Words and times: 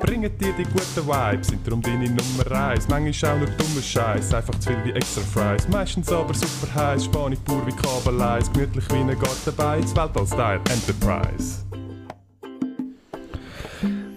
bringen 0.00 0.30
dir 0.38 0.52
die 0.58 0.64
guten 0.64 1.06
Vibes, 1.06 1.48
sind 1.48 1.66
darum 1.66 1.82
deine 1.82 2.06
Nummer 2.06 2.50
1. 2.50 2.88
Manchmal 2.88 3.32
auch 3.32 3.38
nur 3.38 3.48
dummer 3.50 3.82
Scheiß, 3.82 4.34
einfach 4.34 4.58
zu 4.58 4.70
viel 4.70 4.84
wie 4.84 4.92
extra 4.92 5.20
Fries. 5.20 5.68
Meistens 5.68 6.10
aber 6.10 6.34
super 6.34 6.74
heiß, 6.74 7.04
Spanisch 7.04 7.38
pur 7.40 7.64
wie 7.66 7.72
Kabeleis, 7.72 8.50
gemütlich 8.52 8.84
wie 8.90 8.96
ein 8.96 9.08
Gartenbeiz, 9.08 9.94
Weltall-Style 9.94 10.60
Enterprise. 10.70 11.64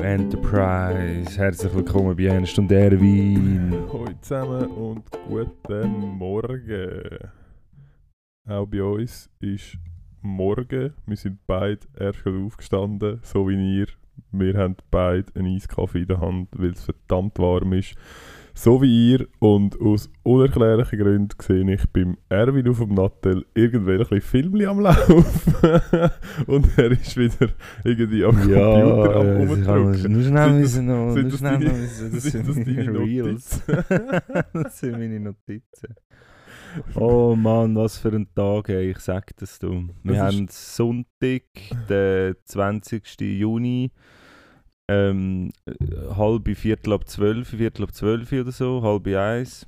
Enterprise. 0.00 1.38
Herzlich 1.38 1.74
willkommen 1.74 2.16
bei 2.16 2.30
einer 2.30 2.46
Stunde 2.46 2.74
Erwin. 2.74 3.72
Hallo 3.92 4.08
zusammen 4.20 4.66
und 4.66 5.04
guten 5.28 5.90
Morgen. 6.18 7.18
Auch 8.48 8.66
bei 8.66 8.82
uns 8.82 9.30
ist 9.40 9.78
morgen. 10.22 10.92
Wir 11.06 11.16
sind 11.16 11.38
beide 11.46 11.80
erst 11.98 12.26
aufgestanden, 12.26 13.20
so 13.22 13.48
wie 13.48 13.78
ihr. 13.80 13.86
Wir 14.30 14.56
haben 14.58 14.76
beide 14.90 15.26
einen 15.34 15.56
Eiskaffee 15.56 16.02
in 16.02 16.08
der 16.08 16.20
Hand, 16.20 16.48
weil 16.56 16.70
es 16.70 16.84
verdammt 16.84 17.38
warm 17.38 17.72
ist. 17.72 17.94
So 18.54 18.82
wie 18.82 19.12
ihr. 19.12 19.26
Und 19.38 19.80
aus 19.80 20.10
unerklärlichen 20.22 20.98
Gründen 20.98 21.36
sehe 21.40 21.74
ich 21.74 21.88
beim 21.90 22.18
Erwin 22.28 22.68
auf 22.68 22.78
dem 22.80 22.92
Nattel 22.94 23.46
irgendwelche 23.54 24.20
Filmchen 24.20 24.68
am 24.68 24.80
Laufen. 24.80 25.34
und 26.46 26.78
er 26.78 26.90
ist 26.90 27.16
wieder 27.16 27.48
irgendwie 27.84 28.24
am 28.24 28.36
Computer 28.36 29.16
am 29.16 29.26
äh, 29.26 29.46
Rumdrücken. 29.46 30.12
Nur 30.12 30.22
schnell 30.22 30.52
müssen 30.52 30.86
noch. 30.86 31.12
sind 31.14 31.22
Nur 31.22 31.30
das 31.30 31.38
schnell 31.38 31.58
deine- 31.58 31.72
müssen. 31.72 32.12
Das 32.12 32.22
sind 32.24 32.48
das 32.48 32.54
sind 32.54 32.68
deine 32.68 32.84
meine 32.92 32.98
Reels. 32.98 33.62
das 34.52 34.78
sind 34.78 34.92
meine 34.92 35.20
Notizen. 35.20 35.94
Oh 36.94 37.34
Mann, 37.36 37.74
was 37.76 37.98
für 37.98 38.08
ein 38.10 38.26
Tag, 38.34 38.68
ey. 38.68 38.90
ich 38.90 38.98
sag 38.98 39.36
das 39.36 39.58
du. 39.58 39.88
Wir 40.02 40.14
Das 40.14 40.20
haben 40.22 40.46
Sonntag, 40.48 41.42
den 41.88 42.34
20. 42.44 43.20
Juni, 43.20 43.90
ähm, 44.88 45.50
äh, 45.66 45.74
halb 46.16 46.48
Viertel 46.56 46.92
ab 46.94 47.08
zwölf, 47.08 47.48
Viertel 47.48 47.84
ab 47.84 47.94
zwölf 47.94 48.32
oder 48.32 48.52
so, 48.52 48.82
halb 48.82 49.06
eins. 49.08 49.66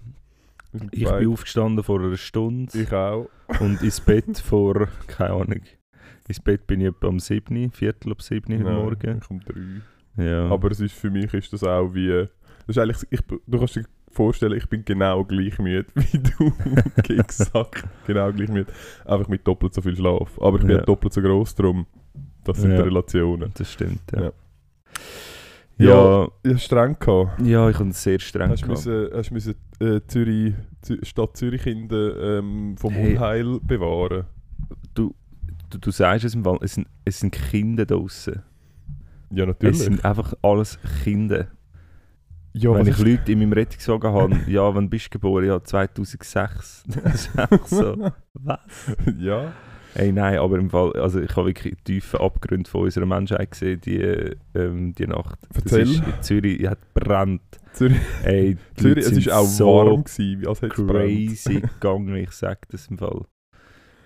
Ich 0.91 1.05
bin 1.09 1.29
aufgestanden 1.29 1.85
vor 1.85 2.01
einer 2.01 2.17
Stunde 2.17 2.77
Ich 2.81 2.93
auch. 2.93 3.29
und 3.61 3.81
ins 3.83 4.01
Bett 4.01 4.39
vor, 4.39 4.89
keine 5.07 5.31
Ahnung, 5.35 5.61
ins 6.27 6.41
Bett 6.41 6.67
bin 6.67 6.81
ich 6.81 6.89
etwa 6.89 7.09
am 7.09 7.21
7, 7.21 7.71
Viertel 7.71 8.13
ab 8.13 8.23
7 8.23 8.55
heute 8.59 8.65
Ja, 8.65 8.75
Morgen. 8.75 9.19
Ich 9.23 9.31
um 9.31 9.41
drei. 9.41 10.25
Ja. 10.25 10.49
Aber 10.51 10.71
es 10.71 10.81
ist, 10.81 10.95
für 10.95 11.11
mich 11.11 11.33
ist 11.35 11.53
das 11.53 11.63
auch 11.65 11.95
wie... 11.95 12.27
Das 12.67 12.77
ist 12.77 12.79
eigentlich, 12.79 13.07
ich, 13.11 13.21
du 13.47 13.59
kannst 13.59 13.81
vorstellen, 14.15 14.57
ich 14.57 14.69
bin 14.69 14.85
genau 14.85 15.25
gleich 15.25 15.59
müde 15.59 15.87
wie 15.95 16.19
du. 16.19 16.53
Exakt. 17.21 17.85
genau 18.07 18.33
gleich 18.33 18.49
müde. 18.49 18.71
Einfach 19.05 19.29
mit 19.29 19.47
doppelt 19.47 19.75
so 19.75 19.83
viel 19.83 19.97
Schlaf. 19.97 20.41
Aber 20.41 20.59
ich 20.59 20.67
bin 20.67 20.77
Ja. 20.77 20.83
doppelt 20.83 21.13
so 21.13 21.21
groß, 21.23 21.55
darum... 21.55 21.87
Das 22.45 22.59
sind 22.59 22.71
Ja. 22.73 22.77
die 22.77 22.83
Relationen. 22.83 23.51
das 23.55 23.73
stimmt, 23.73 24.01
ja. 24.13 24.31
Ja. 25.77 26.29
Ja, 26.47 26.57
streng 26.59 26.97
gehabt. 27.01 27.41
ja, 27.45 27.69
ich 27.69 27.79
habe 27.79 27.93
sehr 27.93 28.21
streng 28.21 28.51
Hast 28.51 28.63
du 28.63 28.69
gehabt. 28.69 28.87
müssen, 28.87 29.09
hast 29.13 29.31
du 29.31 29.35
müssen 29.35 29.55
äh, 29.81 30.01
Zürich, 30.07 30.55
Zü 30.83 30.99
Stadt 31.05 31.37
Zürich 31.37 31.63
Kinder 31.63 32.39
ähm, 32.39 32.77
vom 32.77 32.93
Hey. 32.93 33.17
Unheil 33.17 33.59
bewahren? 33.61 34.25
Du, 34.95 35.15
du 35.71 35.91
sagst 35.91 36.25
es 36.27 36.35
im 36.37 36.45
Fall, 36.45 36.59
es 36.61 36.75
sind, 36.75 36.87
es 37.05 37.19
sind 37.19 37.33
Kinder 37.33 37.87
draußen. 37.87 38.41
Ja, 39.31 39.47
natürlich. 39.47 39.79
Es 39.79 39.85
sind 39.85 40.05
einfach 40.05 40.35
alles 40.43 40.79
Kinder. 41.03 41.49
Ja, 42.57 42.73
Wenn 42.73 42.87
ich 42.87 42.99
Leute 42.99 43.33
in 43.33 43.41
meinem 43.41 43.53
Rettungswagen 43.53 44.13
habe, 44.13 44.41
ja, 44.47 44.75
wann 44.75 44.89
bist 44.89 45.07
du 45.07 45.11
geboren? 45.11 45.45
Ja, 45.47 45.63
2006. 45.63 46.85
Das 47.03 47.15
ist 47.15 47.39
einfach 47.39 47.67
so. 47.67 48.11
Was? 48.35 48.59
ja. 49.19 49.53
Ey, 49.97 50.13
nein, 50.13 50.39
aber 50.39 50.59
im 50.59 50.71
Fall, 50.71 50.93
also 50.95 51.21
ich 51.21 51.35
habe 51.37 51.49
wirklich 51.49 51.77
tiefe 51.85 52.21
Abgründe 52.21 52.69
von 52.69 52.83
unserer 52.83 53.07
Menschheit 53.07 53.51
gesehen, 53.53 53.81
die, 53.81 54.37
ähm, 54.55 54.93
die 54.95 55.07
Nacht. 55.07 55.39
Erzähl. 55.55 55.83
Ist 55.83 55.99
in 55.99 56.23
Zürich 56.23 56.67
hat 56.67 56.79
brennt. 56.95 57.43
Zürich, 57.73 58.01
Ey, 58.25 58.57
die 58.77 58.83
Zürich 58.83 59.07
es 59.07 59.13
ist 59.13 59.31
auch 59.31 59.45
so 59.45 59.67
warm 59.67 60.05
gewesen, 60.05 60.47
als 60.47 60.63
hätte 60.63 60.83
es 60.83 60.87
brennt. 60.87 61.29
crazy 61.29 61.61
gegangen, 61.61 62.17
ich 62.17 62.31
sag 62.33 62.69
das 62.71 62.87
im 62.89 62.99
Fall. 62.99 63.23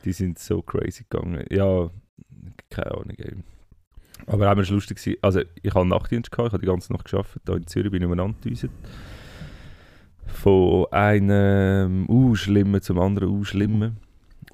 Die 0.04 0.12
sind 0.12 0.38
so 0.38 0.60
crazy 0.62 1.04
gegangen. 1.08 1.44
Ja, 1.50 1.90
keine 2.70 2.92
Ahnung. 2.92 3.16
Ey. 3.18 3.36
Aber 4.26 4.50
auch 4.50 4.56
war 4.56 4.64
lustig. 4.64 4.98
gewesen. 4.98 5.18
Also, 5.22 5.40
ich 5.62 5.74
hatte 5.74 5.86
Nachtdienst, 5.86 6.30
gehabt, 6.30 6.48
ich 6.48 6.52
habe 6.52 6.62
die 6.62 6.68
ganze 6.68 6.92
Nacht 6.92 7.10
gearbeitet. 7.10 7.42
Hier 7.46 7.56
in 7.56 7.66
Zürich 7.66 7.90
bin 7.90 8.02
ich 8.02 8.06
umeinander. 8.06 8.36
Von 10.26 10.86
einem 10.92 12.08
uh, 12.08 12.34
schlimmen 12.34 12.82
zum 12.82 12.98
anderen 12.98 13.30
uh, 13.30 13.44
schlimmen. 13.44 13.96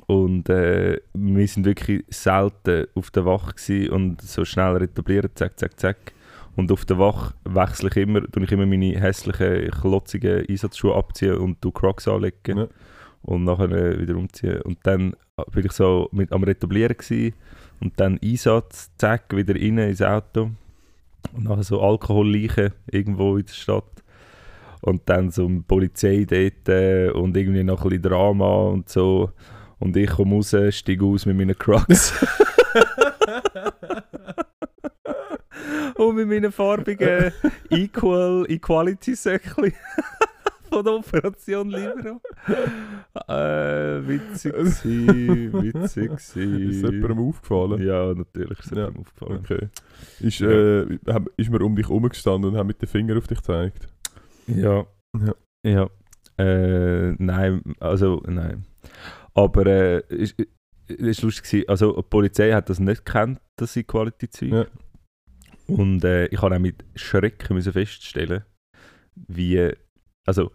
Und 0.06 0.48
äh, 0.48 1.00
wir 1.14 1.48
sind 1.48 1.64
wirklich 1.64 2.04
selten 2.08 2.86
auf 2.94 3.10
der 3.10 3.24
Wache 3.24 3.90
und 3.90 4.20
so 4.20 4.44
schnell 4.44 4.76
retabliert, 4.76 5.32
zack, 5.38 5.58
zack, 5.58 5.80
zack. 5.80 6.12
Und 6.56 6.70
auf 6.70 6.84
der 6.84 6.98
Wache 6.98 7.34
wechsle 7.44 7.88
ich 7.88 7.96
immer, 7.96 8.22
tue 8.30 8.44
ich 8.44 8.52
immer 8.52 8.66
meine 8.66 9.00
hässlichen, 9.00 9.70
klotzigen 9.70 10.46
Einsatzschuhe 10.48 10.94
abziehen 10.94 11.36
und 11.38 11.56
du 11.64 11.72
Crocs 11.72 12.06
anlegen. 12.06 12.58
Ja. 12.58 12.68
Und 13.22 13.44
nachher 13.44 13.70
äh, 13.70 13.98
wieder 13.98 14.16
umziehen. 14.16 14.60
Und 14.62 14.78
dann 14.82 15.16
bin 15.50 15.64
ich 15.64 15.72
so 15.72 16.08
mit, 16.12 16.30
am 16.30 16.44
Retablieren 16.44 16.96
gewesen, 16.96 17.34
und 17.80 17.98
dann 17.98 18.18
Einsatz, 18.22 18.90
zack, 18.96 19.34
wieder 19.36 19.54
rein 19.54 19.78
ins 19.78 20.02
Auto. 20.02 20.50
Und 21.32 21.44
nachher 21.44 21.64
so 21.64 21.80
Alkoholleichen 21.80 22.72
irgendwo 22.90 23.36
in 23.36 23.46
der 23.46 23.52
Stadt. 23.52 23.84
Und 24.80 25.08
dann 25.08 25.30
so 25.30 25.46
eine 25.46 25.60
Polizei 25.60 26.26
dort 26.28 26.68
äh, 26.68 27.10
und 27.10 27.36
irgendwie 27.36 27.64
noch 27.64 27.82
ein 27.82 27.88
bisschen 27.88 28.02
Drama 28.02 28.68
und 28.68 28.88
so. 28.88 29.30
Und 29.78 29.96
ich 29.96 30.10
komme 30.10 30.36
raus, 30.36 30.54
steige 30.70 31.04
aus 31.04 31.26
mit 31.26 31.36
meinen 31.36 31.58
Crocs. 31.58 32.12
und 35.96 36.16
mit 36.16 36.28
meinen 36.28 36.52
farbigen 36.52 37.32
Equal 37.70 38.44
Equality 38.48 39.14
Söckchen 39.14 39.72
von 40.68 40.84
der 40.84 40.94
Operation 40.94 41.68
Libero. 41.70 42.20
Äh, 43.28 44.06
witzig 44.08 44.52
gsi, 44.64 45.50
witzig 45.52 46.10
gsi. 46.16 46.40
Ist 46.70 46.82
jemandem 46.82 47.18
aufgefallen? 47.28 47.86
Ja, 47.86 48.14
natürlich 48.14 48.58
ist 48.58 48.72
es 48.72 48.78
Ja, 48.78 48.88
aufgefallen. 48.88 49.38
Okay. 49.44 49.68
Ist, 50.20 50.40
äh, 50.40 50.98
haben- 51.08 51.26
ist 51.36 51.50
man 51.50 51.62
um 51.62 51.76
dich 51.76 51.88
herumgestanden 51.88 52.50
und 52.50 52.56
hat 52.58 52.66
mit 52.66 52.80
dem 52.82 52.88
Finger 52.88 53.16
auf 53.18 53.26
dich 53.26 53.38
gezeigt? 53.38 53.86
Ja. 54.46 54.84
Ja. 55.16 55.34
Ja. 55.66 55.90
Äh, 56.38 57.12
nein, 57.18 57.62
also 57.80 58.22
nein. 58.26 58.64
Aber 59.34 59.66
äh, 59.66 60.02
ist, 60.08 60.34
ist 60.88 61.22
lustig 61.22 61.44
gewesen. 61.50 61.68
Also 61.68 61.94
die 61.96 62.02
Polizei 62.02 62.52
hat 62.52 62.68
das 62.68 62.80
nicht 62.80 63.04
gekannt, 63.04 63.40
das 63.56 63.72
sind 63.72 63.86
Quality-Zeug. 63.86 64.50
Ja. 64.52 64.66
Und 65.66 66.04
äh, 66.04 66.26
ich 66.26 66.42
habe 66.42 66.54
auch 66.54 66.60
mit 66.60 66.84
Schrecken 66.94 67.54
müssen 67.54 67.72
feststellen, 67.72 68.44
wie, 69.14 69.70
also 70.26 70.50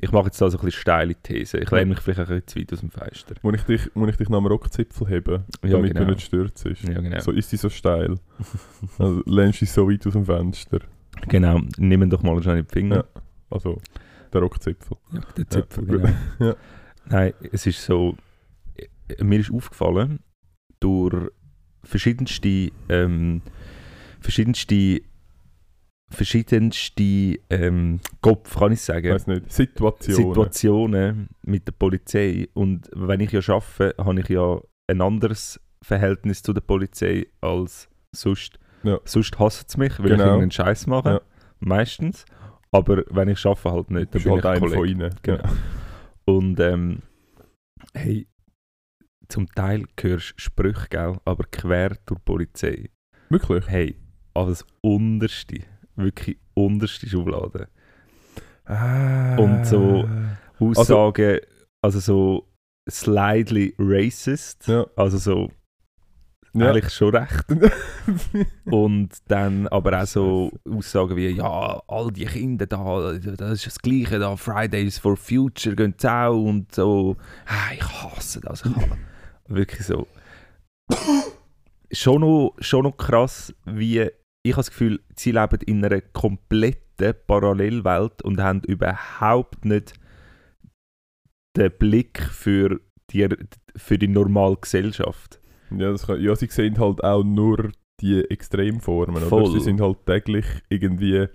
ich 0.00 0.10
mache 0.10 0.26
jetzt 0.26 0.40
da 0.40 0.50
so 0.50 0.58
ein 0.58 0.64
bisschen 0.64 0.80
steile 0.80 1.14
These. 1.14 1.58
Ich 1.58 1.70
lehne 1.70 1.86
mich 1.86 2.00
vielleicht 2.00 2.18
ein 2.20 2.26
bisschen 2.26 2.46
zu 2.48 2.58
weit 2.58 2.72
aus 2.72 2.80
dem 2.80 2.90
Fenster. 2.90 3.34
Muss 3.42 3.54
ich 3.54 3.62
dich, 3.62 3.94
muss 3.94 4.10
ich 4.10 4.16
dich 4.16 4.28
nach 4.28 4.38
dem 4.38 4.46
Rockzipfel 4.46 5.08
heben, 5.08 5.44
Ja, 5.62 5.70
damit 5.70 5.92
genau. 5.92 6.04
du 6.06 6.12
nicht 6.12 6.22
stürzt? 6.26 6.64
Ja, 6.64 7.00
genau. 7.00 7.20
So 7.20 7.30
ist 7.30 7.50
sie 7.50 7.56
so 7.56 7.68
steil. 7.68 8.18
Also 8.98 9.22
lehnst 9.26 9.60
dich 9.60 9.70
so 9.70 9.88
weit 9.88 10.04
aus 10.06 10.14
dem 10.14 10.24
Fenster. 10.24 10.80
Genau, 11.28 11.60
nimm 11.76 12.08
doch 12.10 12.22
mal 12.22 12.42
schnell 12.42 12.58
in 12.58 12.64
die 12.66 12.72
Finger. 12.72 12.96
Ja. 13.14 13.22
Also 13.50 13.80
der 14.32 14.40
Rockzipfel. 14.40 14.96
Ja, 15.12 15.20
der 15.36 15.48
Zipfel, 15.48 15.88
Ja, 15.88 15.96
genau. 15.96 16.14
Ja. 16.40 16.56
Nein, 17.06 17.32
es 17.52 17.66
ist 17.66 17.84
so, 17.84 18.16
äh, 18.76 19.22
mir 19.24 19.40
ist 19.40 19.52
aufgefallen, 19.52 20.20
durch 20.80 21.30
verschiedenste, 21.84 22.70
ähm, 22.88 23.42
verschiedenste 24.20 25.00
verschiedenste 26.10 27.38
ähm, 27.50 28.00
Kopf, 28.20 28.58
kann 28.58 28.72
ich 28.72 28.80
sagen, 28.80 29.12
weiß 29.12 29.26
nicht, 29.26 29.52
Situationen. 29.52 30.16
Situationen 30.16 31.28
mit 31.42 31.66
der 31.66 31.72
Polizei. 31.72 32.48
Und 32.54 32.88
wenn 32.94 33.20
ich 33.20 33.32
ja 33.32 33.40
arbeite, 33.40 33.94
habe 33.98 34.20
ich 34.20 34.28
ja 34.28 34.60
ein 34.90 35.00
anderes 35.00 35.60
Verhältnis 35.82 36.42
zu 36.42 36.52
der 36.52 36.62
Polizei 36.62 37.26
als 37.40 37.88
sonst. 38.14 38.58
Ja. 38.82 38.98
Sonst 39.04 39.38
hasst 39.38 39.68
es 39.68 39.76
mich, 39.76 39.98
weil 39.98 40.06
ich 40.06 40.12
Genau. 40.12 40.24
irgendeinen 40.24 40.50
Scheiß 40.50 40.86
mache. 40.86 41.08
Ja. 41.10 41.20
Meistens. 41.60 42.24
Aber 42.70 43.02
wenn 43.10 43.28
ich 43.28 43.44
arbeite, 43.44 43.70
halt 43.72 43.90
nicht. 43.90 44.14
Dann 44.14 44.22
bin 44.22 44.32
halt 44.32 44.44
ich 44.44 44.50
einer 44.50 44.68
von 44.68 44.88
ihnen. 44.88 45.14
Genau. 45.22 45.48
Und 46.24 46.60
ähm, 46.60 47.02
hey, 47.94 48.26
zum 49.28 49.46
Teil 49.48 49.84
hörst 50.00 50.30
du 50.36 50.40
Sprüche, 50.42 50.86
gell, 50.90 51.16
aber 51.24 51.44
quer 51.50 51.90
durch 52.06 52.18
die 52.20 52.24
Polizei. 52.24 52.90
Wirklich? 53.30 53.66
Hey, 53.68 53.96
alles 54.34 54.64
unterste, 54.80 55.60
wirklich 55.98 56.38
unterste 56.54 57.08
Schublade. 57.08 57.68
Ah. 58.64 59.36
Und 59.36 59.66
so- 59.66 60.08
Aussagen, 60.60 61.38
also, 61.82 62.00
so 62.00 62.48
slightly 62.90 63.74
racist, 63.78 64.66
Ja. 64.66 64.86
also 64.96 65.18
so 65.18 65.50
Ja. 66.54 66.70
eigentlich 66.70 66.92
schon 66.92 67.14
recht. 67.14 67.44
Und 68.64 69.10
dann 69.28 69.68
aber 69.68 70.02
auch 70.02 70.06
so 70.06 70.50
Aussagen 70.68 71.16
wie, 71.16 71.28
ja, 71.28 71.82
all 71.86 72.10
die 72.10 72.24
Kinder 72.24 72.66
da, 72.66 73.12
das 73.12 73.50
ist 73.52 73.66
das 73.66 73.78
Gleiche 73.78 74.18
da, 74.18 74.34
Fridays 74.36 74.98
for 74.98 75.16
Future 75.16 75.76
gehen 75.76 75.94
auch 76.04 76.34
und 76.34 76.74
so. 76.74 77.16
Ah, 77.46 77.72
ich 77.74 77.84
hasse 77.84 78.40
das. 78.40 78.64
Ich 78.64 78.74
hasse. 78.74 78.98
Wirklich 79.46 79.86
so. 79.86 80.06
schon, 81.92 82.20
noch, 82.22 82.54
schon 82.58 82.82
noch 82.84 82.96
krass, 82.96 83.54
wie 83.64 84.08
ich 84.42 84.52
habe 84.52 84.60
das 84.60 84.70
Gefühl, 84.70 85.00
sie 85.16 85.32
leben 85.32 85.60
in 85.66 85.84
einer 85.84 86.00
kompletten 86.00 87.14
Parallelwelt 87.26 88.22
und 88.22 88.40
haben 88.40 88.62
überhaupt 88.66 89.64
nicht 89.64 89.94
den 91.56 91.72
Blick 91.78 92.20
für 92.22 92.80
die, 93.10 93.28
für 93.76 93.98
die 93.98 94.08
normale 94.08 94.56
Gesellschaft. 94.56 95.40
ja, 95.70 95.90
das 95.90 96.06
kann, 96.06 96.20
ja, 96.20 96.34
sie 96.36 96.46
sehen 96.46 96.78
halt 96.78 97.02
auch 97.02 97.24
nur 97.24 97.70
die 98.00 98.20
Extremformen. 98.30 99.22
Voll. 99.22 99.42
Oder? 99.42 99.52
Sie 99.52 99.60
sind 99.60 99.80
halt 99.80 100.06
täglich 100.06 100.46
irgendwie 100.68 101.26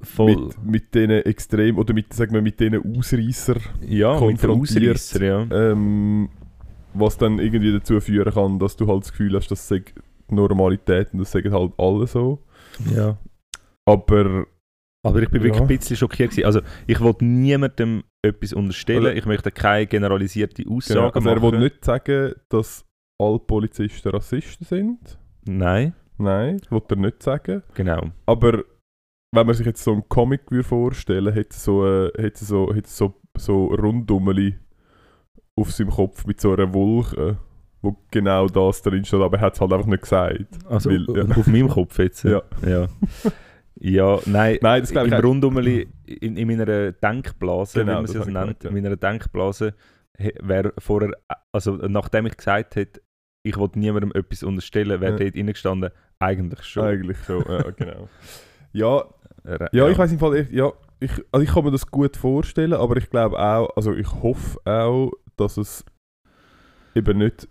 Voll. 0.00 0.36
mit, 0.36 0.64
mit 0.64 0.94
diesen 0.94 1.10
Extrem 1.10 1.78
oder 1.78 1.92
mit, 1.92 2.12
sagen 2.12 2.32
wir, 2.32 2.42
mit 2.42 2.60
diesen 2.60 2.96
Ausreißer, 2.96 3.56
ja, 3.86 4.12
mit 4.20 4.20
den 4.20 4.36
konfrontiert. 4.38 4.94
Ausreisser, 4.96 5.24
ja. 5.24 5.46
ähm, 5.50 6.28
was 6.94 7.18
dann 7.18 7.38
irgendwie 7.38 7.72
dazu 7.72 8.00
führen 8.00 8.32
kann, 8.32 8.58
dass 8.58 8.76
du 8.76 8.86
halt 8.86 9.02
das 9.02 9.10
Gefühl 9.12 9.34
hast, 9.36 9.50
das 9.50 9.66
sei 9.68 9.80
die 9.80 9.92
Normalität 10.30 11.12
und 11.12 11.20
das 11.20 11.32
sagen 11.32 11.52
halt 11.52 11.72
alle 11.78 12.06
so. 12.06 12.42
ja. 12.94 13.16
Aber 13.86 14.46
Aber 15.04 15.22
ich 15.22 15.30
bin 15.30 15.42
wirklich 15.42 15.56
Ja. 15.56 15.62
ein 15.62 15.68
bisschen 15.68 15.96
schockiert. 15.96 16.30
Gewesen. 16.32 16.44
Also, 16.46 16.60
ich 16.86 17.00
wollte 17.00 17.24
niemandem 17.24 18.02
etwas 18.22 18.52
unterstellen. 18.52 19.06
Also- 19.06 19.16
ich 19.18 19.26
möchte 19.26 19.50
keine 19.52 19.86
generalisierte 19.86 20.64
Aussage 20.68 20.94
genau, 20.98 21.10
also 21.14 21.28
er 21.28 21.36
machen. 21.36 21.52
will 21.52 21.58
nicht 21.60 21.84
sagen, 21.84 22.34
dass 22.48 22.84
alle 23.20 23.38
Polizisten 23.38 24.08
Rassisten 24.10 24.66
sind. 24.66 25.18
Nein, 25.46 25.94
Nein, 26.18 26.58
das 26.58 26.70
will 26.72 26.82
er 26.90 26.96
nicht 26.96 27.22
sagen. 27.22 27.62
genau. 27.74 28.10
Aber 28.26 28.64
wenn 29.32 29.46
man 29.46 29.54
sich 29.54 29.66
jetzt 29.66 29.82
so 29.84 29.92
einen 29.92 30.08
Comic 30.08 30.50
würde 30.50 30.64
vorstellen 30.64 31.32
hätte 31.32 31.54
er 31.54 31.58
so, 31.58 31.86
äh, 31.86 32.06
hätte 32.20 32.42
er 32.42 32.46
so, 32.46 32.68
hätte 32.74 32.88
er 32.88 32.90
so, 32.90 33.14
so 33.38 33.66
Rundummeli 33.66 34.58
auf 35.56 35.70
seinem 35.72 35.90
Kopf 35.90 36.26
mit 36.26 36.40
so 36.40 36.52
einer 36.52 36.74
Wolke, 36.74 37.38
wo 37.82 37.96
genau 38.10 38.46
das 38.48 38.82
drin 38.82 39.04
steht, 39.04 39.20
aber 39.20 39.36
er 39.38 39.42
hat 39.42 39.54
es 39.54 39.60
halt 39.60 39.72
einfach 39.72 39.86
nicht 39.86 40.02
gesagt. 40.02 40.46
Also, 40.68 40.90
Weil, 40.90 41.06
ja. 41.16 41.36
auf 41.36 41.46
meinem 41.46 41.68
Kopf 41.68 41.98
jetzt. 41.98 42.24
Ja. 42.24 42.42
Ja, 42.66 42.86
ja 43.76 44.18
nein. 44.26 44.58
Nein, 44.62 44.80
das 44.82 44.90
glaube 44.90 45.08
Im. 45.08 45.14
Rundumeli, 45.14 45.88
in, 46.06 46.36
in 46.36 46.48
meiner 46.48 46.92
Denkblase, 46.92 47.80
Genau, 47.80 47.92
wie 47.92 47.96
man 47.96 48.06
sie 48.06 48.18
das 48.18 48.26
nennt, 48.26 48.64
in 48.64 48.74
meiner 48.74 48.96
Denkblase, 48.96 49.74
wäre 50.40 50.72
vorher, 50.78 51.12
also 51.52 51.76
nachdem 51.76 52.26
ich 52.26 52.36
gesagt 52.36 52.74
hätte, 52.76 53.00
ich 53.46 53.56
wollte 53.56 53.78
niemandem 53.78 54.10
etwas 54.14 54.42
unterstellen, 54.42 55.00
wäre 55.00 55.12
Ja. 55.12 55.18
dort 55.18 55.36
reingestanden, 55.36 55.90
eigentlich 56.18 56.64
schon. 56.64 56.84
Eigentlich 56.84 57.18
schon, 57.24 57.44
ja, 57.48 57.70
genau. 57.70 58.08
Ja, 58.72 59.04
Äh, 59.44 59.66
ja, 59.72 59.88
ich 59.88 59.96
weiß 59.96 60.12
im 60.12 60.18
Fall, 60.18 60.46
ja, 60.50 60.70
ich, 61.00 61.12
also 61.32 61.42
ich 61.44 61.50
kann 61.54 61.64
mir 61.64 61.70
das 61.70 61.86
gut 61.86 62.16
vorstellen, 62.16 62.74
aber 62.74 62.96
ich 62.96 63.08
glaube 63.08 63.38
auch, 63.38 63.70
also 63.76 63.94
ich 63.94 64.12
hoffe 64.22 64.58
auch, 64.66 65.12
dass 65.36 65.56
es 65.56 65.84
eben 66.94 67.18
nicht 67.18 67.48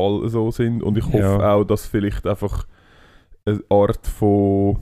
alle 0.00 0.28
so 0.28 0.50
sind 0.50 0.82
und 0.82 0.96
ich 0.98 1.04
hoffe 1.04 1.18
Ja. 1.18 1.54
auch, 1.54 1.64
dass 1.64 1.86
vielleicht 1.86 2.26
einfach 2.26 2.66
eine 3.44 3.60
Art 3.68 4.06
von 4.06 4.78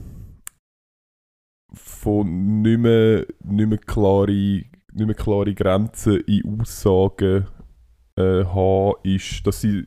von 1.73 2.61
nicht 2.61 2.79
mehr, 2.79 3.25
nicht 3.43 3.69
mehr, 3.69 3.77
klare, 3.77 4.31
nicht 4.31 4.65
mehr 4.93 5.13
klare 5.13 5.53
Grenzen 5.53 6.19
in 6.21 6.59
Aussagen 6.61 7.45
äh, 8.17 8.43
haben 8.43 8.95
ist, 9.03 9.45
dass 9.45 9.61
sie 9.61 9.85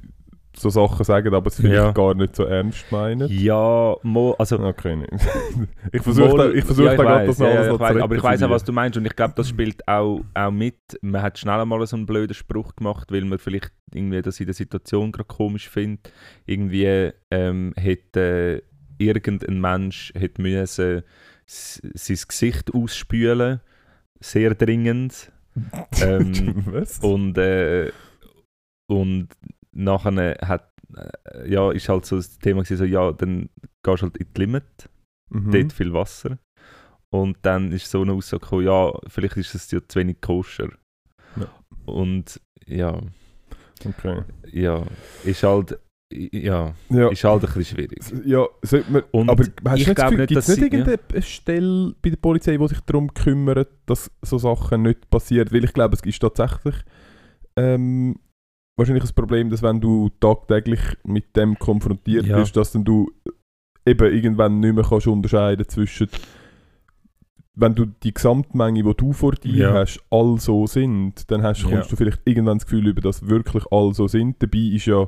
so 0.62 0.70
Sachen 0.70 1.04
sagen, 1.04 1.34
aber 1.34 1.48
es 1.48 1.56
vielleicht 1.56 1.74
Ja. 1.74 1.92
gar 1.92 2.14
nicht 2.14 2.34
so 2.36 2.44
ernst 2.44 2.90
meinen. 2.90 3.28
Ja, 3.30 3.96
mo, 4.02 4.34
also 4.38 4.58
Okay, 4.58 4.96
nicht. 4.96 5.10
ich 5.92 6.02
versuche 6.02 6.36
da, 6.36 6.50
ich 6.50 6.64
versuch 6.64 6.84
Ja, 6.84 6.96
da 6.96 7.02
gerade 7.02 7.26
das 7.26 7.38
ja, 7.38 7.46
alles 7.46 7.66
ja, 7.66 7.72
noch 7.72 7.80
ich 7.80 7.96
zu 7.96 8.02
Aber 8.02 8.16
ich 8.16 8.22
weiß 8.22 8.42
auch, 8.44 8.50
was 8.50 8.64
du 8.64 8.72
meinst 8.72 8.96
und 8.96 9.04
ich 9.04 9.16
glaube, 9.16 9.34
das 9.36 9.48
spielt 9.48 9.86
auch, 9.88 10.20
auch 10.34 10.50
mit. 10.50 10.76
Man 11.02 11.20
hat 11.22 11.38
schnell 11.38 11.60
einmal 11.60 11.86
so 11.86 11.96
einen 11.96 12.06
blöden 12.06 12.34
Spruch 12.34 12.74
gemacht, 12.76 13.10
weil 13.12 13.24
man 13.24 13.38
vielleicht 13.38 13.72
irgendwie 13.92 14.22
das 14.22 14.40
in 14.40 14.46
der 14.46 14.54
Situation 14.54 15.12
gerade 15.12 15.26
komisch 15.26 15.68
findet. 15.68 16.12
Irgendwie 16.46 17.10
ähm, 17.30 17.74
hätte 17.76 18.62
irgendein 18.98 19.60
Mensch 19.60 20.12
hätte 20.16 20.40
müssen 20.40 21.02
sein 21.44 22.18
Gesicht 22.28 22.72
ausspülen, 22.72 23.60
sehr 24.20 24.54
dringend. 24.54 25.32
ähm, 26.02 26.64
Was? 26.66 26.98
und, 27.00 27.36
äh, 27.36 27.90
und 28.86 29.28
nachher 29.72 30.36
hat, 30.42 30.70
äh, 30.96 31.50
ja, 31.50 31.70
ist 31.72 31.88
halt 31.88 32.04
so 32.06 32.16
das 32.16 32.38
Thema 32.38 32.62
gewesen, 32.62 32.76
so, 32.78 32.84
ja, 32.84 33.12
dann 33.12 33.48
gehst 33.82 34.02
du 34.02 34.06
halt 34.06 34.16
in 34.18 34.26
die 34.34 34.40
Limit 34.40 34.64
Mhm. 35.30 35.50
dort 35.50 35.72
viel 35.72 35.92
Wasser. 35.94 36.38
Und 37.10 37.38
dann 37.42 37.72
ist 37.72 37.90
so 37.90 38.02
eine 38.02 38.12
Aussage 38.12 38.40
gekommen, 38.42 38.66
ja, 38.66 38.92
vielleicht 39.08 39.36
ist 39.38 39.54
es 39.54 39.70
ja 39.70 39.80
zu 39.86 39.98
wenig 39.98 40.20
koscher. 40.20 40.68
Ja. 41.36 41.46
Und 41.86 42.40
ja, 42.66 43.00
Okay. 43.84 44.22
ja, 44.52 44.84
ist 45.24 45.42
halt, 45.42 45.78
ja, 46.12 46.74
Ja, 46.90 47.08
ist 47.08 47.24
halt 47.24 47.42
ein 47.44 47.52
bisschen 47.54 47.64
schwierig. 47.76 47.98
ja 48.26 48.46
sollte 48.62 48.92
man, 48.92 49.02
Und 49.10 49.30
aber 49.30 49.44
hast 49.64 49.86
du 49.86 49.90
ich 49.90 49.94
glaube 49.94 50.16
nicht, 50.16 50.28
gibt 50.28 50.38
es 50.38 50.46
dass 50.46 50.56
nicht 50.58 50.72
irgendeine 50.72 51.22
Stelle 51.22 51.94
bei 52.02 52.10
der 52.10 52.16
Polizei, 52.18 52.56
die 52.58 52.68
sich 52.68 52.80
darum 52.80 53.12
kümmert, 53.14 53.70
dass 53.86 54.10
so 54.22 54.36
Sachen 54.38 54.82
nicht 54.82 55.08
passieren? 55.10 55.48
Weil 55.50 55.64
ich 55.64 55.72
glaube, 55.72 55.94
es 55.96 56.02
ist 56.02 56.18
tatsächlich 56.20 56.76
ähm, 57.56 58.16
wahrscheinlich 58.76 59.04
ein 59.04 59.14
Problem, 59.14 59.50
dass 59.50 59.62
wenn 59.62 59.80
du 59.80 60.08
tagtäglich 60.20 60.80
mit 61.04 61.36
dem 61.36 61.58
konfrontiert 61.58 62.26
Ja. 62.26 62.38
bist, 62.38 62.56
dass 62.56 62.72
dann 62.72 62.84
du 62.84 63.10
eben 63.86 64.12
irgendwann 64.14 64.60
nicht 64.60 64.74
mehr 64.74 64.84
kannst 64.84 65.06
unterscheiden 65.06 65.68
zwischen 65.68 66.08
wenn 67.54 67.74
du 67.74 67.84
die 67.84 68.14
Gesamtmenge, 68.14 68.82
die 68.82 68.94
du 68.96 69.12
vor 69.12 69.32
dir 69.32 69.54
Ja. 69.54 69.72
hast, 69.74 70.00
all 70.10 70.38
so 70.40 70.66
sind, 70.66 71.30
dann 71.30 71.42
hast, 71.42 71.62
kommst 71.64 71.74
Ja. 71.74 71.90
du 71.90 71.96
vielleicht 71.96 72.20
irgendwann 72.24 72.56
das 72.58 72.64
Gefühl 72.66 72.86
über, 72.86 73.02
dass 73.02 73.28
wirklich 73.28 73.64
all 73.70 73.92
so 73.92 74.08
sind. 74.08 74.42
Dabei 74.42 74.58
ist 74.74 74.86
ja 74.86 75.06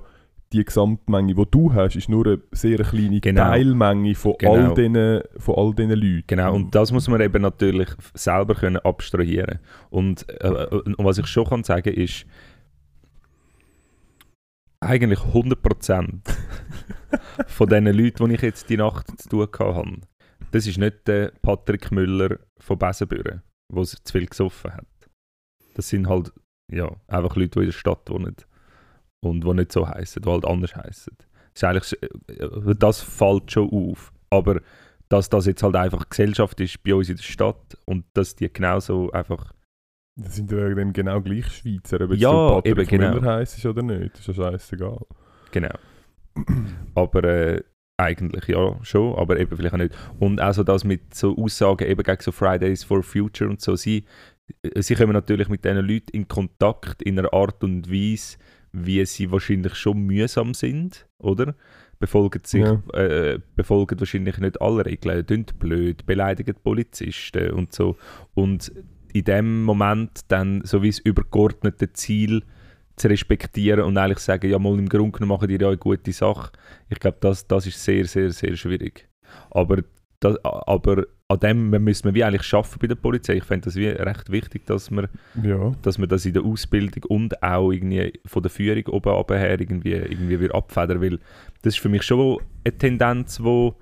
die 0.52 0.62
Gesamtmenge, 0.62 1.34
die 1.34 1.44
du 1.50 1.72
hast, 1.72 1.96
ist 1.96 2.10
nur 2.10 2.26
eine 2.26 2.40
sehr 2.52 2.76
kleine 2.78 3.20
Genau. 3.20 3.40
Teilmenge 3.44 4.14
von, 4.14 4.34
Genau. 4.38 4.52
all 4.52 4.74
diesen, 4.74 5.22
von 5.38 5.54
all 5.56 5.74
diesen 5.74 5.92
Leuten. 5.98 6.24
Genau, 6.26 6.54
und 6.54 6.74
das 6.74 6.92
muss 6.92 7.08
man 7.08 7.22
eben 7.22 7.40
natürlich 7.40 7.88
selber 8.12 8.54
können 8.54 8.76
abstrahieren. 8.76 9.58
Und, 9.88 10.28
äh, 10.28 10.46
äh, 10.46 10.66
und 10.68 10.96
was 10.98 11.16
ich 11.16 11.26
schon 11.26 11.46
kann 11.46 11.64
sagen 11.64 11.94
ist, 11.94 12.26
eigentlich 14.84 15.20
100% 15.20 16.20
von 17.46 17.68
diesen 17.68 17.86
Leuten, 17.86 18.28
die 18.28 18.34
ich 18.34 18.42
jetzt 18.42 18.68
die 18.70 18.76
Nacht 18.76 19.20
zu 19.20 19.28
tun 19.28 19.48
hatte, 19.58 20.00
das 20.50 20.66
ist 20.66 20.78
nicht 20.78 21.06
der 21.08 21.32
Patrick 21.42 21.90
Müller 21.90 22.38
von 22.58 22.78
Besenbüren, 22.78 23.42
der 23.72 23.84
zu 23.84 23.96
viel 24.12 24.26
gesoffen 24.26 24.72
hat. 24.74 24.86
Das 25.74 25.88
sind 25.88 26.08
halt 26.08 26.32
ja, 26.72 26.90
einfach 27.08 27.36
Leute, 27.36 27.50
die 27.50 27.58
in 27.60 27.64
der 27.66 27.72
Stadt 27.72 28.08
wohnen 28.08 28.36
und 29.24 29.44
die 29.44 29.54
nicht 29.54 29.72
so 29.72 29.88
heißen, 29.88 30.22
die 30.22 30.30
halt 30.30 30.44
anders 30.44 30.76
heißen. 30.76 31.16
Das, 31.18 31.28
ist 31.54 31.64
eigentlich, 31.64 32.02
äh, 32.38 32.74
das 32.76 33.00
fällt 33.00 33.50
schon 33.50 33.70
auf. 33.70 34.12
Aber 34.30 34.60
dass 35.08 35.28
das 35.28 35.46
jetzt 35.46 35.62
halt 35.62 35.76
einfach 35.76 36.08
Gesellschaft 36.08 36.60
ist 36.60 36.82
bei 36.82 36.94
uns 36.94 37.08
in 37.08 37.16
der 37.16 37.22
Stadt 37.22 37.76
und 37.84 38.04
dass 38.14 38.36
die 38.36 38.52
genauso 38.52 39.10
einfach. 39.12 39.52
Das 40.16 40.36
sind 40.36 40.50
ja 40.52 40.68
dann 40.74 40.92
genau 40.92 41.20
gleich 41.20 41.46
Schweizer, 41.46 42.00
ob 42.00 42.12
jetzt 42.12 42.20
Ja, 42.22 42.30
so 42.30 42.54
Patrick 42.62 42.92
eben, 42.92 43.00
genau. 43.00 43.14
Müller 43.14 43.34
heisst 43.34 43.64
oder 43.66 43.82
nicht, 43.82 44.18
ist 44.18 44.26
ja 44.28 44.34
scheißegal. 44.34 45.00
Genau. 45.50 45.74
Aber 46.94 47.24
äh, 47.24 47.62
eigentlich 47.96 48.48
ja 48.48 48.78
schon, 48.82 49.14
aber 49.16 49.38
eben 49.38 49.56
vielleicht 49.56 49.74
auch 49.74 49.78
nicht. 49.78 49.94
Und 50.18 50.40
also 50.40 50.62
das 50.64 50.84
mit 50.84 51.14
so 51.14 51.36
Aussagen 51.36 51.88
eben 51.88 52.02
gegen 52.02 52.20
so 52.22 52.32
Fridays 52.32 52.84
for 52.84 53.02
Future 53.02 53.50
und 53.50 53.60
so, 53.60 53.76
sie, 53.76 54.04
sie 54.76 54.94
kommen 54.94 55.12
natürlich 55.12 55.48
mit 55.48 55.64
diesen 55.64 55.86
Leuten 55.86 56.10
in 56.12 56.28
Kontakt 56.28 57.02
in 57.02 57.18
einer 57.18 57.32
Art 57.32 57.62
und 57.64 57.90
Weise, 57.90 58.38
wie 58.72 59.04
sie 59.06 59.30
wahrscheinlich 59.30 59.74
schon 59.74 59.98
mühsam 59.98 60.54
sind, 60.54 61.06
oder? 61.18 61.54
befolgen, 62.00 62.40
sich, 62.44 62.60
Ja. 62.60 62.82
äh, 62.92 63.38
befolgen 63.56 63.98
wahrscheinlich 63.98 64.36
nicht 64.38 64.60
alle 64.60 64.84
Regeln, 64.84 65.24
tun 65.26 65.46
blöd, 65.58 66.04
beleidigen 66.04 66.54
Polizisten 66.62 67.52
und 67.52 67.72
so. 67.72 67.96
Und 68.34 68.72
in 69.14 69.24
dem 69.24 69.62
Moment 69.62 70.22
dann 70.28 70.62
so 70.64 70.82
wie 70.82 70.90
das 70.90 70.98
übergeordnete 70.98 71.92
Ziel 71.92 72.42
zu 72.96 73.08
respektieren 73.08 73.80
und 73.84 73.96
eigentlich 73.96 74.18
sagen, 74.18 74.50
ja 74.50 74.58
mal 74.58 74.76
im 74.78 74.88
Grunde 74.88 75.12
genommen 75.12 75.28
machen 75.28 75.48
die 75.48 75.56
ja 75.56 75.68
eine 75.68 75.78
gute 75.78 76.12
Sache. 76.12 76.50
Ich 76.88 76.98
glaube, 76.98 77.18
das, 77.20 77.46
das 77.46 77.66
ist 77.66 77.82
sehr, 77.82 78.04
sehr, 78.06 78.30
sehr 78.32 78.56
schwierig. 78.56 79.08
Aber, 79.50 79.82
das, 80.20 80.36
aber 80.44 81.04
an 81.28 81.40
dem 81.40 81.70
müssen 81.70 82.06
wir 82.06 82.14
wie 82.14 82.24
eigentlich 82.24 82.42
schaffen 82.42 82.78
bei 82.80 82.88
der 82.88 82.96
Polizei. 82.96 83.34
Ich 83.34 83.44
finde 83.44 83.66
das 83.66 83.76
wie 83.76 83.86
recht 83.86 84.30
wichtig, 84.30 84.66
dass 84.66 84.90
wir 84.90 85.08
Ja. 85.42 85.72
dass 85.82 85.96
man 85.98 86.08
das 86.08 86.26
in 86.26 86.34
der 86.34 86.44
Ausbildung 86.44 87.04
und 87.08 87.40
auch 87.42 87.70
irgendwie 87.70 88.12
von 88.26 88.42
der 88.42 88.50
Führung 88.50 88.86
oben 88.88 89.12
runter 89.12 89.38
her 89.38 89.60
irgendwie, 89.60 89.92
irgendwie 89.92 90.40
wieder 90.40 90.54
abfedern 90.56 91.00
weil 91.00 91.18
das 91.62 91.74
ist 91.74 91.78
für 91.80 91.88
mich 91.88 92.02
schon 92.02 92.38
eine 92.64 92.76
Tendenz, 92.76 93.40
wo 93.40 93.76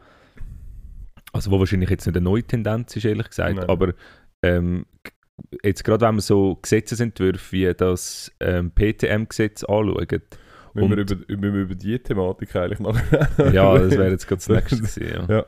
also 1.32 1.50
wo 1.50 1.58
wahrscheinlich 1.58 1.88
jetzt 1.88 2.06
nicht 2.06 2.16
eine 2.16 2.24
neue 2.24 2.42
Tendenz 2.42 2.94
ist, 2.96 3.06
ehrlich 3.06 3.28
gesagt, 3.28 3.56
Nein. 3.56 3.68
aber 3.68 3.94
ähm, 4.42 4.84
jetzt 5.62 5.84
gerade 5.84 6.06
wenn 6.06 6.14
man 6.16 6.20
so 6.20 6.56
Gesetzesentwürfe 6.56 7.52
wie 7.52 7.72
das 7.74 8.32
ähm, 8.40 8.70
PTM-Gesetz 8.72 9.64
anschaut, 9.64 10.22
Müssen 10.74 10.90
wir, 10.90 10.98
über, 10.98 11.14
müssen 11.16 11.54
wir 11.54 11.62
über 11.62 11.74
die 11.74 11.98
Thematik 11.98 12.56
eigentlich 12.56 12.80
nachher 12.80 13.28
ja, 13.52 13.76
das 13.78 13.90
wäre 13.92 14.10
jetzt 14.10 14.26
gerade 14.26 14.38
das 14.38 14.48
nächste 14.48 14.76
gewesen, 14.76 15.26
ja. 15.28 15.36
Ja. 15.38 15.46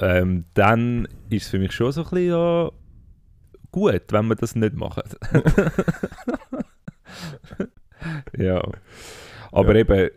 Ähm, 0.00 0.44
dann 0.54 1.08
ist 1.28 1.44
es 1.44 1.48
für 1.48 1.58
mich 1.58 1.72
schon 1.72 1.90
so 1.90 2.02
ein 2.02 2.10
bisschen 2.10 2.28
ja, 2.28 2.70
gut, 3.72 4.02
wenn 4.10 4.26
wir 4.28 4.36
das 4.36 4.54
nicht 4.54 4.74
machen. 4.74 5.02
ja. 8.36 8.62
Aber 9.50 9.74
Ja. 9.74 9.80
eben, 9.80 10.10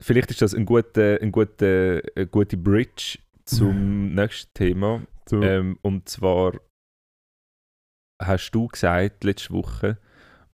vielleicht 0.00 0.30
ist 0.30 0.42
das 0.42 0.54
ein 0.54 0.66
guter, 0.66 1.20
ein 1.20 1.30
guter, 1.30 2.00
eine 2.16 2.26
gute 2.26 2.56
Bridge 2.56 3.18
zum 3.44 4.14
nächsten 4.14 4.52
Thema. 4.54 5.02
So, 5.28 5.42
Ähm, 5.42 5.78
und 5.82 6.08
zwar 6.08 6.52
hast 8.22 8.50
du 8.50 8.66
gesagt 8.68 9.24
letzte 9.24 9.52
Woche, 9.52 9.98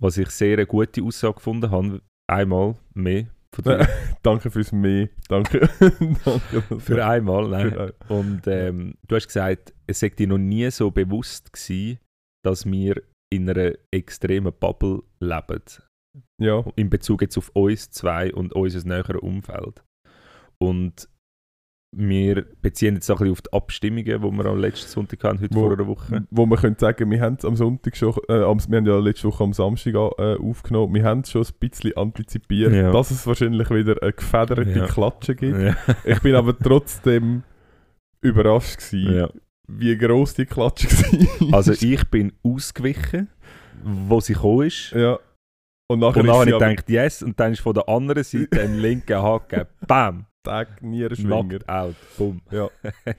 was 0.02 0.18
ich 0.18 0.30
sehr 0.30 0.58
eine 0.58 0.66
gute 0.66 1.04
Aussage 1.04 1.36
gefunden 1.36 1.72
habe, 1.72 2.02
einmal 2.30 2.76
mehr 2.94 3.28
von 3.54 3.64
dir. 3.64 3.88
danke 4.24 4.50
fürs 4.52 4.72
Mehr. 4.72 5.10
Danke. 5.28 5.70
danke 6.26 6.80
Für 6.80 7.06
einmal, 7.06 7.50
nein. 7.50 7.72
Für 7.72 7.84
ein- 7.84 7.94
Und 8.18 8.48
ähm, 8.48 8.96
du 9.08 9.16
hast 9.16 9.28
gesagt, 9.28 9.74
es 9.88 10.00
sei 10.00 10.10
dir 10.10 10.28
noch 10.28 10.38
nie 10.38 10.70
so 10.72 10.92
bewusst 10.92 11.52
gewesen, 11.52 12.00
dass 12.46 12.66
wir 12.66 13.02
in 13.32 13.50
einer 13.50 13.74
extremen 13.92 14.54
Bubble 14.60 15.04
leben. 15.20 15.62
Ja, 16.42 16.64
In 16.76 16.90
Bezug 16.90 17.22
jetzt 17.22 17.38
auf 17.38 17.50
uns 17.54 17.92
zwei 17.92 18.34
und 18.34 18.54
unser 18.54 18.88
näheres 18.88 19.22
Umfeld. 19.22 19.84
Und 20.58 21.08
wir 21.92 22.46
beziehen 22.62 22.94
jetzt 22.96 23.10
auch 23.10 23.16
ein 23.16 23.26
bisschen 23.26 23.32
auf 23.32 23.42
die 23.42 23.54
Abstimmungen, 23.54 24.04
die 24.06 24.20
wir 24.38 24.46
am 24.46 24.60
letzten 24.60 24.88
Sonntag 24.90 25.24
hatten, 25.24 25.42
heute 25.42 25.56
Wo- 25.56 25.62
vor 25.62 25.74
einer 25.74 25.88
Woche. 25.88 26.24
wo 26.30 26.46
man 26.46 26.60
könnte 26.60 26.80
sagen, 26.82 27.10
wir 27.10 27.20
haben 27.20 27.36
es 27.40 27.46
am 27.46 27.56
Sonntag 27.56 27.98
schon, 27.98 28.14
äh, 28.30 28.44
am, 28.44 28.60
wir 28.68 28.78
haben 28.78 28.86
ja 28.86 29.00
letzte 29.00 29.28
Woche 29.28 29.44
am 29.44 29.54
Samstag 29.54 29.96
äh, 29.96 30.36
aufgenommen, 30.36 30.94
wir 30.94 31.04
haben 31.04 31.22
es 31.22 31.32
schon 31.32 31.42
ein 31.44 31.54
bisschen 31.60 31.98
antizipiert, 31.98 32.74
Ja. 32.74 32.92
dass 32.92 33.10
es 33.10 33.26
wahrscheinlich 33.26 33.70
wieder 33.72 33.96
eine 34.02 34.14
gefederte 34.14 34.70
Ja. 34.70 34.86
Klatsche 34.86 35.36
gibt. 35.36 35.58
Ja. 35.60 35.76
Ich 36.06 36.20
bin 36.22 36.36
aber 36.36 36.56
trotzdem 36.58 37.42
überrascht 38.22 38.78
gewesen, 38.78 39.30
wie 39.68 39.98
gross 39.98 40.36
die 40.36 40.46
Klatsche 40.46 40.88
war. 41.42 41.54
Also 41.56 41.72
ich 41.74 42.04
bin 42.10 42.34
ausgewichen, 42.44 43.30
wo 43.84 44.20
sie 44.20 44.34
gekommen 44.34 44.68
ist. 44.68 44.92
ja. 44.92 45.18
Und 45.92 46.02
nachher 46.02 46.22
Und 46.22 46.30
ist 46.30 46.46
ich 46.46 46.54
gedacht, 46.54 46.88
yes, 46.90 47.24
und 47.24 47.40
dann 47.40 47.52
ist 47.54 47.62
von 47.62 47.74
der 47.74 47.90
anderen 47.90 48.24
Seite 48.24 48.62
ein 48.62 48.78
linker 48.78 49.24
Haken. 49.24 49.66
Bam! 49.88 50.28
Tag 50.46 50.82
Nierenschwinger. 50.82 51.44
Knocked 51.44 51.70
out. 51.70 51.96
Bumm. 52.18 52.42
Ja. 52.52 52.70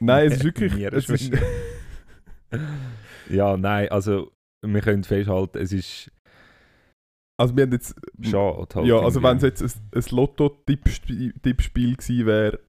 Nein, 0.01 0.27
es 0.29 0.35
ist 0.39 0.45
wirklich... 0.45 0.73
Es 0.93 1.09
ist, 1.09 1.31
ja, 3.31 3.57
nein, 3.57 3.89
also 3.91 4.33
wir 4.67 4.81
können 4.81 5.05
festhalten, 5.05 5.59
es 5.59 5.73
ist 5.73 6.11
also 7.41 7.57
wir 7.57 7.63
haben 7.63 7.73
jetzt... 7.73 7.95
schade. 8.21 8.67
Halt 8.75 8.87
Ja, 8.87 8.99
also 8.99 9.23
wenn 9.23 9.39
es 9.39 9.43
jetzt 9.43 9.63
ein, 9.63 9.71
ein 9.95 10.05
Lotto-Tippspiel 10.11 11.33
gewesen 11.97 12.27
wäre, 12.27 12.61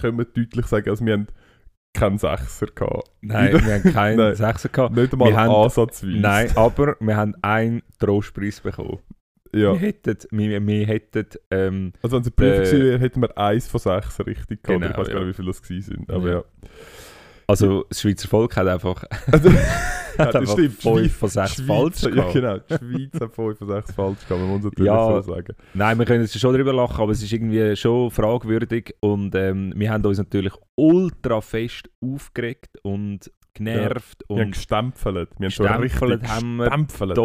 können 0.00 0.18
wir 0.18 0.24
deutlich 0.24 0.66
sagen, 0.66 0.90
also 0.90 1.06
wir 1.06 1.12
haben 1.12 1.28
keinen 1.96 2.18
Sechser 2.18 2.66
gehabt. 2.66 3.08
Nein, 3.20 3.52
wir 3.52 3.74
haben 3.74 3.92
keinen. 3.92 4.18
Sechser 4.34 4.68
gehabt. 4.68 4.96
Nicht 4.96 5.12
einmal 5.12 5.28
Wir 5.30 5.36
haben- 5.36 5.54
ansatzweise. 5.54 6.18
Nein, 6.18 6.50
aber 6.56 6.96
wir 6.98 7.16
haben 7.16 7.36
einen 7.42 7.82
Trostpreis 8.00 8.60
bekommen. 8.60 8.98
Ja. 9.54 9.72
Wir 9.72 9.78
hätten, 9.80 10.16
wir, 10.30 10.66
wir 10.66 10.86
hätten 10.86 11.26
ähm, 11.50 11.92
Also 12.02 12.16
wenn 12.16 12.22
es 12.22 12.26
eine 12.28 12.30
Prüfung 12.64 12.80
Äh, 12.80 12.84
wäre, 12.84 12.98
hätten 12.98 13.20
wir 13.22 13.38
eins 13.38 13.68
von 13.68 13.80
sechs 13.80 14.18
richtig 14.26 14.62
gehabt. 14.62 14.80
Genau, 14.82 14.92
ich 14.92 14.98
weiß 14.98 15.08
gar 15.08 15.18
ja. 15.20 15.24
nicht, 15.24 15.28
wie 15.38 15.42
viele 15.42 15.48
das 15.48 15.62
gewesen 15.62 15.94
sind. 15.96 16.10
Aber 16.10 16.28
Ja. 16.28 16.34
ja. 16.36 16.44
also 17.46 17.84
das 17.88 18.00
Schweizer 18.00 18.28
Volk 18.28 18.56
hat 18.56 18.66
einfach, 18.66 19.04
Also, 19.30 19.50
hat 20.18 20.28
das 20.28 20.34
einfach 20.36 20.52
stimmt. 20.54 20.72
fünf 20.74 20.82
Schweiz- 20.82 21.12
von 21.12 21.28
sechs 21.28 21.54
Schweiz- 21.56 21.66
falsch 21.66 22.02
Ja, 22.02 22.10
gehabt. 22.10 22.32
genau. 22.32 22.58
Die 22.58 22.74
Schweiz 23.08 23.20
hat 23.20 23.34
5 23.34 23.58
von 23.58 23.68
6 23.68 23.92
falsch 23.92 24.18
gehabt, 24.28 24.40
man 24.40 24.48
muss 24.48 24.62
natürlich 24.64 24.86
Ja. 24.86 25.22
so 25.22 25.32
sagen. 25.34 25.54
Nein, 25.74 25.98
wir 25.98 26.06
können 26.06 26.22
jetzt 26.22 26.38
schon 26.40 26.52
darüber 26.52 26.72
lachen, 26.72 27.00
aber 27.00 27.12
es 27.12 27.22
ist 27.22 27.32
irgendwie 27.32 27.76
schon 27.76 28.10
fragwürdig 28.10 28.94
und 29.00 29.34
ähm, 29.34 29.72
wir 29.76 29.90
haben 29.90 30.04
uns 30.04 30.18
natürlich 30.18 30.52
ultra 30.74 31.40
fest 31.40 31.88
aufgeregt 32.00 32.78
und 32.82 33.30
genervt 33.64 34.24
haben 34.28 34.40
und 34.40 34.50
gestempelt. 34.52 35.30
Wir 35.38 35.48
haben 35.48 35.52
so 35.52 35.62
Gestempelt 35.64 35.82
richtig 36.20 36.30
haben 36.30 36.56
wir, 36.56 36.64
gestempelt 36.70 37.16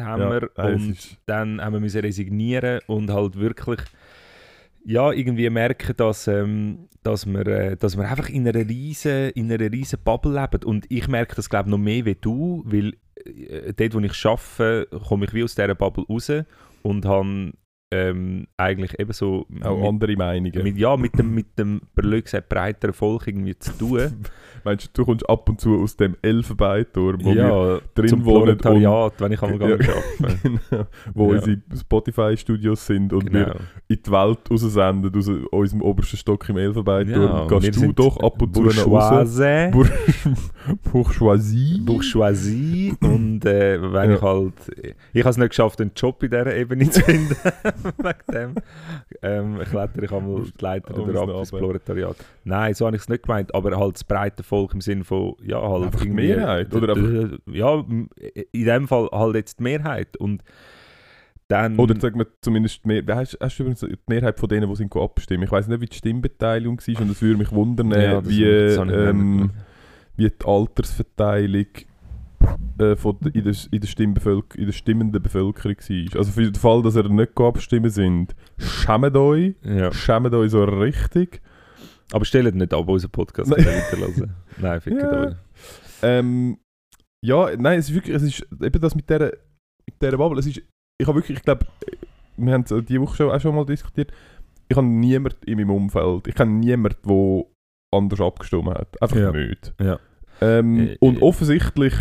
haben 0.00 0.20
Ja, 0.22 0.30
wir 0.30 0.50
es 0.56 0.74
und 0.82 0.90
ist- 0.90 1.18
dann 1.26 1.60
haben 1.60 1.72
wir 1.72 1.80
müssen 1.80 2.00
resignieren 2.00 2.80
und 2.86 3.10
halt 3.10 3.36
wirklich 3.38 3.80
ja, 4.86 5.12
irgendwie 5.12 5.48
merken, 5.48 5.94
dass, 5.96 6.28
ähm, 6.28 6.88
dass, 7.02 7.24
wir, 7.26 7.46
äh, 7.46 7.76
dass 7.76 7.96
wir 7.96 8.06
einfach 8.08 8.28
in 8.28 8.46
einer 8.46 8.68
riesen, 8.68 9.30
in 9.30 9.50
einer 9.50 9.72
riesen 9.72 9.98
Bubble 10.04 10.38
leben. 10.38 10.62
Und 10.64 10.84
ich 10.90 11.08
merke 11.08 11.34
das, 11.36 11.48
glaube 11.48 11.68
ich, 11.68 11.70
noch 11.70 11.78
mehr 11.78 12.04
wie 12.04 12.14
du, 12.14 12.62
weil 12.66 12.92
äh, 13.24 13.72
dort, 13.72 13.94
wo 13.94 14.00
ich 14.00 14.26
arbeite, 14.26 14.86
komme 15.08 15.24
ich 15.24 15.32
wie 15.32 15.42
aus 15.42 15.54
dieser 15.54 15.74
Bubble 15.74 16.04
raus 16.06 16.30
und 16.82 17.06
habe 17.06 17.52
ähm, 17.94 18.46
eigentlich 18.56 18.98
eben 18.98 19.12
so 19.12 19.46
Auch 19.62 19.78
mit, 19.78 19.88
andere 19.88 20.16
Meinungen. 20.16 20.62
mit, 20.62 20.76
ja, 20.76 20.96
mit 20.96 21.16
dem, 21.18 21.34
mit 21.34 21.58
dem 21.58 21.80
blöd 21.94 22.24
gesagt, 22.24 22.48
breiteren 22.48 22.92
Volk 22.94 23.26
irgendwie 23.28 23.56
zu 23.58 23.72
tun. 23.72 24.00
Meinst 24.64 24.86
du, 24.86 24.90
du 24.94 25.04
kommst 25.04 25.28
ab 25.28 25.46
und 25.48 25.60
zu 25.60 25.78
aus 25.82 25.94
dem 25.96 26.16
Elfenbeinturm, 26.22 27.22
wo 27.22 27.34
wir 27.34 27.36
ja, 27.36 27.78
drin 27.94 28.08
zum 28.08 28.24
wohnen 28.24 28.58
und 28.58 28.64
wenn 28.64 29.32
ich 29.32 29.42
einmal 29.42 29.60
Ja. 29.70 29.76
arbeite. 29.76 30.38
genau, 30.70 30.86
wo 31.12 31.32
Ja. 31.32 31.38
unsere 31.38 31.58
Spotify-Studios 31.78 32.86
sind 32.86 33.12
und 33.12 33.30
wir 33.32 33.44
Genau. 33.44 33.56
in 33.88 33.98
die 34.06 34.10
Welt 34.10 34.38
raussenden, 34.50 35.14
aus 35.16 35.28
unserem 35.50 35.82
obersten 35.82 36.16
Stock 36.16 36.48
im 36.48 36.56
Elfenbeinturm. 36.56 37.22
Ja, 37.22 37.50
wir 37.50 37.60
Gehst 37.60 37.82
du 37.82 37.92
doch 37.92 38.16
ab 38.22 38.40
und 38.40 38.54
zu 38.54 38.62
nach 38.62 38.86
raus. 38.86 39.36
Bourgeoisie. 39.38 39.70
Bour 39.70 39.88
Bourgeoisie. 40.92 41.80
Bourgeoisie 41.80 42.94
und 43.02 43.44
äh, 43.44 43.80
wenn 43.92 44.10
Ja. 44.10 44.16
ich 44.16 44.22
halt 44.22 44.54
ich 45.12 45.22
habe 45.22 45.30
es 45.30 45.36
nicht 45.36 45.48
geschafft 45.50 45.80
einen 45.80 45.92
Job 45.94 46.22
in 46.22 46.30
dieser 46.30 46.54
Ebene 46.56 46.88
zu 46.88 47.00
finden 47.02 47.36
wegen 47.98 48.32
dem 48.32 48.54
ähm, 49.22 49.58
klettere 49.60 50.04
ich 50.06 50.12
einmal 50.12 50.42
die 50.42 50.52
Leiter 50.62 51.08
wieder 51.08 51.20
ab 51.22 51.28
ins. 51.40 51.50
Proletariat 51.50 52.16
nein 52.44 52.74
so 52.74 52.86
habe 52.86 52.96
ich 52.96 53.02
es 53.02 53.08
nicht 53.08 53.22
gemeint 53.24 53.54
aber 53.54 53.76
halt 53.78 53.94
das 53.96 54.04
breite 54.04 54.42
Volk 54.42 54.74
im 54.74 54.80
Sinne 54.80 55.04
von 55.04 55.34
ja 55.42 55.60
halt 55.60 55.84
Einfach 55.84 56.00
die 56.00 56.08
Mehrheit, 56.10 56.74
oder 56.74 56.94
d- 56.94 57.38
ja 57.52 57.84
in 58.52 58.64
dem 58.64 58.88
Fall 58.88 59.08
halt 59.12 59.34
jetzt 59.36 59.58
die 59.60 59.62
Mehrheit 59.64 60.16
und 60.16 60.42
dann 61.48 61.78
Oder 61.78 62.00
sagen 62.00 62.18
wir 62.18 62.26
zumindest, 62.40 62.84
die 62.84 62.88
Mehr 62.88 63.16
hast, 63.16 63.36
hast 63.38 63.58
du 63.58 63.64
übrigens 63.64 63.80
die 63.80 63.94
Mehrheit 64.06 64.40
von 64.40 64.48
denen, 64.48 64.66
die 64.66 64.76
sind 64.76 64.96
abstimmen? 64.96 65.42
Ich 65.42 65.52
weiß 65.52 65.68
nicht, 65.68 65.78
wie 65.82 65.86
die 65.86 65.96
Stimmbeteiligung 65.96 66.80
war 66.80 67.00
und 67.02 67.10
es 67.10 67.20
würde 67.20 67.36
mich 67.36 67.52
wundern, 67.52 67.90
Ja, 67.90 68.20
das- 68.22 68.28
wie, 68.30 68.44
ähm, 68.44 69.50
wie 70.16 70.30
die 70.30 70.46
Altersverteilung 70.46 71.66
äh, 72.78 72.96
von 72.96 73.18
in, 73.32 73.44
der, 73.44 73.54
in, 73.70 73.80
der 73.80 73.88
Stimmbevölker 73.88 74.58
in 74.58 74.66
der 74.66 74.72
stimmenden 74.72 75.22
Bevölkerung 75.22 75.76
war. 75.76 76.18
Also 76.18 76.32
für 76.32 76.42
den 76.42 76.54
Fall, 76.54 76.82
dass 76.82 76.96
ihr 76.96 77.08
nicht 77.08 77.38
abstimmen 77.40 77.90
sind, 77.90 78.34
schämt 78.58 79.16
euch, 79.16 79.54
ja. 79.62 79.92
schämt 79.92 80.32
euch 80.34 80.50
so 80.50 80.64
richtig. 80.64 81.40
aber 82.12 82.24
stellt 82.24 82.54
nicht 82.54 82.72
ab 82.74 82.88
unseren 82.88 83.10
Podcast 83.10 83.50
weiterlassen 83.50 84.34
nein 84.58 84.80
fickt 84.80 85.00
Ja. 85.02 85.26
euch 85.26 85.34
Ähm, 86.02 86.58
ja, 87.24 87.48
nein, 87.56 87.78
es 87.78 87.88
ist 87.88 87.94
wirklich, 87.94 88.14
es 88.14 88.22
ist 88.22 88.46
eben 88.62 88.80
das 88.80 88.94
mit 88.94 89.08
dieser, 89.08 89.32
mit 89.86 90.02
dieser 90.02 90.16
Bubble, 90.18 90.38
es 90.40 90.46
ist, 90.46 90.58
ich 91.00 91.06
habe 91.08 91.18
wirklich, 91.18 91.38
ich 91.38 91.44
glaube, 91.44 91.66
wir 92.36 92.52
haben 92.52 92.64
es 92.68 92.84
diese 92.86 93.00
Woche 93.00 93.16
schon, 93.16 93.30
auch 93.30 93.40
schon 93.40 93.54
mal 93.54 93.64
diskutiert, 93.64 94.12
ich 94.68 94.76
habe 94.76 94.86
niemanden 94.86 95.38
in 95.46 95.56
meinem 95.58 95.70
Umfeld, 95.70 96.26
ich 96.26 96.34
kenne 96.34 96.52
niemanden, 96.52 96.98
der 97.06 97.44
anders 97.98 98.20
abgestimmt 98.20 98.66
hat. 98.68 99.00
Einfach 99.00 99.16
Ja. 99.16 99.32
nicht. 99.32 99.72
Ja. 99.80 99.98
Ähm, 100.40 100.78
Äh, 100.88 100.96
und 101.00 101.18
äh. 101.18 101.22
offensichtlich 101.22 101.94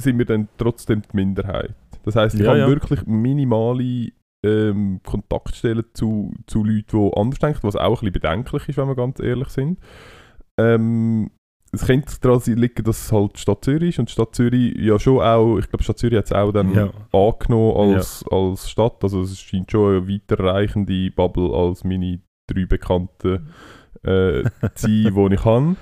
sind 0.00 0.18
wir 0.18 0.24
dann 0.26 0.48
trotzdem 0.58 1.02
die 1.02 1.08
Minderheit. 1.16 1.74
Das 2.04 2.16
heisst, 2.16 2.34
ich 2.34 2.40
Ja, 2.42 2.48
habe 2.48 2.58
ja. 2.60 2.68
wirklich 2.68 3.06
minimale 3.06 4.10
ähm, 4.44 5.00
Kontaktstellen 5.04 5.84
zu, 5.94 6.32
zu 6.46 6.64
Leuten, 6.64 6.98
die 7.10 7.16
anders 7.16 7.38
denken, 7.38 7.60
was 7.62 7.76
auch 7.76 8.02
ein 8.02 8.06
bisschen 8.06 8.12
bedenklich 8.12 8.68
ist, 8.68 8.76
wenn 8.76 8.88
wir 8.88 8.96
ganz 8.96 9.20
ehrlich 9.20 9.48
sind. 9.48 9.78
Ähm, 10.58 11.30
es 11.74 11.86
könnte 11.86 12.12
daran 12.20 12.42
liegen, 12.46 12.84
dass 12.84 13.04
es 13.06 13.12
halt 13.12 13.36
die 13.36 13.40
Stadt 13.40 13.64
Zürich 13.64 13.90
ist 13.90 13.98
und 13.98 14.08
die 14.08 14.12
Stadt 14.12 14.34
Zürich 14.34 14.74
ja 14.76 14.98
schon 14.98 15.20
auch, 15.20 15.58
ich 15.58 15.68
glaube, 15.70 15.82
Stadt 15.84 15.98
Zürich 15.98 16.18
hat 16.18 16.26
es 16.26 16.32
auch 16.32 16.52
dann 16.52 16.74
Ja. 16.74 16.90
angenommen 17.12 17.94
als, 17.94 18.24
als 18.30 18.68
Stadt. 18.68 19.02
Also 19.02 19.22
es 19.22 19.38
scheint 19.40 19.70
schon 19.70 19.96
eine 19.96 20.08
weiterreichende 20.08 21.10
Bubble 21.12 21.50
als 21.54 21.84
meine 21.84 22.20
drei 22.46 22.66
Bekannten 22.66 23.48
äh, 24.02 24.42
zu 24.74 24.86
sein, 24.88 25.14
die 25.14 25.34
ich 25.34 25.44
habe. 25.44 25.76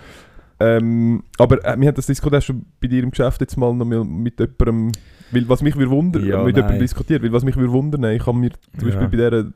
Ähm, 0.62 1.24
aber 1.38 1.64
äh, 1.64 1.80
wir 1.80 1.88
haben 1.88 1.94
das 1.94 2.06
diskutiert 2.06 2.44
schon 2.44 2.66
bei 2.80 2.88
dir 2.88 3.02
im 3.02 3.10
Geschäft 3.10 3.40
jetzt 3.40 3.56
mal 3.56 3.72
noch 3.74 3.86
mit 3.86 4.38
jemandem, 4.38 4.92
weil 5.30 5.48
was 5.48 5.62
mich 5.62 5.74
würde 5.76 5.90
wundern, 5.90 6.24
Ja, 6.26 6.44
mit 6.44 6.56
jemandem 6.56 6.80
diskutiert, 6.80 7.22
weil 7.22 7.32
was 7.32 7.44
mich 7.44 7.56
würde 7.56 7.72
wundern, 7.72 8.04
ich 8.12 8.26
habe 8.26 8.36
mir 8.38 8.50
zum 8.78 8.88
Beispiel 8.88 9.02
Ja. 9.02 9.08
bei 9.08 9.16
dieser, 9.16 9.52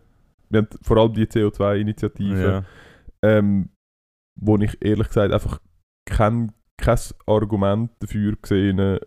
wir 0.50 0.58
haben 0.60 0.68
vor 0.82 0.96
allem 0.96 1.12
die 1.12 1.26
CO2-Initiative, 1.26 2.42
Ja. 2.42 2.64
ähm, 3.22 3.68
wo 4.40 4.56
ich 4.58 4.76
ehrlich 4.80 5.08
gesagt 5.08 5.32
einfach 5.32 5.60
kein, 6.08 6.52
kein 6.78 6.98
Argument 7.26 7.90
dafür 8.00 8.34
gesehen 8.40 8.98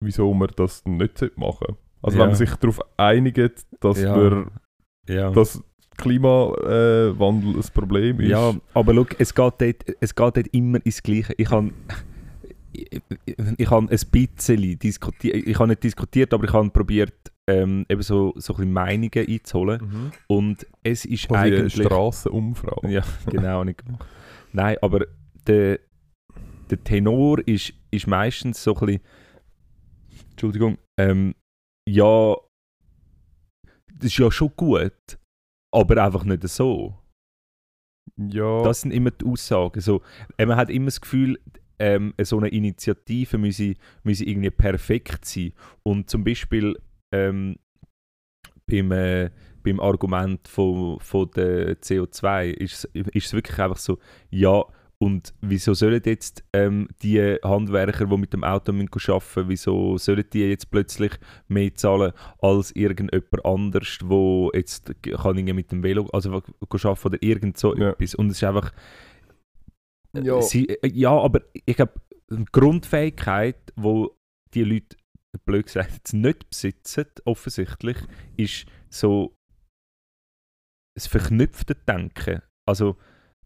wieso 0.00 0.32
man 0.34 0.48
das 0.56 0.84
nicht 0.86 1.20
machen 1.36 1.58
sollte. 1.66 1.76
Also 2.02 2.18
wenn 2.18 2.26
man 2.28 2.36
sich 2.36 2.54
darauf 2.56 2.80
einigt, 2.98 3.66
dass, 3.80 3.96
wir, 3.98 4.50
dass 5.32 5.62
Klimawandel 5.96 7.56
ein 7.56 7.64
Problem 7.72 8.20
ist. 8.20 8.28
Ja, 8.28 8.54
aber 8.74 8.94
schau, 8.94 9.06
es 9.18 9.34
geht 9.34 9.54
dort, 9.58 9.96
es 10.00 10.14
geht 10.14 10.36
dort 10.36 10.46
immer 10.48 10.84
ins 10.84 11.02
Gleiche. 11.02 11.34
Ich 11.36 11.50
habe 11.50 11.72
ich, 12.72 13.02
ich 13.56 13.70
habe 13.70 13.86
ein 13.90 14.08
bisschen 14.10 14.78
diskutiert, 14.78 15.34
ich 15.34 15.58
habe 15.58 15.68
nicht 15.68 15.82
diskutiert, 15.82 16.34
aber 16.34 16.44
ich 16.44 16.52
habe 16.52 16.70
probiert, 16.70 17.32
ähm, 17.48 17.86
eben 17.88 18.02
so, 18.02 18.34
so 18.36 18.54
ein 18.54 18.56
bisschen 18.56 18.72
Meinungen 18.72 19.26
einzuholen. 19.28 19.80
Mhm. 19.80 20.12
Und 20.26 20.66
es 20.82 21.04
ist 21.04 21.30
eine 21.30 21.38
eigentlich... 21.38 21.74
Strassenumfrage. 21.74 22.90
Ja, 22.90 23.02
genau, 23.30 23.64
nicht 23.64 23.84
gemacht. 23.84 24.06
Nein, 24.52 24.76
aber 24.82 25.06
der, 25.46 25.80
der 26.70 26.84
Tenor 26.84 27.38
ist, 27.46 27.72
ist 27.90 28.06
meistens 28.06 28.62
so 28.62 28.74
ein 28.76 28.86
bisschen... 28.86 29.02
Entschuldigung. 30.32 30.78
Ähm, 30.98 31.34
ja, 31.88 32.36
das 33.94 34.06
ist 34.06 34.18
ja 34.18 34.30
schon 34.30 34.52
gut, 34.56 35.18
aber 35.72 36.02
einfach 36.04 36.24
nicht 36.24 36.46
so. 36.48 36.98
Ja. 38.16 38.62
Das 38.62 38.80
sind 38.82 38.92
immer 38.92 39.10
die 39.10 39.24
Aussagen. 39.26 39.80
So, 39.80 40.02
äh, 40.38 40.46
man 40.46 40.56
hat 40.56 40.70
immer 40.70 40.86
das 40.86 41.00
Gefühl, 41.00 41.38
ähm, 41.78 42.14
so 42.22 42.38
eine 42.38 42.48
Initiative 42.48 43.36
müsse, 43.36 43.74
müsse 44.02 44.24
irgendwie 44.24 44.50
perfekt 44.50 45.24
sein. 45.24 45.52
Und 45.82 46.08
zum 46.08 46.24
Beispiel 46.24 46.76
ähm, 47.12 47.56
beim, 48.66 48.90
äh, 48.92 49.30
beim 49.62 49.80
Argument 49.80 50.46
von, 50.48 50.98
von 51.00 51.30
der 51.32 51.76
CO2 51.80 52.46
ist, 52.50 52.88
es- 52.94 53.06
ist 53.08 53.26
es 53.26 53.32
wirklich 53.32 53.58
einfach 53.58 53.76
so, 53.76 53.98
ja, 54.30 54.64
und 54.98 55.34
wieso 55.42 55.74
sollen 55.74 56.00
jetzt 56.04 56.42
ähm, 56.54 56.88
die 57.02 57.20
Handwerker, 57.42 58.06
die 58.06 58.16
mit 58.16 58.32
dem 58.32 58.44
Auto 58.44 58.72
müssen 58.72 59.12
arbeiten 59.12 59.48
wieso 59.48 59.98
sollen 59.98 60.24
die 60.32 60.40
jetzt 60.40 60.70
plötzlich 60.70 61.12
mehr 61.48 61.74
zahlen 61.74 62.12
als 62.40 62.74
irgendjemand 62.74 63.44
anders, 63.44 63.98
wo 64.04 64.50
jetzt 64.54 64.90
kann 65.02 65.36
mit 65.36 65.70
dem 65.70 65.82
Velo 65.82 66.06
also 66.12 66.32
arbeiten 66.32 67.06
oder 67.08 67.22
irgend 67.22 67.58
so 67.58 67.76
Ja. 67.76 67.90
etwas. 67.90 68.14
Und 68.14 68.30
es 68.30 68.38
ist 68.38 68.44
einfach 68.44 68.72
Ja. 70.14 70.40
Sie, 70.40 70.66
äh, 70.68 70.88
ja, 70.88 71.10
aber 71.10 71.42
ich 71.52 71.76
glaube, 71.76 72.00
eine 72.30 72.46
Grundfähigkeit, 72.46 73.72
wo 73.76 74.16
die 74.54 74.64
Leute, 74.64 74.96
blöd 75.44 75.66
gesagt, 75.66 75.92
jetzt 75.92 76.14
nicht 76.14 76.48
besitzen, 76.48 77.04
offensichtlich, 77.26 77.98
ist 78.38 78.64
so 78.88 79.36
das 80.94 81.06
verknüpfte 81.06 81.74
Denken. 81.74 82.40
Also, 82.66 82.96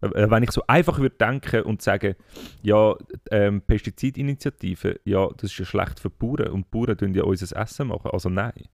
äh, 0.00 0.30
wenn 0.30 0.42
ich 0.42 0.50
so 0.50 0.62
einfach 0.66 0.98
würde 0.98 1.16
denken 1.16 1.62
und 1.62 1.82
sagen, 1.82 2.14
ja, 2.62 2.94
ähm, 3.30 3.62
Pestizidinitiative, 3.62 5.00
ja, 5.04 5.28
das 5.28 5.50
ist 5.52 5.58
ja 5.58 5.64
schlecht 5.64 6.00
für 6.00 6.10
die 6.10 6.16
Bauern 6.18 6.48
und 6.52 6.66
die 6.66 6.70
Bauern 6.70 6.96
tun 6.96 7.14
ja 7.14 7.24
unser 7.24 7.56
Essen 7.56 7.88
machen. 7.88 8.10
Also 8.12 8.28
nein. 8.28 8.68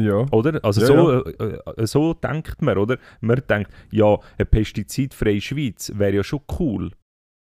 ja. 0.00 0.26
Oder? 0.32 0.64
Also 0.64 0.80
Ja, 0.80 0.86
so, 0.86 1.24
Äh, 1.24 1.58
äh, 1.76 1.86
so 1.86 2.14
denkt 2.14 2.62
man, 2.62 2.78
oder? 2.78 2.98
Man 3.20 3.42
denkt, 3.48 3.70
ja, 3.90 4.18
eine 4.38 4.46
pestizidfreie 4.46 5.40
Schweiz 5.40 5.92
wäre 5.94 6.16
ja 6.16 6.24
schon 6.24 6.40
cool, 6.58 6.90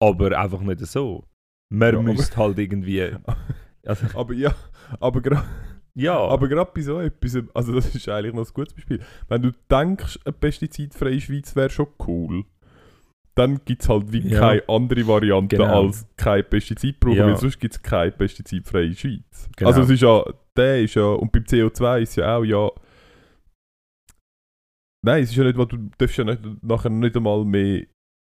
aber 0.02 0.38
einfach 0.38 0.60
nicht 0.60 0.80
so. 0.86 1.24
Man 1.70 1.94
Ja, 1.94 2.02
müsste 2.02 2.36
halt 2.36 2.58
irgendwie... 2.58 3.16
Also, 3.84 4.06
Aber 4.16 4.32
ja, 4.32 4.54
aber 5.00 5.20
gerade 5.20 5.42
ja, 5.94 6.16
aber 6.18 6.48
grad 6.48 6.72
bei 6.74 6.80
so 6.80 7.00
etwas, 7.00 7.38
also 7.54 7.74
das 7.74 7.94
ist 7.94 8.08
eigentlich 8.08 8.34
noch 8.34 8.46
ein 8.46 8.54
gutes 8.54 8.74
Beispiel. 8.74 9.00
Wenn 9.28 9.42
du 9.42 9.50
denkst, 9.70 10.18
eine 10.24 10.32
pestizidfreie 10.32 11.20
Schweiz 11.20 11.54
wäre 11.56 11.70
schon 11.70 11.88
cool, 12.06 12.44
dann 13.34 13.60
gibt 13.64 13.82
es 13.82 13.88
halt 13.88 14.12
wie 14.12 14.20
Ja. 14.28 14.40
keine 14.40 14.68
andere 14.68 15.06
Variante 15.06 15.56
Genau. 15.56 15.84
als 15.86 16.06
kein 16.16 16.44
Pestizid 16.48 17.00
brauchen, 17.00 17.16
Ja. 17.16 17.26
weil 17.26 17.36
sonst 17.36 17.58
gibt 17.58 17.74
es 17.74 17.82
keine 17.82 18.12
pestizidfreie 18.12 18.94
Schweiz. 18.94 19.48
Genau. 19.56 19.70
Also 19.70 19.82
es 19.82 19.90
ist 19.90 20.02
ja, 20.02 20.22
der 20.56 20.82
ist 20.82 20.94
ja, 20.94 21.04
und 21.04 21.32
beim 21.32 21.44
CO2 21.44 22.00
ist 22.02 22.16
ja 22.16 22.36
auch 22.36 22.44
ja, 22.44 22.70
nein, 25.04 25.22
es 25.22 25.30
ist 25.30 25.36
ja 25.36 25.44
nicht, 25.44 25.56
weil 25.58 25.66
du 25.66 25.78
darfst 25.98 26.16
ja 26.16 26.24
nicht, 26.24 26.40
nachher 26.62 26.90
nicht 26.90 27.16
einmal 27.16 27.44
mehr 27.44 27.84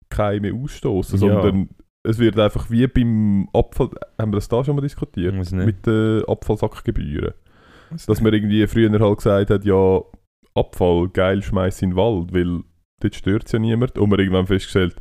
Keime 0.10 0.54
ausstoßen, 0.54 1.20
Ja. 1.20 1.42
sondern 1.42 1.70
es 2.04 2.20
wird 2.20 2.38
einfach 2.40 2.70
wie 2.70 2.86
beim 2.88 3.50
Abfall, 3.54 3.90
haben 4.20 4.32
wir 4.32 4.38
das 4.38 4.48
da 4.48 4.64
schon 4.64 4.76
mal 4.76 4.82
diskutiert? 4.82 5.34
Mit 5.52 5.86
den 5.86 6.24
Abfallsackgebühren. 6.26 7.34
Dass 8.08 8.22
man 8.22 8.34
irgendwie 8.34 8.66
früher 8.68 9.00
halt 9.00 9.18
gesagt 9.18 9.50
hat, 9.50 9.66
ja, 9.66 10.02
Abfall, 10.54 11.10
geil, 11.10 11.42
schmeiß 11.42 11.82
in 11.82 11.92
den 11.92 11.98
Wald, 11.98 12.34
weil 12.34 12.64
dort 13.02 13.16
stört 13.16 13.52
ja 13.52 13.60
niemand. 13.60 13.98
Und 13.98 14.10
man 14.10 14.20
irgendwann 14.20 14.48
festgestellt, 14.48 14.96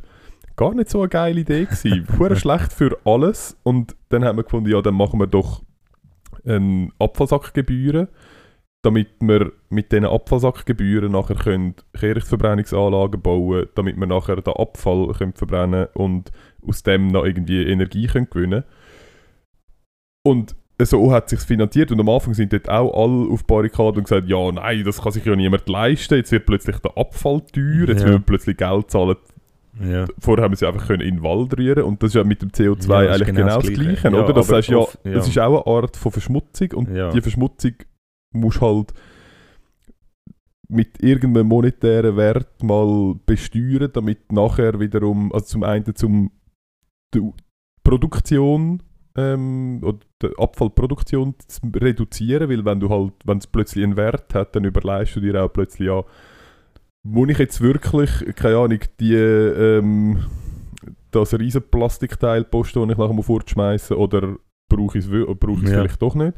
gar 0.55 0.73
nicht 0.73 0.89
so 0.89 1.01
eine 1.01 1.09
geile 1.09 1.41
Idee 1.41 1.65
gewesen. 1.65 2.07
Hure 2.19 2.35
schlecht 2.35 2.73
für 2.73 2.97
alles. 3.05 3.57
Und 3.63 3.95
dann 4.09 4.23
haben 4.23 4.37
wir 4.37 4.43
gefunden, 4.43 4.69
ja, 4.69 4.81
dann 4.81 4.95
machen 4.95 5.19
wir 5.19 5.27
doch 5.27 5.63
eine 6.45 6.89
Abfallsackgebühren, 6.99 8.07
damit 8.83 9.07
wir 9.19 9.51
mit 9.69 9.91
diesen 9.91 10.05
Abfallsackgebühren 10.05 11.11
nachher 11.11 11.35
können 11.35 11.75
Kehrichtverbrennungsanlagen 11.97 13.21
bauen 13.21 13.67
damit 13.75 13.97
wir 13.97 14.05
nachher 14.05 14.35
den 14.41 14.53
Abfall 14.53 15.11
können 15.13 15.33
verbrennen 15.33 15.87
und 15.93 16.31
aus 16.61 16.83
dem 16.83 17.07
noch 17.07 17.25
irgendwie 17.25 17.63
Energie 17.63 18.07
können 18.07 18.29
gewinnen 18.29 18.63
Und 20.23 20.55
so 20.81 21.11
hat 21.11 21.25
es 21.31 21.39
sich 21.39 21.47
finanziert 21.47 21.91
und 21.91 21.99
am 21.99 22.09
Anfang 22.09 22.33
sind 22.33 22.51
dort 22.51 22.69
auch 22.69 22.93
alle 22.93 23.31
auf 23.31 23.45
Barrikaden 23.45 23.97
und 23.99 24.03
gesagt, 24.03 24.27
ja 24.27 24.51
nein, 24.51 24.83
das 24.83 25.01
kann 25.01 25.11
sich 25.13 25.23
ja 25.25 25.35
niemand 25.35 25.67
leisten, 25.69 26.15
jetzt 26.15 26.31
wird 26.31 26.45
plötzlich 26.45 26.77
der 26.79 26.97
Abfall 26.97 27.41
teuer, 27.53 27.87
jetzt 27.87 28.03
Ja. 28.03 28.11
man 28.11 28.23
plötzlich 28.23 28.57
Geld 28.57 28.91
zahlen. 28.91 29.15
ja. 29.81 30.05
Vorher 30.19 30.43
haben 30.43 30.51
wir 30.51 30.57
sie 30.57 30.67
einfach 30.67 30.87
können 30.87 31.01
in 31.01 31.15
den 31.15 31.23
Wald 31.23 31.57
rühren 31.57 31.83
und 31.83 32.01
das 32.03 32.09
ist 32.09 32.15
ja 32.15 32.23
mit 32.23 32.41
dem 32.41 32.49
CO2 32.51 32.89
Ja, 33.05 33.11
eigentlich 33.13 33.27
genau 33.27 33.39
genau 33.41 33.55
das 33.55 33.63
Gleiche. 33.67 33.81
Gleiche, 33.83 34.09
Ja, 34.09 34.23
oder? 34.23 34.33
Das 34.33 34.51
heißt 34.51 34.67
ja, 34.69 34.77
auf- 34.77 34.97
das 35.03 35.27
ist 35.27 35.39
auch 35.39 35.65
eine 35.65 35.75
Art 35.83 35.95
von 35.97 36.11
Verschmutzung 36.11 36.71
und 36.73 36.89
die 37.13 37.21
Verschmutzung 37.21 37.73
musst 38.33 38.59
halt 38.61 38.93
mit 40.67 41.01
irgendeinem 41.03 41.47
monetären 41.47 42.17
Wert 42.17 42.63
mal 42.63 43.15
besteuern, 43.25 43.89
damit 43.93 44.31
nachher 44.31 44.79
wiederum, 44.79 45.31
also 45.31 45.45
zum 45.45 45.63
einen 45.63 45.95
zum 45.95 46.31
die 47.13 47.21
Produktion 47.83 48.81
ähm, 49.15 49.79
oder 49.83 49.99
die 50.29 50.37
Abfallproduktion 50.41 51.35
zu 51.47 51.61
reduzieren, 51.75 52.49
weil 52.49 52.65
wenn 52.65 52.79
du 52.79 52.89
halt, 52.89 53.13
wenn 53.25 53.37
es 53.37 53.47
plötzlich 53.47 53.83
einen 53.83 53.97
Wert 53.97 54.33
hat, 54.33 54.55
dann 54.55 54.65
überlegst 54.65 55.15
du 55.15 55.19
dir 55.21 55.43
auch 55.43 55.51
plötzlich, 55.51 55.87
ja, 55.87 56.03
muss 57.03 57.29
ich 57.29 57.37
jetzt 57.37 57.61
wirklich, 57.61 58.09
keine 58.35 58.57
Ahnung, 58.57 58.79
die, 58.99 59.13
ähm, 59.15 60.25
das 61.11 61.33
riesen 61.37 61.63
Plastikteil 61.69 62.43
posten, 62.43 62.81
das 62.81 62.91
ich 62.91 62.97
nachher 62.97 63.13
muss 63.13 63.25
fortschmeißen 63.27 63.95
oder 63.95 64.35
brauche 64.69 64.97
ich 64.97 65.05
es 65.05 65.11
ich 65.11 65.63
es 65.63 65.69
Ja. 65.71 65.77
vielleicht 65.79 66.01
doch 66.01 66.15
nicht. 66.15 66.35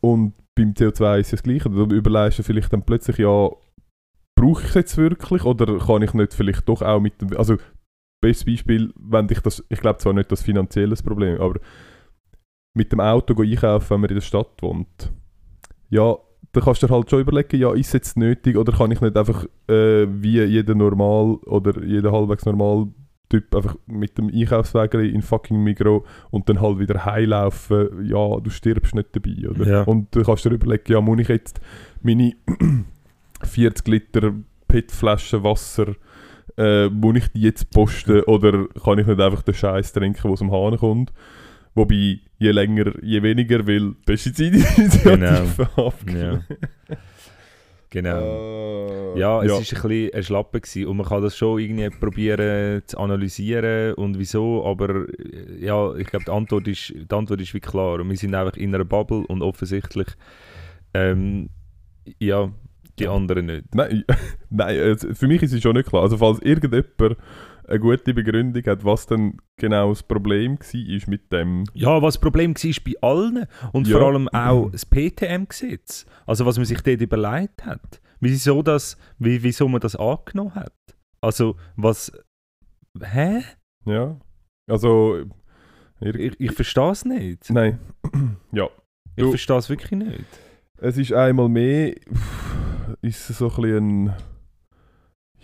Und 0.00 0.34
beim 0.54 0.72
CO2 0.72 1.20
ist 1.20 1.26
es 1.26 1.30
das 1.32 1.42
Gleiche. 1.42 1.68
Du 1.68 1.84
überlegst 1.84 2.38
dir 2.38 2.44
vielleicht 2.44 2.72
dann 2.72 2.82
plötzlich, 2.82 3.18
ja, 3.18 3.50
brauche 4.38 4.62
ich 4.62 4.68
es 4.68 4.74
jetzt 4.74 4.96
wirklich 4.96 5.44
oder 5.44 5.78
kann 5.78 6.02
ich 6.02 6.14
nicht 6.14 6.34
vielleicht 6.34 6.68
doch 6.68 6.82
auch 6.82 7.00
mit 7.00 7.20
dem, 7.20 7.36
also 7.36 7.56
bestes 8.22 8.46
Beispiel, 8.46 8.92
wenn 8.96 9.28
dich 9.28 9.40
das, 9.40 9.64
ich 9.68 9.80
glaube 9.80 9.98
zwar 9.98 10.12
nicht 10.12 10.30
das 10.32 10.42
finanzielle 10.42 10.94
Problem, 10.96 11.40
aber 11.40 11.60
mit 12.76 12.92
dem 12.92 13.00
Auto 13.00 13.34
einkaufen, 13.40 13.90
wenn 13.90 14.00
man 14.02 14.10
in 14.10 14.16
der 14.16 14.22
Stadt 14.22 14.60
wohnt. 14.60 15.10
Ja, 15.88 16.16
dann 16.52 16.62
kannst 16.62 16.82
du 16.82 16.86
dir 16.86 16.94
halt 16.94 17.10
schon 17.10 17.20
überlegen, 17.20 17.58
ja, 17.58 17.72
ist 17.72 17.88
es 17.88 17.92
jetzt 17.92 18.16
nötig 18.16 18.56
oder 18.56 18.72
kann 18.72 18.90
ich 18.90 19.00
nicht 19.00 19.16
einfach 19.16 19.44
äh, 19.68 20.06
wie 20.08 20.42
jeder 20.42 20.74
normal 20.74 21.36
oder 21.46 21.82
jeder 21.82 22.12
halbwegs 22.12 22.44
normal 22.44 22.88
Typ 23.28 23.52
einfach 23.56 23.74
mit 23.86 24.16
dem 24.18 24.30
Einkaufswagen 24.32 25.00
in 25.00 25.20
fucking 25.20 25.60
Migro 25.60 26.04
und 26.30 26.48
dann 26.48 26.60
halt 26.60 26.78
wieder 26.78 27.04
heilaufen, 27.04 28.06
ja, 28.06 28.38
du 28.38 28.50
stirbst 28.50 28.94
nicht 28.94 29.08
dabei, 29.16 29.48
oder? 29.48 29.66
Ja. 29.66 29.82
Und 29.82 30.14
du 30.14 30.22
kannst 30.22 30.44
dir 30.44 30.50
überlegen, 30.50 30.92
ja, 30.92 31.00
muss 31.00 31.18
ich 31.18 31.28
jetzt 31.28 31.60
meine 32.02 32.34
40 33.42 33.88
Liter 33.88 34.32
PET-Flaschen 34.68 35.42
Wasser, 35.42 35.96
äh, 36.56 36.88
muss 36.88 37.16
ich 37.16 37.28
die 37.32 37.40
jetzt 37.40 37.68
posten 37.70 38.22
oder 38.22 38.68
kann 38.84 39.00
ich 39.00 39.06
nicht 39.08 39.20
einfach 39.20 39.42
den 39.42 39.54
Scheiß 39.54 39.92
trinken, 39.92 40.22
der 40.22 40.30
aus 40.30 40.38
dem 40.38 40.52
Hahn 40.52 40.76
kommt? 40.76 41.12
Wobei, 41.76 42.18
je 42.38 42.50
länger, 42.52 43.04
je 43.04 43.20
weniger, 43.20 43.66
weil 43.66 43.94
Pestizide 44.04 44.58
Genau. 45.04 45.44
Ja. 46.06 46.40
Genau. 47.90 49.14
Äh, 49.14 49.20
Ja, 49.20 49.42
es 49.42 49.50
war 49.50 49.58
ein 49.58 49.64
bisschen 49.64 50.14
ein 50.14 50.22
Schlappe 50.22 50.60
gewesen 50.60 50.86
und 50.86 50.96
man 50.98 51.06
kann 51.06 51.22
das 51.22 51.36
schon 51.36 51.60
irgendwie 51.60 51.88
probieren 51.88 52.82
zu 52.86 52.98
analysieren 52.98 53.94
und 53.94 54.18
wieso, 54.18 54.66
aber 54.66 55.06
äh, 55.08 55.64
ja, 55.64 55.94
ich 55.94 56.06
glaube, 56.08 56.24
die 56.26 56.30
Antwort 56.30 56.68
ist, 56.68 56.92
die 56.94 57.14
Antwort 57.14 57.40
ist 57.40 57.54
wie 57.54 57.60
klar. 57.60 58.00
Und 58.00 58.10
wir 58.10 58.16
sind 58.16 58.34
einfach 58.34 58.56
in 58.56 58.74
einer 58.74 58.84
Bubble 58.84 59.24
und 59.28 59.40
offensichtlich, 59.40 60.08
ähm, 60.94 61.48
ja, 62.18 62.50
die 62.98 63.08
anderen 63.08 63.46
nicht. 63.46 63.74
Nein, 63.74 64.04
nein 64.50 64.96
für 64.98 65.26
mich 65.28 65.42
ist 65.42 65.52
es 65.52 65.62
schon 65.62 65.76
nicht 65.76 65.88
klar. 65.88 66.02
Also 66.02 66.16
falls 66.16 66.40
irgendjemand 66.40 67.16
eine 67.68 67.80
gute 67.80 68.14
Begründung 68.14 68.62
hat, 68.64 68.84
was 68.84 69.06
denn 69.06 69.38
genau 69.58 69.88
das 69.88 70.02
Problem 70.02 70.58
war 70.58 71.00
mit 71.08 71.32
dem... 71.32 71.64
Ja, 71.74 72.00
was 72.00 72.14
das 72.14 72.20
Problem 72.20 72.54
war 72.54 72.72
bei 72.84 72.92
allen 73.02 73.46
und 73.72 73.88
Ja. 73.88 73.98
vor 73.98 74.06
allem 74.08 74.28
auch 74.28 74.70
das 74.70 74.86
PTM-Gesetz. 74.86 76.06
Also 76.26 76.46
was 76.46 76.56
man 76.58 76.64
sich 76.66 76.80
dort 76.80 77.00
überlegt 77.00 77.64
hat. 77.64 78.00
Wieso, 78.20 78.62
das, 78.62 78.96
wie, 79.18 79.42
wieso 79.42 79.68
man 79.68 79.80
das 79.80 79.96
angenommen 79.96 80.54
hat. 80.54 80.74
Also 81.20 81.56
was... 81.76 82.12
Hä? 83.00 83.42
Ja, 83.84 84.18
also... 84.68 85.24
Ich, 86.00 86.38
ich 86.40 86.52
verstehe 86.52 86.90
es 86.90 87.04
nicht. 87.04 87.50
Nein, 87.50 87.78
ja. 88.52 88.68
Ich 89.16 89.24
verstehe 89.24 89.56
es 89.56 89.70
wirklich 89.70 89.90
nicht. 89.92 90.26
Es 90.78 90.98
ist 90.98 91.12
einmal 91.12 91.48
mehr... 91.48 91.94
Ist 93.02 93.30
es 93.30 93.38
so 93.38 93.50
ein 93.50 93.56
bisschen 93.62 94.06
ein... 94.06 94.14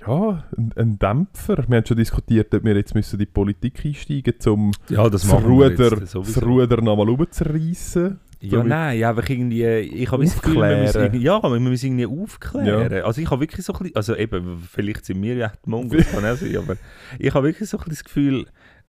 Ja, 0.05 0.45
ein, 0.57 0.73
ein 0.75 0.99
Dämpfer. 0.99 1.65
Wir 1.69 1.77
haben 1.77 1.87
schon 1.87 1.97
diskutiert, 1.97 2.53
ob 2.55 2.65
wir 2.65 2.75
jetzt 2.75 2.93
müssen 2.95 3.15
in 3.15 3.19
die 3.21 3.27
Politik 3.27 3.85
einsteigen 3.85 4.35
müssen, 4.37 4.49
um 4.51 4.73
Ja, 4.89 5.09
das 5.09 5.23
das, 5.23 5.45
Ruder, 5.45 5.71
jetzt 5.71 6.15
das 6.15 6.43
Ruder 6.43 6.81
nochmal 6.83 7.09
rumzureissen. 7.09 8.19
Ja, 8.41 8.51
damit- 8.59 8.67
nein, 8.69 9.05
einfach 9.05 9.29
irgendwie, 9.29 9.65
ich 9.65 10.11
habe 10.11 10.25
das 10.25 10.43
Gefühl, 10.43 10.57
wir 10.57 10.77
müssen 10.79 11.21
ja, 11.21 11.41
wir 11.41 11.61
müssen 11.61 11.87
irgendwie 12.01 12.23
aufklären. 12.23 13.05
Also 13.05 13.21
ich 13.21 13.31
habe 13.31 13.43
wirklich 13.43 13.65
so 13.65 13.73
ein 13.75 13.79
bisschen, 13.79 13.95
also 13.97 14.17
eben, 14.17 14.59
vielleicht 14.69 15.05
sind 15.05 15.23
wir 15.23 15.37
ja 15.37 15.47
echt 15.47 15.65
Mongol, 15.69 16.03
kann 16.11 16.25
auch 16.25 16.35
sein, 16.37 16.57
aber 16.57 16.77
ich 17.21 17.33
habe 17.33 17.47
wirklich 17.47 17.69
so 17.69 17.77
ein 17.79 17.85
bisschen 17.85 17.93
das 17.95 18.05
Gefühl, 18.05 18.47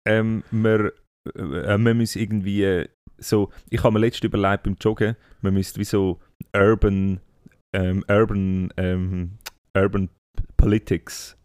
ähm, 0.04 0.44
wir, 0.52 0.92
äh, 1.34 1.76
wir 1.78 1.94
müssen 1.94 2.20
irgendwie 2.20 2.84
so, 3.18 3.50
ich 3.68 3.82
habe 3.82 3.92
mir 3.94 3.98
letztens 3.98 4.32
überlegt 4.32 4.62
beim 4.62 4.76
Joggen, 4.80 5.16
man 5.40 5.54
müsste 5.54 5.80
wie 5.80 5.84
so 5.84 6.20
Urban, 6.54 7.18
ähm, 7.72 8.04
Urban, 8.09 8.72
ähm, 8.76 9.33
Urban 9.76 10.09
Politics, 10.56 11.37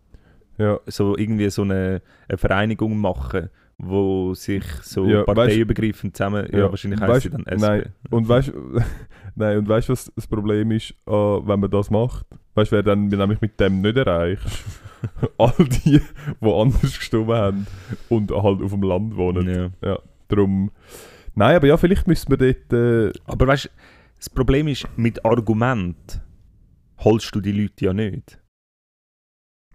Ja, 0.57 0.79
so 0.87 1.17
irgendwie 1.17 1.49
so 1.49 1.63
eine, 1.63 2.01
eine 2.29 2.37
Vereinigung 2.37 2.97
machen, 2.97 3.49
wo 3.77 4.33
sich 4.33 4.63
so 4.83 5.05
Ja, 5.05 5.21
weißt- 5.23 5.25
parteiübergreifend 5.25 6.15
zusammen, 6.15 6.47
ja, 6.51 6.59
Ja, 6.59 6.69
wahrscheinlich 6.69 6.99
weißt- 7.01 7.07
heisst 7.11 7.23
sie 7.23 7.29
dann 7.29 7.45
SP. 7.45 7.59
nein, 7.61 7.93
Und 8.09 8.27
weißt 8.29 8.53
Nein, 9.37 9.57
und 9.57 9.67
weißt 9.67 9.89
du, 9.89 9.91
was 9.93 10.09
das 10.15 10.27
Problem 10.27 10.71
ist, 10.71 10.91
äh, 11.07 11.11
wenn 11.11 11.59
man 11.59 11.69
das 11.69 11.89
macht? 11.91 12.25
Weißt 12.53 12.71
du, 12.71 12.77
wer 12.77 12.83
dann 12.83 13.07
nämlich 13.07 13.41
mit 13.41 13.59
dem 13.59 13.81
nicht 13.81 13.97
erreicht? 13.97 14.41
All 15.37 15.53
die, 15.59 15.99
die 16.41 16.53
anders 16.53 16.81
gestimmt 16.97 17.27
haben 17.27 17.67
und 18.07 18.31
halt 18.31 18.61
auf 18.61 18.71
dem 18.71 18.81
Land 18.81 19.17
wohnen. 19.17 19.71
Ja. 19.83 19.99
Drum. 20.29 20.71
Nein, 21.35 21.57
aber 21.57 21.67
ja, 21.67 21.75
vielleicht 21.75 22.07
müssen 22.07 22.29
wir 22.29 22.37
dort. 22.37 22.71
Äh, 22.73 23.11
Aber 23.25 23.45
weißt 23.47 23.65
du, 23.65 23.69
das 24.17 24.29
Problem 24.29 24.67
ist, 24.67 24.87
mit 24.97 25.25
Argument 25.25 26.21
holst 26.99 27.35
du 27.35 27.41
die 27.41 27.51
Leute 27.51 27.85
ja 27.85 27.93
nicht. 27.93 28.41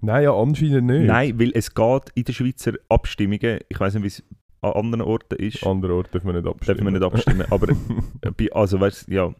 nein, 0.00 0.24
ja, 0.24 0.35
anscheinend 0.35 0.87
nicht. 0.87 1.07
Nein, 1.07 1.38
weil 1.38 1.53
es 1.55 1.74
geht 1.74 2.11
in 2.14 2.24
den 2.24 2.35
Schweizer 2.35 2.72
Abstimmungen, 2.88 3.61
ich 3.68 3.79
weiß 3.79 3.94
nicht, 3.94 4.03
wie 4.03 4.09
es 4.09 4.24
an 4.62 4.72
anderen 4.72 5.03
Orten 5.03 5.37
ist, 5.37 5.64
Andere 5.66 5.94
Orte 5.94 6.11
dürfen 6.11 6.26
wir 6.29 6.40
nicht 6.40 6.46
abstimmen. 6.46 6.79
dürfen 6.79 6.92
wir 6.92 6.98
nicht 7.00 7.14
abstimmen, 7.14 7.46
aber 7.50 7.74
bei, 8.37 8.53
also, 8.53 8.81
weißt, 8.81 9.09
ja, 9.09 9.35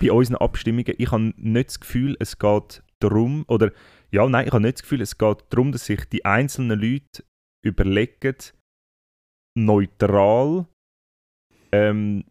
bei 0.00 0.12
unseren 0.12 0.36
Abstimmungen, 0.36 0.94
ich 0.98 1.10
habe 1.10 1.32
nicht 1.36 1.68
das 1.68 1.80
Gefühl, 1.80 2.16
es 2.20 2.38
geht 2.38 2.82
darum, 3.00 3.44
oder 3.48 3.72
ja, 4.10 4.28
nein, 4.28 4.46
ich 4.46 4.52
habe 4.52 4.62
nicht 4.62 4.78
das 4.78 4.82
Gefühl, 4.82 5.00
es 5.00 5.16
geht 5.16 5.44
darum, 5.50 5.72
dass 5.72 5.86
sich 5.86 6.04
die 6.06 6.24
einzelnen 6.24 6.78
Leute 6.80 7.24
überlegen, 7.64 8.36
neutral, 9.56 10.66
ähm, 11.72 12.24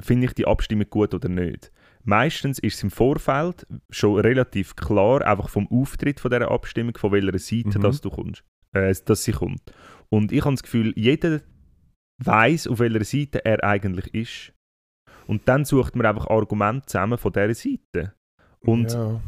finde 0.00 0.26
ich 0.26 0.32
die 0.34 0.46
Abstimmung 0.46 0.88
gut 0.90 1.14
oder 1.14 1.28
nicht. 1.28 1.72
Meistens 2.04 2.58
ist 2.58 2.76
es 2.76 2.82
im 2.82 2.90
Vorfeld 2.90 3.66
schon 3.90 4.20
relativ 4.20 4.76
klar, 4.76 5.26
einfach 5.26 5.48
vom 5.48 5.68
Auftritt 5.68 6.20
von 6.20 6.30
dieser 6.30 6.50
Abstimmung, 6.50 6.96
von 6.96 7.12
welcher 7.12 7.38
Seite 7.38 7.78
Mhm. 7.78 7.82
dass 7.82 8.00
du 8.00 8.10
kommst, 8.10 8.44
äh, 8.72 8.94
dass 9.04 9.24
sie 9.24 9.32
kommt. 9.32 9.60
Und 10.08 10.32
ich 10.32 10.44
habe 10.44 10.54
das 10.54 10.62
Gefühl, 10.62 10.92
jeder 10.96 11.40
weiß, 12.24 12.68
auf 12.68 12.78
welcher 12.78 13.04
Seite 13.04 13.44
er 13.44 13.62
eigentlich 13.64 14.14
ist. 14.14 14.52
Und 15.26 15.46
dann 15.48 15.64
sucht 15.64 15.94
man 15.96 16.06
einfach 16.06 16.28
Argumente 16.28 16.86
zusammen 16.86 17.18
von 17.18 17.32
dieser 17.32 17.54
Seite. 17.54 18.14
Und 18.60 18.92
ja. 18.92 19.20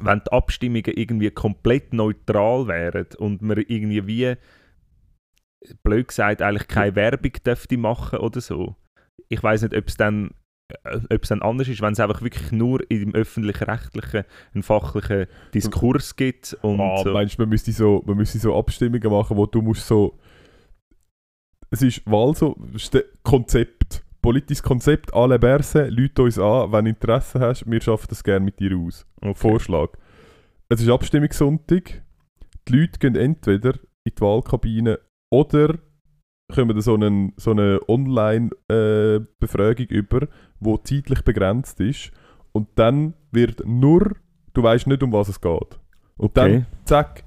wenn 0.00 0.20
die 0.20 0.32
Abstimmungen 0.32 0.92
irgendwie 0.94 1.30
komplett 1.30 1.94
neutral 1.94 2.68
wären 2.68 3.06
und 3.16 3.40
man 3.40 3.56
irgendwie 3.56 4.06
wie, 4.06 4.36
blöd 5.82 6.08
gesagt, 6.08 6.42
eigentlich 6.42 6.68
keine 6.68 6.94
Werbung 6.94 7.32
dürfte 7.44 7.76
machen 7.76 8.18
oder 8.18 8.40
so. 8.40 8.76
Ich 9.28 9.42
weiß 9.42 9.62
nicht, 9.62 9.74
ob 9.76 9.88
es 9.88 9.96
dann, 9.96 10.30
äh, 10.84 10.98
ob 11.14 11.22
es 11.22 11.28
dann 11.28 11.42
anders 11.42 11.68
ist, 11.68 11.80
wenn 11.80 11.92
es 11.92 12.00
einfach 12.00 12.22
wirklich 12.22 12.52
nur 12.52 12.88
im 12.90 13.14
öffentlich-rechtlichen 13.14 14.24
einen 14.54 14.62
fachlichen 14.62 15.26
Diskurs 15.54 16.16
gibt 16.16 16.56
und 16.62 16.80
Ah, 16.80 17.02
so. 17.04 17.12
meinst 17.12 17.38
du, 17.38 17.42
man 17.42 17.48
müsste, 17.50 17.72
so, 17.72 18.02
man 18.06 18.16
müsste 18.16 18.38
so 18.38 18.56
Abstimmungen 18.56 19.10
machen, 19.10 19.36
wo 19.36 19.46
du 19.46 19.62
musst 19.62 19.86
so... 19.86 20.18
Es 21.70 21.82
ist 21.82 22.02
Wahl 22.06 22.34
so... 22.34 22.56
Konzept. 23.22 24.04
Politisches 24.22 24.62
Konzept, 24.62 25.14
alle 25.14 25.38
Berse, 25.38 25.88
Leute 25.88 26.22
uns 26.22 26.38
an, 26.38 26.72
wenn 26.72 26.86
du 26.86 26.90
Interesse 26.90 27.38
hast, 27.38 27.70
wir 27.70 27.80
schaffen 27.80 28.06
das 28.08 28.24
gerne 28.24 28.44
mit 28.44 28.58
dir 28.58 28.76
aus. 28.76 29.06
Okay. 29.20 29.34
Vorschlag. 29.34 29.90
Es 30.68 30.80
ist 30.82 30.88
Abstimmungssonntag. 30.88 32.02
Die 32.66 32.72
Leute 32.76 32.98
gehen 32.98 33.14
entweder 33.14 33.74
in 34.04 34.12
die 34.16 34.20
Wahlkabine 34.20 34.98
oder 35.30 35.78
kommen 36.54 36.80
so, 36.80 36.94
einen, 36.94 37.32
so 37.36 37.50
eine 37.50 37.80
Online-Befragung 37.88 39.86
über, 39.86 40.28
die 40.60 40.82
zeitlich 40.84 41.22
begrenzt 41.22 41.80
ist. 41.80 42.10
Und 42.52 42.68
dann 42.74 43.14
wird 43.30 43.66
nur, 43.66 44.16
du 44.54 44.62
weißt 44.62 44.86
nicht, 44.86 45.02
um 45.02 45.12
was 45.12 45.28
es 45.28 45.40
geht. 45.40 45.78
Und 46.16 46.36
dann, 46.36 46.50
Okay. 46.50 46.64
zack, 46.84 47.24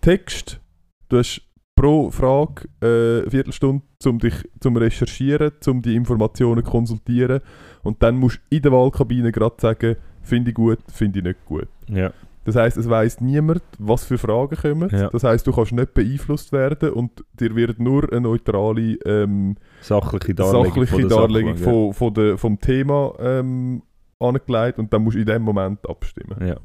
Text. 0.00 0.60
Du 1.08 1.18
hast 1.18 1.42
pro 1.74 2.10
Frage 2.10 2.68
äh, 2.80 3.22
eine 3.22 3.30
Viertelstunde, 3.30 3.82
um 4.06 4.18
dich 4.18 4.34
zum 4.60 4.76
Recherchieren, 4.76 5.52
um 5.66 5.82
die 5.82 5.94
Informationen 5.94 6.64
zu 6.64 6.70
konsultieren. 6.70 7.40
Und 7.82 8.02
dann 8.02 8.16
musst 8.16 8.38
du 8.50 8.56
in 8.56 8.62
der 8.62 8.72
Wahlkabine 8.72 9.30
gerade 9.32 9.56
sagen, 9.58 9.96
finde 10.22 10.50
ich 10.50 10.54
gut, 10.54 10.78
finde 10.88 11.18
ich 11.18 11.24
nicht 11.24 11.44
gut. 11.44 11.68
Ja. 11.88 12.12
Das 12.44 12.56
heißt, 12.56 12.76
es 12.76 12.88
weiß 12.88 13.20
niemand, 13.20 13.62
was 13.78 14.04
für 14.04 14.18
Fragen 14.18 14.56
kommen. 14.56 14.90
Ja. 14.90 15.10
Das 15.10 15.22
heißt, 15.22 15.46
du 15.46 15.52
kannst 15.52 15.72
nicht 15.72 15.94
beeinflusst 15.94 16.52
werden 16.52 16.90
und 16.90 17.24
dir 17.38 17.54
wird 17.54 17.78
nur 17.78 18.10
eine 18.10 18.22
neutrale, 18.22 18.98
ähm, 19.04 19.56
Sachliche 19.80 20.34
Darlegung, 20.34 20.64
sachliche 20.64 20.92
von 20.92 21.08
Darlegung 21.08 21.56
Sachfrage, 21.56 21.74
von, 21.74 21.94
von 21.94 22.14
der, 22.14 22.38
vom 22.38 22.58
Thema 22.58 23.14
ähm, 23.20 23.82
angelegt 24.18 24.78
und 24.78 24.92
dann 24.92 25.04
musst 25.04 25.16
du 25.16 25.20
in 25.20 25.26
dem 25.26 25.42
Moment 25.42 25.88
abstimmen. 25.88 26.36
ja. 26.46 26.56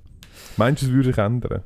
Meinst 0.56 0.82
du, 0.82 0.88
es 0.88 0.92
würde 0.92 1.10
sich 1.10 1.18
ändern? 1.18 1.62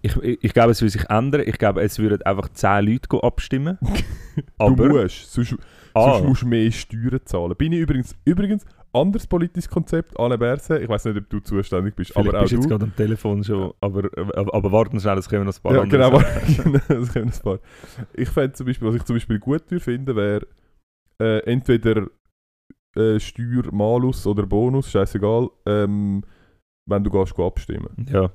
Ich, 0.00 0.16
ich, 0.16 0.38
ich 0.42 0.54
glaube, 0.54 0.70
es 0.70 0.80
würde 0.80 0.90
sich 0.90 1.10
ändern. 1.10 1.42
Ich 1.44 1.58
glaube, 1.58 1.82
es 1.82 1.98
würden 1.98 2.22
einfach 2.22 2.48
10 2.48 2.86
Leute 2.86 3.22
abstimmen. 3.22 3.78
du 4.36 4.42
Aber, 4.58 4.88
musst, 4.88 5.32
sonst, 5.32 5.56
ah, 5.94 6.18
sonst 6.18 6.28
musst 6.28 6.42
du 6.42 6.46
mehr 6.46 6.70
Steuern 6.70 7.20
zahlen. 7.24 7.54
Bin 7.56 7.72
ich 7.72 7.80
übrigens, 7.80 8.14
übrigens 8.24 8.64
anderes 9.00 9.26
politisches 9.26 9.68
Konzept, 9.70 10.18
Anne 10.18 10.36
Berse, 10.38 10.78
ich 10.78 10.88
weiß 10.88 11.04
nicht, 11.06 11.16
ob 11.18 11.28
du 11.30 11.40
zuständig 11.40 11.94
bist, 11.96 12.12
vielleicht 12.12 12.28
aber 12.28 12.38
auch 12.38 12.42
bist 12.42 12.52
du 12.52 12.56
jetzt 12.58 12.68
gerade 12.68 12.84
am 12.84 12.94
Telefon 12.96 13.42
schon, 13.44 13.72
aber, 13.80 14.08
aber, 14.16 14.54
aber 14.54 14.72
warten 14.72 15.00
schnell, 15.00 15.18
es 15.18 15.28
kommen 15.28 15.44
noch 15.44 15.56
ein 15.56 15.62
paar 15.62 15.74
Ja, 15.74 15.80
andere 15.82 15.98
genau, 15.98 16.16
aber- 16.16 16.24
das 16.88 17.12
können 17.12 17.32
ein 17.32 17.42
paar. 17.42 17.58
Ich 18.14 18.28
fände 18.28 18.52
zum 18.52 18.66
Beispiel, 18.66 18.88
was 18.88 18.94
ich 18.96 19.04
zum 19.04 19.16
Beispiel 19.16 19.38
gut 19.38 19.62
finde, 19.78 20.14
wäre 20.16 20.46
äh, 21.20 21.38
entweder 21.50 22.06
äh, 22.96 23.18
Steuer, 23.20 23.64
Malus 23.72 24.26
oder 24.26 24.46
Bonus, 24.46 24.90
scheißegal, 24.90 25.48
ähm, 25.66 26.22
wenn 26.86 27.04
du 27.04 27.10
gehst, 27.10 27.38
abstimmen. 27.38 28.06
Ja, 28.10 28.30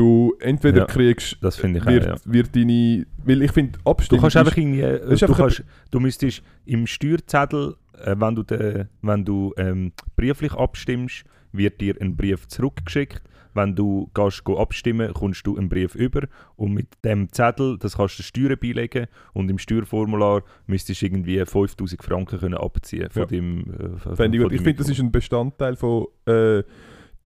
Du 0.00 0.34
entweder 0.40 0.78
Ja, 0.78 0.84
kriegst, 0.86 1.36
das 1.42 1.56
finde 1.56 1.80
ich 1.80 1.84
wird, 1.86 2.04
auch, 2.08 2.16
ja. 2.24 2.32
wird 2.32 2.56
deine, 2.56 3.06
weil 3.22 3.42
ich 3.42 3.52
finde, 3.52 3.78
Du 3.84 3.90
Abstimmung 3.90 4.22
kannst 4.22 4.36
ist- 4.36 4.40
einfach 4.40 4.56
irgendwie, 4.56 4.80
äh, 4.80 5.16
du, 5.26 5.32
kannst, 5.34 5.62
du 5.90 6.00
müsstest 6.00 6.42
im 6.64 6.86
Steuerzettel, 6.86 7.76
äh, 8.02 8.14
wenn 8.18 8.34
du, 8.34 8.42
de, 8.42 8.86
wenn 9.02 9.24
du 9.26 9.52
ähm, 9.58 9.92
brieflich 10.16 10.54
abstimmst, 10.54 11.24
wird 11.52 11.82
dir 11.82 11.96
ein 12.00 12.16
Brief 12.16 12.48
zurückgeschickt. 12.48 13.20
Wenn 13.52 13.74
du 13.74 14.08
gehst, 14.14 14.44
go 14.44 14.58
abstimmen, 14.58 15.12
kommst 15.12 15.46
du 15.46 15.58
einen 15.58 15.68
Brief 15.68 15.94
über 15.96 16.22
und 16.56 16.72
mit 16.72 16.86
dem 17.04 17.30
Zettel, 17.30 17.76
das 17.78 17.96
kannst 17.98 18.18
du 18.20 18.22
Steuern 18.22 18.56
beilegen 18.58 19.06
und 19.34 19.50
im 19.50 19.58
Steuerformular 19.58 20.44
müsstest 20.66 21.02
du 21.02 21.06
irgendwie 21.06 21.44
5000 21.44 22.02
Franken 22.02 22.38
können 22.38 22.54
abziehen 22.54 23.10
von 23.10 23.22
Ja. 23.22 23.26
dem 23.26 23.64
äh, 23.74 23.98
von- 24.16 24.32
ich. 24.32 24.40
Ich 24.52 24.60
finde, 24.62 24.74
das 24.76 24.88
ist 24.88 25.00
ein 25.00 25.12
Bestandteil 25.12 25.76
von 25.76 26.06
äh, 26.26 26.62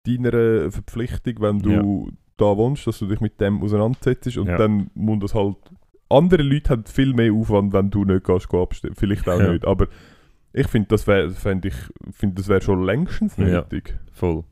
deiner 0.06 0.70
Verpflichtung, 0.70 1.34
wenn 1.40 1.58
du 1.58 2.10
da 2.42 2.56
wohnst, 2.56 2.86
dass 2.86 2.98
du 2.98 3.06
dich 3.06 3.20
mit 3.20 3.40
dem 3.40 3.62
auseinandersetzt 3.62 4.36
und 4.36 4.48
Ja. 4.48 4.56
dann 4.58 4.90
muss 4.94 5.20
das 5.20 5.34
halt... 5.34 5.56
Andere 6.08 6.42
Leute 6.42 6.70
haben 6.70 6.84
viel 6.84 7.14
mehr 7.14 7.32
Aufwand, 7.32 7.72
wenn 7.72 7.90
du 7.90 8.04
nicht 8.04 8.24
gehst, 8.24 8.48
go 8.48 8.62
abstimmen. 8.62 8.94
Vielleicht 8.96 9.28
auch 9.28 9.40
Ja. 9.40 9.52
nicht, 9.52 9.64
aber 9.64 9.86
ich 10.52 10.66
finde, 10.68 10.88
das 10.88 11.06
wäre 11.06 11.28
ich, 11.64 11.74
find, 12.14 12.38
das 12.38 12.48
wär 12.48 12.60
schon 12.60 12.84
längstens 12.84 13.38
nötig. 13.38 13.98
Voll. 14.12 14.44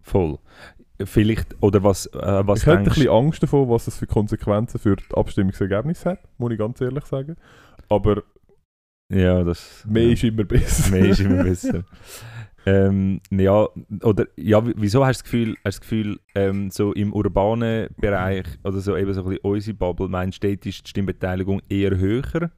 Voll. 0.00 0.38
vielleicht, 1.04 1.56
oder 1.60 1.82
was, 1.82 2.06
äh, 2.06 2.46
was 2.46 2.60
ich 2.60 2.66
hätte 2.66 2.78
ein 2.78 2.84
bisschen 2.84 3.08
Angst 3.08 3.42
davor, 3.42 3.68
was 3.68 3.84
das 3.86 3.98
für 3.98 4.06
Konsequenzen 4.06 4.78
für 4.78 4.96
die 4.96 5.04
Abstimmungsergebnisse 5.14 6.10
hat, 6.10 6.18
muss 6.38 6.52
ich 6.52 6.58
ganz 6.58 6.80
ehrlich 6.80 7.04
sagen. 7.04 7.36
Aber 7.88 8.22
Ja, 9.10 9.42
das... 9.44 9.84
mehr 9.88 10.04
ja. 10.06 10.12
ist 10.12 10.24
immer 10.24 10.44
besser. 10.44 10.90
Mehr 10.92 11.06
ist 11.10 11.20
immer 11.20 11.42
besser. 11.50 11.84
Ähm, 12.66 13.20
ja, 13.30 13.68
oder 14.02 14.26
ja, 14.36 14.62
wieso 14.76 15.04
hast 15.04 15.20
du 15.20 15.22
das 15.22 15.24
Gefühl, 15.24 15.56
hast 15.64 15.64
du 15.64 15.68
das 15.68 15.80
Gefühl 15.80 16.20
ähm, 16.34 16.70
so 16.70 16.92
im 16.92 17.12
urbanen 17.12 17.88
Bereich, 17.96 18.46
oder 18.64 18.78
so 18.80 18.96
eben 18.96 19.12
so 19.14 19.22
ein 19.22 19.28
bisschen 19.28 19.44
unsere 19.44 19.76
Bubble, 19.76 20.08
meinst 20.08 20.42
du, 20.42 20.48
ist 20.48 20.64
die 20.64 20.72
Stimmbeteiligung 20.72 21.60
eher 21.68 21.96
höher 21.98 22.50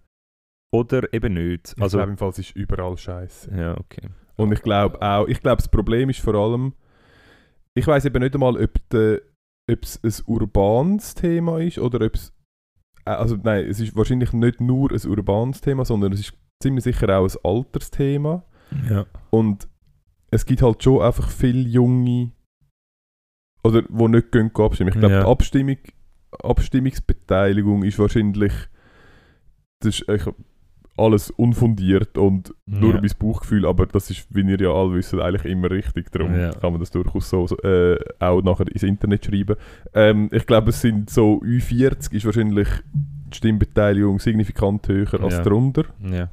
oder 0.72 1.12
eben 1.12 1.34
nicht? 1.34 1.74
Ich 1.76 1.82
Also, 1.82 1.98
glaube, 1.98 2.12
im 2.12 2.18
Fall 2.18 2.30
es 2.30 2.38
ist 2.38 2.56
überall 2.56 2.96
scheiße. 2.96 3.50
ja, 3.56 3.78
okay. 3.78 4.08
Und 4.36 4.52
ich 4.52 4.62
glaube 4.62 5.00
auch, 5.00 5.26
ich 5.28 5.40
glaube, 5.40 5.58
das 5.58 5.68
Problem 5.68 6.10
ist 6.10 6.20
vor 6.20 6.34
allem, 6.34 6.74
ich 7.74 7.86
weiß 7.86 8.04
eben 8.04 8.20
nicht 8.22 8.34
einmal, 8.34 8.56
ob 8.62 8.88
de, 8.90 9.22
ob 9.70 9.82
es 9.82 10.00
ein 10.02 10.24
urbanes 10.26 11.14
Thema 11.14 11.60
ist 11.60 11.78
oder 11.78 12.04
ob 12.04 12.14
es, 12.14 12.32
äh, 13.04 13.10
also 13.10 13.36
nein, 13.42 13.64
es 13.66 13.78
ist 13.80 13.94
wahrscheinlich 13.96 14.32
nicht 14.32 14.60
nur 14.60 14.90
ein 14.90 15.08
urbanes 15.08 15.60
Thema, 15.60 15.84
sondern 15.84 16.12
es 16.12 16.20
ist 16.20 16.34
ziemlich 16.62 16.84
sicher 16.84 17.16
auch 17.16 17.28
ein 17.28 17.36
Altersthema. 17.44 18.44
Ja. 18.90 19.06
Und 19.30 19.68
es 20.34 20.46
gibt 20.46 20.62
halt 20.62 20.82
schon 20.82 21.00
einfach 21.02 21.28
viele 21.30 21.60
junge, 21.68 22.30
oder 23.62 23.82
die 23.82 24.08
nicht 24.08 24.32
gehen, 24.32 24.50
gehen 24.52 24.64
abstimmen. 24.64 24.88
Ich 24.92 24.98
glaube, 24.98 25.14
Ja. 25.14 25.20
die 25.22 25.26
Abstimmung, 25.30 25.78
Abstimmungsbeteiligung 26.42 27.82
ist 27.84 27.98
wahrscheinlich, 27.98 28.52
das 29.80 30.00
ist 30.00 30.28
alles 30.96 31.30
unfundiert 31.30 32.16
und 32.18 32.54
nur 32.66 32.94
Ja. 32.94 33.00
mein 33.00 33.10
Bauchgefühl, 33.18 33.66
aber 33.66 33.86
das 33.86 34.10
ist, 34.10 34.26
wie 34.34 34.42
ihr 34.42 34.60
ja 34.60 34.70
alle 34.72 34.94
wisst, 34.94 35.12
eigentlich 35.14 35.44
immer 35.44 35.70
richtig. 35.70 36.10
Darum 36.12 36.34
Ja. 36.34 36.50
kann 36.52 36.72
man 36.72 36.80
das 36.80 36.90
durchaus 36.92 37.30
so, 37.30 37.46
äh, 37.64 37.98
auch 38.20 38.42
nachher 38.42 38.68
ins 38.68 38.82
Internet 38.84 39.24
schreiben. 39.24 39.56
Ähm, 39.92 40.28
ich 40.32 40.46
glaube, 40.46 40.70
es 40.70 40.80
sind 40.80 41.10
so 41.10 41.40
Ü40 41.42 42.12
ist 42.14 42.24
wahrscheinlich 42.26 42.68
die 42.92 43.36
Stimmbeteiligung 43.36 44.20
signifikant 44.20 44.86
höher 44.86 45.20
als 45.20 45.34
Ja. 45.34 45.42
drunter. 45.42 45.84
Ja. 46.00 46.30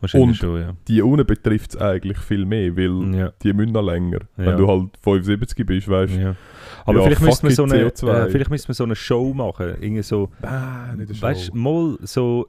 Wahrscheinlich 0.00 0.28
Und- 0.28 0.36
schon, 0.36 0.60
ja. 0.60 0.74
Die 0.86 1.02
unten 1.02 1.26
betrifft 1.26 1.74
es 1.74 1.80
eigentlich 1.80 2.18
viel 2.18 2.44
mehr, 2.46 2.76
weil 2.76 3.14
Ja. 3.14 3.32
die 3.42 3.52
müssen 3.52 3.72
noch 3.72 3.82
länger. 3.82 4.20
Ja. 4.36 4.46
Wenn 4.46 4.56
du 4.56 4.68
halt 4.68 4.90
75 5.02 5.66
bist, 5.66 5.88
weißt 5.88 6.14
du. 6.14 6.20
ja. 6.20 6.36
Aber 6.84 7.02
vielleicht, 7.02 7.20
man 7.20 7.30
fuck 7.32 7.50
so 7.50 7.64
eine, 7.64 7.74
CO2. 7.90 8.26
äh, 8.26 8.30
vielleicht 8.30 8.50
müsste 8.50 8.68
man 8.68 8.74
so 8.74 8.84
eine 8.84 8.96
Show 8.96 9.34
machen. 9.34 9.74
Irgendwie 9.80 10.02
so, 10.02 10.30
Ah, 10.42 10.92
nicht 10.96 11.10
eine 11.10 11.20
weißt 11.22 11.48
du, 11.52 11.56
mal 11.56 11.98
so 12.02 12.46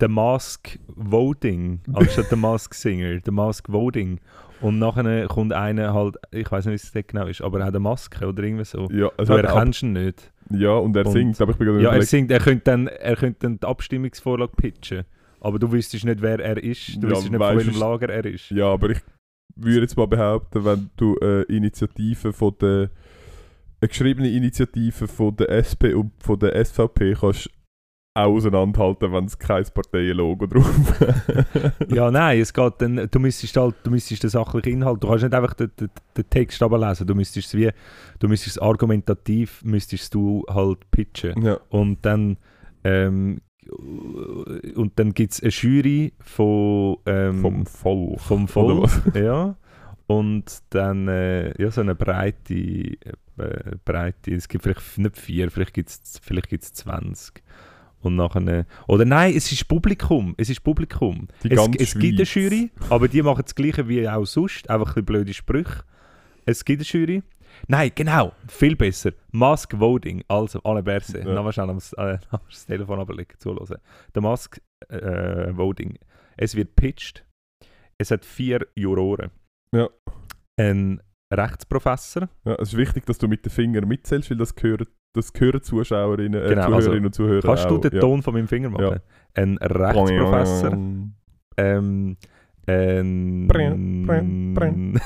The 0.00 0.08
Mask 0.08 0.78
Voting 0.88 1.80
anstatt 1.92 2.26
The 2.30 2.36
Mask 2.36 2.74
Singer, 2.74 3.20
The 3.24 3.30
Mask 3.30 3.68
Voting. 3.70 4.18
Und 4.60 4.80
nachher 4.80 5.26
kommt 5.28 5.52
einer 5.52 5.94
halt, 5.94 6.16
ich 6.32 6.50
weiß 6.50 6.66
nicht, 6.66 6.82
wie 6.92 6.98
es 6.98 7.06
genau 7.06 7.26
ist, 7.26 7.40
aber 7.42 7.60
er 7.60 7.66
hat 7.66 7.74
eine 7.74 7.80
Maske 7.80 8.26
oder 8.26 8.42
irgendwie 8.42 8.64
so. 8.64 8.88
Ja, 8.90 9.08
es 9.16 9.28
Du 9.28 9.34
erkennst 9.34 9.84
ihn 9.84 9.92
nicht. 9.92 10.32
ja, 10.50 10.70
und 10.72 10.96
er 10.96 11.06
Und- 11.06 11.12
singt, 11.12 11.40
aber 11.40 11.52
ich 11.52 11.58
bin 11.58 11.68
gerade 11.68 11.80
Ja, 11.84 11.92
er 11.92 12.02
singt, 12.02 12.32
er 12.32 12.40
könnte 12.40 12.62
dann, 12.64 12.88
er 12.88 13.14
könnte 13.14 13.38
dann 13.42 13.60
die 13.60 13.66
Abstimmungsvorlage 13.66 14.50
pitchen. 14.56 15.04
Aber 15.40 15.58
du 15.58 15.70
wüsstest 15.72 16.04
nicht, 16.04 16.20
wer 16.22 16.40
er 16.40 16.62
ist. 16.62 16.96
Du 16.96 17.06
Ja, 17.06 17.10
wüsstest 17.10 17.30
nicht, 17.32 17.42
von 17.42 17.56
welchem 17.56 17.78
Lager 17.80 18.08
er 18.08 18.24
ist. 18.24 18.50
Ja, 18.50 18.66
aber 18.66 18.90
ich 18.90 19.00
würde 19.56 19.80
jetzt 19.80 19.96
mal 19.96 20.06
behaupten, 20.06 20.64
wenn 20.64 20.90
du 20.96 21.16
äh, 21.20 21.42
Initiativen 21.44 22.32
von 22.32 22.54
der 22.60 22.90
eine 23.80 23.88
geschriebene 23.88 24.28
Initiative 24.30 25.06
von 25.06 25.36
der 25.36 25.50
SP 25.54 25.94
und 25.94 26.10
von 26.18 26.38
der 26.38 26.64
SVP 26.64 27.14
kannst 27.20 27.48
auch 28.14 28.34
auseinanderhalten, 28.34 29.12
wenn 29.12 29.26
es 29.26 29.38
kein 29.38 29.64
Parteienlogo 29.72 30.46
drauf. 30.46 31.00
Ja, 31.88 32.10
nein, 32.10 32.40
es 32.40 32.52
geht 32.52 32.72
dann, 32.78 33.08
du 33.08 33.18
müsstest 33.20 33.56
halt, 33.56 33.76
du 33.84 33.90
müsstest 33.92 34.24
den 34.24 34.30
sachlichen 34.30 34.72
Inhalt, 34.72 35.02
du 35.02 35.06
kannst 35.08 35.22
nicht 35.22 35.34
einfach 35.34 35.54
den, 35.54 35.70
den, 35.78 35.90
den 36.16 36.28
Text 36.28 36.60
ablesen, 36.60 37.06
du 37.06 37.14
müsstest 37.14 37.48
es 37.48 37.54
wie, 37.54 37.70
du 38.18 38.26
müsstest 38.26 38.56
es 38.56 38.62
argumentativ, 38.62 39.62
müsstest 39.62 40.12
du 40.14 40.44
halt 40.48 40.90
pitchen. 40.90 41.40
ja. 41.42 41.60
Und 41.68 42.04
dann, 42.04 42.38
ähm, 42.82 43.40
und 43.68 44.92
dann 44.96 45.14
gibt 45.14 45.32
es 45.32 45.42
eine 45.42 45.50
Jury 45.50 46.12
von, 46.20 46.96
ähm, 47.06 47.40
Vom 47.40 47.66
Volk. 47.66 48.20
vom 48.20 48.48
Volk, 48.48 48.90
ja, 49.14 49.56
und 50.06 50.62
dann, 50.70 51.06
äh, 51.08 51.60
ja, 51.62 51.70
so 51.70 51.82
eine 51.82 51.94
breite, 51.94 52.54
äh, 52.54 52.96
breite, 53.84 54.34
es 54.34 54.48
gibt 54.48 54.64
vielleicht 54.64 54.98
nicht 54.98 55.18
vier, 55.18 55.50
vielleicht 55.50 55.74
gibt 55.74 55.90
es 55.90 56.20
vielleicht 56.22 56.48
gibt's 56.48 56.72
20. 56.72 57.42
Und 58.00 58.16
nachher, 58.16 58.64
oder 58.86 59.04
nein, 59.04 59.34
es 59.36 59.50
ist 59.50 59.66
Publikum, 59.66 60.34
es 60.38 60.48
ist 60.48 60.62
Publikum. 60.62 61.26
Die 61.42 61.50
Es, 61.52 61.68
es 61.78 61.98
gibt 61.98 62.16
eine 62.18 62.26
Schweiz. 62.26 62.44
Jury, 62.44 62.70
aber 62.90 63.08
die 63.08 63.22
machen 63.22 63.42
das 63.44 63.54
Gleiche 63.54 63.88
wie 63.88 64.08
auch 64.08 64.24
sonst, 64.24 64.70
einfach 64.70 64.88
ein 64.88 65.04
bisschen 65.04 65.04
blöde 65.04 65.34
Sprüche. 65.34 65.82
Es 66.44 66.64
gibt 66.64 66.80
eine 66.80 66.86
Jury. 66.86 67.22
Nein, 67.66 67.90
genau, 67.94 68.32
viel 68.48 68.76
besser. 68.76 69.12
Mask 69.32 69.78
Voting, 69.78 70.22
also 70.28 70.60
alle 70.62 70.82
Berse. 70.82 71.20
Ja. 71.20 71.28
Ja. 71.28 71.42
Noch 71.42 71.52
schnell 71.52 71.70
äh, 71.70 72.18
das 72.48 72.66
Telefon 72.66 73.00
ablegen, 73.00 73.34
zuhören. 73.38 73.78
Der 74.14 74.22
Mask 74.22 74.60
äh, 74.88 75.56
Voting. 75.56 75.98
Es 76.36 76.54
wird 76.54 76.76
pitched. 76.76 77.24
Es 77.98 78.10
hat 78.10 78.24
vier 78.24 78.66
Juroren. 78.76 79.30
Ja. 79.74 79.88
Ein 80.56 81.00
Rechtsprofessor, 81.32 82.28
Ja, 82.44 82.54
es 82.54 82.72
ist 82.72 82.76
wichtig, 82.76 83.04
dass 83.06 83.18
du 83.18 83.28
mit 83.28 83.44
den 83.44 83.50
Fingern 83.50 83.86
mitzählst, 83.86 84.30
weil 84.30 84.38
das 84.38 84.54
gehören, 84.54 84.86
das 85.14 85.32
gehören 85.32 85.62
Zuschauerinnen, 85.62 86.42
äh, 86.42 86.48
Genau, 86.48 86.66
Zuhörerinnen 86.66 87.06
also, 87.06 87.06
und 87.06 87.14
Zuhörer 87.14 87.42
kannst 87.42 87.66
auch. 87.66 87.80
du 87.80 87.88
den 87.88 87.94
ja. 87.94 88.00
Ton 88.00 88.22
von 88.22 88.34
meinem 88.34 88.48
Finger 88.48 88.70
machen? 88.70 89.00
Ein 89.34 89.58
Rechtsprofessor, 89.58 90.72
ähm, 91.58 92.16
ein... 92.66 93.46
Bring, 93.46 94.06
bring, 94.06 94.54
bring, 94.54 95.00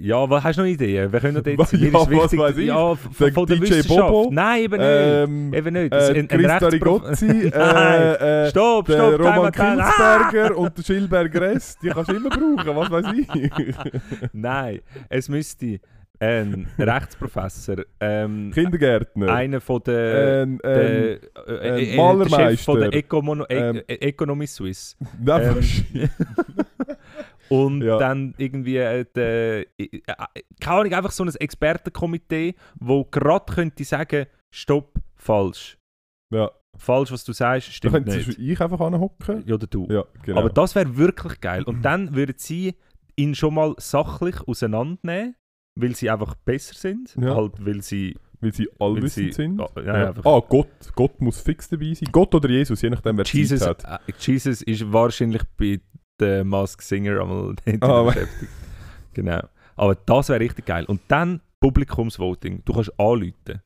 ja, 0.00 0.28
was, 0.28 0.44
hast 0.44 0.58
du 0.58 0.62
noch 0.62 0.68
Ideen? 0.68 1.12
Wir 1.12 1.20
können 1.20 1.42
mir 1.44 1.52
ja, 1.52 1.58
was 1.58 1.72
weiß 2.36 2.56
ich? 2.56 2.66
Ja, 2.66 2.94
von, 2.94 3.46
Der 3.46 3.56
DJ. 3.56 3.86
Bobo? 3.86 4.30
Nein, 4.32 4.62
eben 4.62 4.78
nicht. 4.78 4.88
Ähm, 4.88 5.54
eben 5.54 5.72
nicht. 5.74 5.92
Das 5.92 6.10
äh, 6.10 6.18
ein, 6.18 6.30
ein 6.30 6.40
äh, 7.52 8.46
äh, 8.46 8.50
stopp, 8.50 8.86
der 8.86 8.96
stopp, 8.96 9.20
Roman 9.20 9.46
out. 9.46 9.58
Ah! 9.58 10.52
Und 10.54 10.78
der 10.78 10.82
Schilberg 10.82 11.34
Rest, 11.34 11.78
die 11.82 11.88
kannst 11.88 12.10
du 12.10 12.16
immer 12.16 12.30
brauchen, 12.30 12.76
was 12.76 12.90
weiß 12.90 13.06
ich. 13.16 13.74
Nein, 14.32 14.80
es 15.08 15.28
müsste 15.28 15.80
ein 16.22 16.68
Rechtsprofessor, 16.78 17.84
ähm, 18.00 18.52
Kindergärtner, 18.54 19.32
einer 19.32 19.60
von 19.60 19.82
der, 19.84 20.42
ähm, 20.42 20.60
äh, 20.62 21.14
äh, 21.14 21.92
äh, 21.92 21.96
Malermeister. 21.96 22.50
Chef 22.50 22.60
von 22.62 22.80
der 22.80 22.92
e 22.92 23.04
Ähm, 23.48 23.82
äh, 23.88 23.94
Economy 23.94 24.46
Suisse. 24.46 24.94
nein, 25.20 25.58
ähm. 25.94 26.10
Und 27.48 27.82
Ja. 27.82 27.98
dann 27.98 28.34
irgendwie, 28.38 28.76
äh, 28.76 29.04
äh, 29.16 29.60
äh, 29.78 29.86
keine 30.60 30.76
Ahnung, 30.80 30.92
einfach 30.94 31.10
so 31.10 31.24
ein 31.24 31.34
Expertenkomitee, 31.34 32.54
wo 32.78 33.04
gerade 33.04 33.52
könnte 33.52 33.84
sagen, 33.84 34.26
stopp, 34.50 34.94
falsch. 35.16 35.78
ja, 36.32 36.50
Falsch, 36.78 37.12
was 37.12 37.22
du 37.24 37.34
sagst, 37.34 37.70
stimmt 37.70 37.92
könnte 37.94 38.16
nicht. 38.16 38.38
ich 38.38 38.60
einfach 38.60 38.80
anhocken. 38.80 39.44
Ja, 39.46 39.56
oder 39.56 39.66
du. 39.66 39.86
Ja, 39.90 40.04
genau. 40.22 40.40
Aber 40.40 40.48
das 40.48 40.74
wäre 40.74 40.96
wirklich 40.96 41.38
geil. 41.42 41.64
Und 41.64 41.82
dann 41.84 42.14
würden 42.16 42.34
sie 42.38 42.76
ihn 43.14 43.34
schon 43.34 43.52
mal 43.54 43.74
sachlich 43.76 44.36
auseinandernehmen, 44.48 45.34
weil 45.78 45.94
sie 45.94 46.08
einfach 46.08 46.34
besser 46.34 46.74
sind. 46.74 47.14
Ja. 47.20 47.34
Halt, 47.36 47.64
weil 47.64 47.82
sie... 47.82 48.16
weil 48.40 48.54
sie 48.54 48.70
allwissend 48.80 49.34
sind. 49.34 49.60
Ja, 49.60 49.68
ja, 49.84 49.98
Ja. 50.04 50.14
Ah, 50.24 50.40
Gott. 50.48 50.68
Gott 50.94 51.20
muss 51.20 51.40
fix 51.42 51.68
dabei 51.68 51.92
sein. 51.92 52.08
Gott 52.10 52.34
oder 52.34 52.48
Jesus, 52.48 52.80
je 52.80 52.88
nachdem, 52.88 53.18
wer 53.18 53.26
Jesus, 53.26 53.60
Zeit 53.60 53.84
hat. 53.84 54.00
Jesus 54.18 54.62
ist 54.62 54.90
wahrscheinlich 54.90 55.42
bei 55.58 55.78
der 56.22 56.44
Mask 56.44 56.80
Singer 56.82 57.20
einmal 57.20 57.54
Ah, 57.80 58.02
beschäftigt. 58.04 58.50
Genau. 59.14 59.40
Aber 59.76 59.94
das 59.94 60.28
wäre 60.28 60.40
richtig 60.40 60.66
geil. 60.66 60.84
Und 60.86 61.00
dann 61.08 61.40
Publikumsvoting. 61.60 62.62
Du 62.64 62.72
kannst 62.72 62.98
anrufen. 62.98 63.62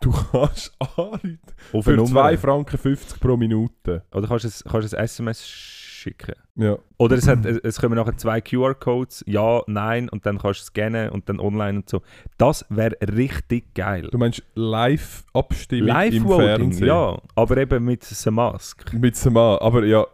Du 0.00 0.10
kannst 0.10 0.72
anrufen. 0.96 1.38
Auf 1.72 1.84
Für 1.84 1.92
Nummer. 1.96 2.08
2 2.08 2.38
Franken 2.38 2.78
50 2.78 3.20
pro 3.20 3.36
Minute. 3.36 4.02
Oder 4.12 4.28
kannst 4.28 4.44
du 4.44 4.48
ein, 4.48 4.70
kannst 4.72 4.94
ein 4.94 5.04
SMS 5.04 5.46
schicken. 5.46 6.34
Ja. 6.56 6.76
Oder 6.98 7.16
es, 7.16 7.26
hat, 7.26 7.44
es- 7.44 7.58
es 7.58 7.80
kommen 7.80 7.94
nachher 7.96 8.16
zwei 8.16 8.40
QR-Codes, 8.40 9.24
ja, 9.26 9.60
nein, 9.66 10.08
und 10.08 10.24
dann 10.26 10.38
kannst 10.38 10.60
du 10.60 10.64
scannen 10.64 11.10
und 11.10 11.28
dann 11.28 11.40
online 11.40 11.78
und 11.80 11.88
so. 11.88 12.02
Das 12.38 12.64
wäre 12.68 12.96
richtig 13.00 13.74
geil. 13.74 14.08
Du 14.12 14.18
meinst 14.18 14.42
Live-Abstimmung 14.54 15.88
im 15.88 15.94
Live-Voting, 15.94 16.46
Fernsehen? 16.46 16.86
ja, 16.86 17.18
aber 17.34 17.56
eben 17.56 17.84
mit 17.84 18.04
The 18.04 18.30
Mask. 18.30 18.92
Mit 18.92 19.16
Sama, 19.16 19.58
aber 19.60 19.84
ja, 19.84 20.06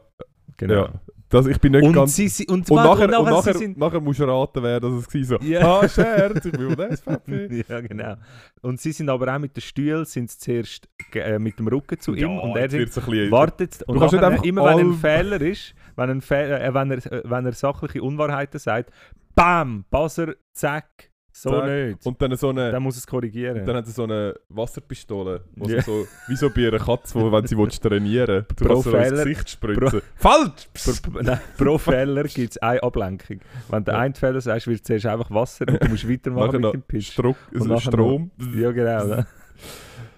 Genau. 0.57 0.74
ja. 0.74 0.92
Das, 1.33 1.47
ich 1.47 1.59
bin 1.59 1.73
nicht 1.73 1.83
Und, 1.83 1.95
ganz... 1.95 2.14
sie, 2.14 2.29
sie, 2.29 2.47
und, 2.47 2.71
und 2.71 2.77
nachher, 2.77 3.05
und 3.18 3.27
sie 3.27 3.33
nachher, 3.33 3.55
sind, 3.55 3.79
nachher 3.79 4.01
musst 4.03 4.21
du 4.21 4.25
raten, 4.25 4.62
wer 4.62 4.81
das 4.81 4.92
war. 4.92 5.25
So, 5.25 5.38
Ja. 5.40 5.81
ah, 5.81 5.88
Scherz, 5.88 6.45
ich 6.45 6.53
bin 6.53 6.77
der 6.77 6.95
SVP. 6.95 7.64
ja, 7.68 7.81
genau. 7.81 8.16
Und 8.61 8.79
sie 8.83 8.92
sind 8.92 9.09
aber 9.09 9.35
auch 9.35 9.38
mit 9.38 9.57
den 9.57 9.62
Stühlen 9.62 10.05
sind 10.05 10.31
zuerst 10.31 10.90
äh, 11.14 11.38
mit 11.38 11.59
dem 11.59 11.68
Rücken 11.68 11.99
zu 11.99 12.14
ihm 12.14 12.38
und 12.38 12.55
er 12.57 12.68
bisschen... 12.68 13.31
wartet. 13.31 13.83
Und 13.85 13.99
nachher, 13.99 14.23
einfach 14.23 14.45
immer 14.45 14.64
wenn 14.66 14.90
ein 14.90 14.92
Fehler 14.92 15.40
ist, 15.40 15.75
wenn, 15.97 16.11
ein 16.11 16.21
Fe 16.21 16.61
äh, 16.61 16.75
wenn, 16.75 16.90
er, 16.90 17.12
äh, 17.12 17.23
wenn 17.25 17.47
er 17.47 17.53
sachliche 17.53 18.03
Unwahrheiten 18.03 18.61
sagt, 18.61 18.90
BAM! 19.35 19.87
Buzzer, 19.90 20.35
zack, 20.53 21.12
So 21.35 21.51
zack. 21.51 21.64
nicht. 21.71 22.07
Und 22.07 22.21
dann 22.21 22.37
so 22.37 22.51
eine, 22.51 22.71
Dann 22.71 22.83
muss 22.83 22.97
es 22.97 23.07
korrigieren. 23.07 23.64
dann 23.64 23.77
hat 23.77 23.87
er 23.87 23.90
so 23.90 24.05
eine 24.05 24.35
Wasserpistole, 24.51 25.40
wo 25.57 25.66
Ja. 25.66 25.81
sie 25.81 25.90
so, 25.90 26.07
wie 26.29 26.37
so 26.37 26.51
bei 26.51 26.68
einer 26.68 26.79
Katze, 26.79 27.14
wo, 27.18 27.33
wenn 27.33 27.47
sie 27.47 27.57
willst 27.57 27.83
trainieren 27.83 28.45
du 28.57 28.64
Pro 28.66 28.83
so 28.83 28.90
ins 28.90 29.09
Fehler- 29.09 29.25
Gesicht 29.25 29.49
spritzen. 29.51 30.03
Falsch! 30.16 30.68
Pro, 31.03 31.21
nein, 31.23 31.40
pro 31.57 31.79
Fehler 31.79 32.25
gibt 32.25 32.51
es 32.53 32.59
eine 32.59 32.83
Ablenkung. 32.83 33.40
Wenn 33.71 33.85
du 33.85 33.92
Ja. 33.92 33.99
einen 33.99 34.14
Fehler 34.14 34.40
sagst, 34.42 34.66
wird 34.66 34.85
zuerst 34.87 35.07
einfach 35.07 35.31
Wasser 35.31 35.66
und 35.68 35.83
du 35.83 35.88
musst 35.88 36.09
weitermachen 36.09 36.53
mit 36.53 36.61
noch 36.61 36.73
dem 36.73 36.83
Pitch. 36.83 37.12
Stro 37.12 37.35
Und 37.53 37.62
also 37.71 37.79
Strom. 37.79 38.31
Ja, 38.55 38.71
genau. 38.73 39.05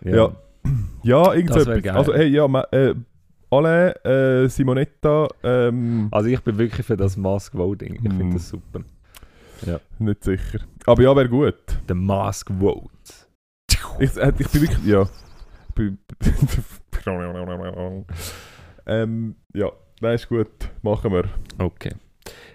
Ne? 0.00 0.12
Ja. 0.16 0.33
Ja, 1.03 1.33
irgend 1.35 1.50
so 1.53 1.59
Das 1.61 1.66
wär 1.66 1.74
etwas. 1.77 1.85
geil. 1.85 1.96
Also, 1.96 2.14
hey, 2.14 2.27
ja, 2.29 2.48
ma, 2.48 2.66
äh, 2.72 2.94
Alain, 3.50 3.92
äh, 4.05 4.48
Simonetta, 4.48 5.29
ähm, 5.42 6.09
Also 6.11 6.29
ich 6.29 6.40
bin 6.40 6.59
wirklich 6.59 6.85
für 6.85 6.96
das 6.96 7.16
Mask 7.16 7.55
Voting. 7.55 7.94
Ich 7.96 8.00
finde 8.03 8.24
Mm. 8.24 8.33
das 8.33 8.48
super. 8.48 8.81
Nicht 9.98 10.24
sicher. 10.24 10.60
Aber 10.86 11.02
ja, 11.02 11.14
wäre 11.16 11.28
gut. 11.28 11.54
Der 11.88 11.96
Mask 11.96 12.50
Vote. 12.58 12.88
Ich, 13.98 14.16
äh, 14.16 14.32
ich 14.38 14.48
bin 14.50 14.62
wirklich, 14.62 14.84
ja. 14.86 15.08
Ähm, 18.86 19.36
ja, 19.54 19.70
nein, 20.00 20.14
ist 20.14 20.28
gut. 20.28 20.48
Machen 20.82 21.12
wir. 21.12 21.24
Okay. 21.58 21.92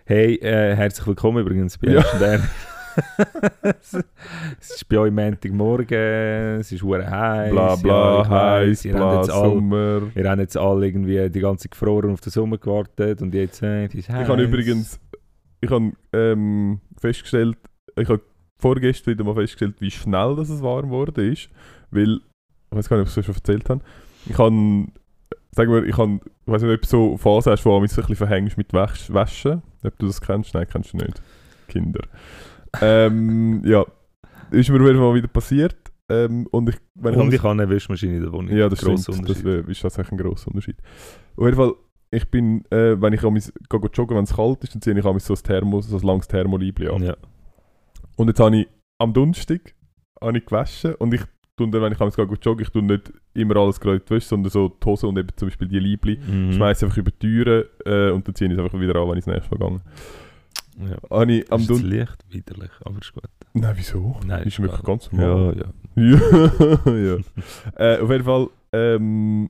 Hey, 0.06 0.36
äh, 0.36 0.76
herzlich 0.76 1.08
willkommen 1.08 1.40
übrigens 1.40 1.78
bei 1.78 1.92
Ja. 1.92 2.04
ja. 2.20 2.40
es 3.80 3.94
ist 4.60 4.90
bei 4.90 4.98
euch 4.98 5.12
Montagmorgen, 5.12 6.60
es 6.60 6.72
ist 6.72 6.84
hure 6.84 7.10
heiß. 7.10 7.52
Bla 7.52 7.76
bla, 7.76 8.28
heiß, 8.28 8.86
ihr 8.86 8.94
bla, 8.94 9.18
jetzt 9.18 9.32
all, 9.32 9.50
Sommer. 9.50 10.02
Ihr 10.16 10.30
habt 10.30 10.40
jetzt 10.40 10.58
alle 10.58 10.88
irgendwie 10.88 11.30
die 11.30 11.40
ganze 11.40 11.70
gefroren 11.70 12.12
auf 12.12 12.22
den 12.22 12.32
Sommer 12.32 12.58
gewartet 12.58 13.22
und 13.22 13.34
jetzt 13.34 13.62
äh, 13.62 13.86
es 13.86 13.96
ist 13.96 14.10
heiß. 14.10 14.24
Ich 14.24 14.28
habe 14.28 14.44
übrigens 14.44 15.00
ich 15.62 15.70
habe, 15.70 15.92
ähm, 16.14 16.80
festgestellt, 17.00 17.58
ich 17.96 18.08
habe 18.08 18.22
vorgestern 18.58 19.14
wieder 19.14 19.24
mal 19.24 19.36
festgestellt, 19.36 19.76
wie 19.80 19.92
schnell 19.92 20.36
dass 20.36 20.50
es 20.50 20.62
warm 20.62 20.86
geworden 20.86 21.32
ist. 21.32 21.50
Weil, 21.92 22.20
ich 22.72 22.78
weiß 22.78 22.90
gar 22.90 22.98
nicht, 22.98 23.08
ob 23.08 23.12
ich 23.12 23.18
es 23.18 23.26
schon 23.26 23.36
erzählt 23.36 23.70
habe, 23.70 23.82
ich 24.26 24.38
habe, 24.38 24.88
sagen 25.52 25.72
wir, 25.72 25.84
ich 25.84 25.98
habe, 25.98 26.20
ich 26.46 26.52
weiß 26.54 26.62
nicht, 26.62 26.74
ob 26.74 26.82
du 26.82 26.88
so 26.88 27.18
Phasen 27.18 27.52
hast, 27.52 27.66
wo 27.66 27.76
du 27.76 27.82
mich 27.82 27.92
so 27.92 28.02
ein 28.02 28.08
bisschen 28.08 28.28
verhängst 28.28 28.58
mit 28.58 28.74
Wäsch. 28.74 29.10
Ob 29.12 29.98
du 29.98 30.08
das 30.08 30.22
kennst? 30.22 30.54
Nein, 30.54 30.68
kennst 30.70 30.94
du 30.94 30.98
nicht. 30.98 31.22
Kinder. 31.68 32.02
ähm, 32.82 33.62
ja, 33.66 33.86
ist 34.52 34.70
mir 34.70 34.82
auf 34.82 34.88
jeden 34.88 35.00
Fall 35.00 35.16
wieder 35.16 35.28
passiert. 35.28 35.76
Ähm, 36.10 36.48
und 36.52 36.70
ich, 36.70 36.76
wenn 36.96 37.16
Und 37.16 37.28
ich 37.30 37.36
ich 37.36 37.44
habe 37.44 37.52
eine 37.52 37.70
Wischmaschine 37.70 38.18
in 38.18 38.24
der 38.24 38.32
Wohnung. 38.32 38.56
ja, 38.56 38.68
das 38.68 38.80
stimmt. 38.80 39.08
Das 39.08 39.38
ist 39.38 39.82
tatsächlich 39.82 40.12
ein 40.12 40.18
grosser 40.18 40.48
Unterschied. 40.48 40.78
Auf 41.38 41.46
jeden 41.46 41.56
Fall, 41.56 41.74
ich 42.12 42.30
bin, 42.30 42.66
äh, 42.72 43.00
wenn 43.00 43.14
ich 43.14 43.24
am 43.24 43.38
joggen, 43.38 44.18
wenn 44.18 44.24
es 44.24 44.36
kalt 44.36 44.64
ist, 44.64 44.74
dann 44.74 44.82
ziehe 44.82 44.98
ich 44.98 45.06
am 45.06 45.20
so 45.20 45.34
ein 45.34 45.44
Thermos, 45.44 45.88
so 45.88 45.98
ein 45.98 46.04
langes 46.04 46.28
Thermoliebli 46.28 46.88
an. 46.88 47.04
Ja. 47.04 47.16
Und 48.16 48.28
jetzt 48.28 48.40
habe 48.40 48.58
ich 48.58 48.68
am 48.98 49.14
Donnerstag 49.14 49.74
habe 50.22 50.38
ich 50.38 50.46
gewaschen 50.46 50.96
und 50.96 51.14
ich 51.14 51.22
tue 51.56 51.70
dann, 51.70 51.82
wenn 51.82 51.94
ich 51.94 52.00
am 52.00 52.10
gehe 52.10 52.26
joggen, 52.42 52.64
ich 52.64 52.70
tue 52.70 52.84
nicht 52.84 53.14
immer 53.34 53.58
alles 53.58 53.80
gerade 53.80 54.02
in 54.10 54.20
sondern 54.20 54.50
so 54.50 54.70
die 54.70 54.86
Hose 54.86 55.08
und 55.08 55.18
eben 55.18 55.30
zum 55.36 55.48
Beispiel 55.48 55.68
die 55.68 55.80
Liebli. 55.80 56.18
Mhm. 56.18 56.54
Schmeiße 56.54 56.86
einfach 56.86 56.98
über 56.98 57.12
die 57.12 57.20
Türen 57.20 57.66
äh, 57.86 58.12
und 58.12 58.28
dann 58.28 58.36
ziehe 58.36 58.50
ich 58.50 58.58
es 58.58 58.64
einfach 58.64 58.80
wieder 58.80 58.96
an, 58.96 59.10
wenn 59.10 59.18
ich 59.18 59.26
das 59.26 59.34
nächste 59.34 59.58
Mal 59.58 59.70
gehe. 59.70 59.82
Ja. 60.90 61.18
Habe 61.18 61.32
ich 61.34 61.52
am 61.52 61.62
Ist 61.62 61.70
das 61.70 61.82
Licht 61.82 62.26
widerlich, 62.30 62.72
aber 62.86 63.00
ist 63.00 63.14
gut. 63.14 63.24
Nein, 63.54 63.74
wieso? 63.76 64.18
Nein, 64.26 64.42
ist 64.42 64.48
ist 64.48 64.62
wirklich 64.62 64.84
ganz 64.84 65.12
normal. 65.12 65.58
Ja, 65.58 65.64
ja. 65.64 65.72
Ja, 65.96 66.92
ja. 66.94 67.18
äh, 67.76 68.00
auf 68.00 68.10
jeden 68.10 68.24
Fall 68.24 68.48
ähm, 68.72 69.50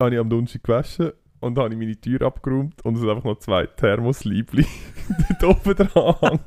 habe 0.00 0.14
ich 0.14 0.20
am 0.20 0.28
Donnerstag 0.28 0.62
gewaschen 0.62 1.12
und 1.40 1.58
habe 1.58 1.72
ich 1.72 1.78
meine 1.78 2.00
Tür 2.00 2.22
abgeräumt 2.22 2.84
und 2.84 2.96
es 2.96 3.02
hat 3.02 3.10
einfach 3.10 3.24
noch 3.24 3.38
zwei 3.38 3.66
Thermosliebli 3.66 4.66
dort 5.40 5.66
oben 5.66 5.74
dran. 5.74 6.40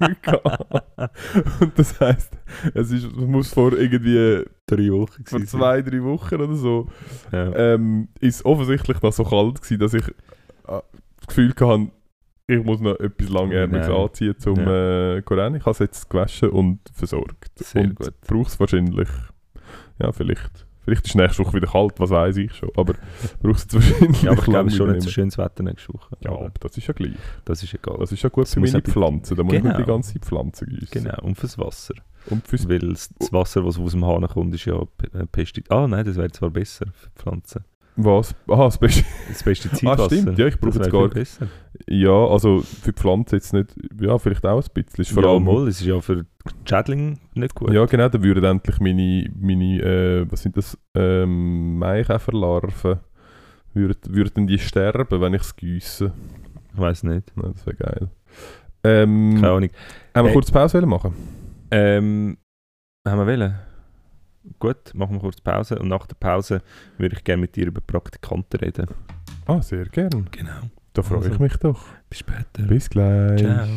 Und 1.60 1.77
das 1.77 1.99
heisst, 1.99 2.33
es, 2.73 2.91
ist, 2.91 3.05
es 3.05 3.15
muss 3.15 3.53
vor 3.53 3.73
irgendwie 3.73 4.43
Drei 4.69 4.91
Wochen 4.91 5.23
vor 5.23 5.45
zwei, 5.45 5.81
drei 5.81 6.03
Wochen 6.03 6.36
oder 6.36 6.55
so. 6.55 6.89
Ja. 7.31 7.55
ähm, 7.55 8.10
ist 8.19 8.43
offensichtlich 8.43 9.01
noch 9.01 9.13
so 9.13 9.23
kalt 9.23 9.62
gewesen, 9.62 9.79
dass 9.79 9.93
ich 9.93 10.05
äh, 10.07 10.12
das 10.65 11.27
Gefühl 11.27 11.53
hatte, 11.57 11.91
ich 12.47 12.63
muss 12.63 12.81
noch 12.81 12.99
etwas 12.99 13.29
Langärmiges 13.29 13.88
Nein. 13.88 13.97
anziehen 13.97 14.36
zum 14.38 14.60
äh, 14.60 15.21
Koran. 15.21 15.55
Ich 15.55 15.62
habe 15.62 15.71
es 15.71 15.79
jetzt 15.79 16.10
gewaschen 16.10 16.49
und 16.49 16.79
versorgt. 16.91 17.60
Sehr 17.60 17.83
und 17.83 17.97
brauche 18.27 18.47
es 18.47 18.60
wahrscheinlich, 18.60 19.07
ja 19.99 20.12
vielleicht, 20.12 20.66
vielleicht 20.88 21.06
ist 21.06 21.15
nächste 21.15 21.43
Woche 21.45 21.54
wieder 21.58 21.67
kalt, 21.67 21.93
was 22.00 22.10
weiß 22.10 22.38
ich 22.38 22.54
schon, 22.56 22.69
aber 22.78 22.93
brauche 23.41 23.56
es 23.56 23.63
jetzt 23.63 23.73
wahrscheinlich 23.76 24.21
Ja, 24.23 24.32
aber 24.32 24.39
ich 24.39 24.45
glaube 24.45 24.71
schon 24.71 24.91
nicht 24.91 25.02
so 25.04 25.10
schönes 25.10 25.38
Wetter 25.38 25.63
nächste 25.63 25.93
Woche. 25.93 26.15
Ja, 26.21 26.32
Aber 26.32 26.52
das 26.62 26.78
ist 26.78 26.88
ja 26.88 26.93
gleich. 26.93 27.12
das 27.45 27.62
ist 27.63 27.73
egal. 27.73 27.97
Das 28.00 28.12
ist 28.12 28.21
ja 28.23 28.30
gut 28.30 28.43
Das 28.45 28.54
für 28.54 28.60
meine 28.62 28.82
Pflanzen, 28.82 29.36
da 29.36 29.43
muss 29.43 29.54
ich 29.54 29.63
nicht 29.63 29.73
die 29.78 29.82
Genau. 29.84 29.93
ganze 29.95 30.13
Zeit 30.13 30.26
Pflanzen 30.26 30.67
gießen. 30.69 31.04
Genau, 31.04 31.21
und 31.23 31.36
fürs 31.36 31.58
Wasser. 31.58 31.93
Und 32.30 32.47
fürs 32.47 32.67
Weil 32.69 32.80
das, 32.80 33.10
Wasser, 33.32 33.62
das 33.63 33.78
aus 33.78 33.91
dem 33.91 34.06
Hahn 34.06 34.28
kommt, 34.28 34.54
ist 34.56 34.65
ja 34.65 34.82
äh, 35.13 35.26
Pestizid. 35.32 35.69
Ah 35.71 35.88
nein, 35.88 36.06
das 36.06 36.15
wäre 36.15 36.32
zwar 36.32 36.50
besser 36.50 36.86
für 36.93 37.10
die 37.10 37.21
Pflanzen. 37.21 37.63
Was? 37.97 38.36
Aha, 38.47 38.65
das 38.65 38.77
Beste. 38.77 39.03
Das 39.27 39.43
Pestizidwasser. 39.43 40.03
Ah, 40.03 40.05
stimmt, 40.05 40.38
ja, 40.39 40.47
ich 40.47 40.60
brauche 40.60 40.79
wäre 40.79 40.89
gar 40.91 41.10
besser. 41.10 41.47
Ja, 41.88 42.27
also 42.27 42.62
für 42.62 42.91
die 42.91 42.99
Pflanzen 42.99 43.36
jetzt 43.36 43.53
nicht, 43.53 43.75
ja, 43.99 44.17
vielleicht 44.17 44.45
auch 44.45 44.62
ein 44.62 44.69
bisschen. 44.73 45.01
Ist 45.01 45.12
vor 45.12 45.23
ja, 45.23 45.29
allem, 45.29 45.43
mal, 45.43 45.67
es 45.67 45.81
ist 45.81 45.88
ja 45.88 45.99
für 45.99 46.17
die 46.23 46.23
Schädlinge 46.69 47.15
nicht 47.33 47.55
gut. 47.55 47.73
Ja, 47.73 47.86
genau, 47.86 48.07
dann 48.10 48.23
würden 48.23 48.43
endlich 48.43 48.79
meine, 48.79 49.29
meine 49.39 49.81
äh, 49.81 50.31
was 50.31 50.43
sind 50.43 50.55
das, 50.57 50.77
ähm, 50.95 51.77
Maikäferlarven, 51.79 52.99
würden, 53.73 53.97
würden 54.15 54.47
die 54.47 54.60
sterben, 54.60 55.21
wenn 55.21 55.33
ich 55.33 55.41
es 55.41 55.55
gieße. 55.55 56.12
Ich 56.73 56.79
weiß 56.79 57.03
nicht. 57.03 57.31
Ja, 57.36 57.49
das 57.49 57.65
wäre 57.65 57.75
geil. 57.75 58.10
Ähm, 58.83 59.36
Keine 59.36 59.49
Ahnung. 59.51 59.69
haben 60.13 60.25
wir 60.25 60.29
Hey. 60.29 60.33
kurz 60.33 60.51
Pause 60.51 60.77
wollen 60.77 60.89
machen? 60.89 61.13
Ähm, 61.71 62.38
haben 63.07 63.19
wir 63.19 63.27
wollen? 63.27 63.55
Gut, 64.60 64.93
machen 64.93 65.15
wir 65.15 65.19
kurz 65.19 65.41
Pause 65.41 65.77
und 65.79 65.88
nach 65.89 66.05
der 66.07 66.15
Pause 66.15 66.62
würde 66.97 67.15
ich 67.15 67.23
gerne 67.23 67.41
mit 67.41 67.55
dir 67.55 67.67
über 67.67 67.81
Praktikanten 67.81 68.60
reden. 68.60 68.88
Ah, 69.45 69.62
sehr 69.62 69.86
gern. 69.86 70.27
Genau. 70.31 70.62
Da 70.93 71.01
freue 71.03 71.19
ich 71.19 71.25
Also. 71.27 71.39
mich 71.43 71.55
doch. 71.57 71.83
Bis 72.10 72.19
später. 72.19 72.63
Bis 72.63 72.89
gleich. 72.89 73.39
Ciao. 73.39 73.67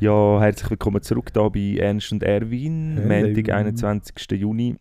Ja, 0.00 0.40
herzlich 0.40 0.70
willkommen 0.70 1.02
zurück 1.02 1.32
hier 1.32 1.50
bei 1.50 1.76
Ernst 1.80 2.12
und 2.12 2.22
Erwin. 2.22 3.08
Montag, 3.08 3.50
21. 3.50 4.30
Juni. 4.30 4.76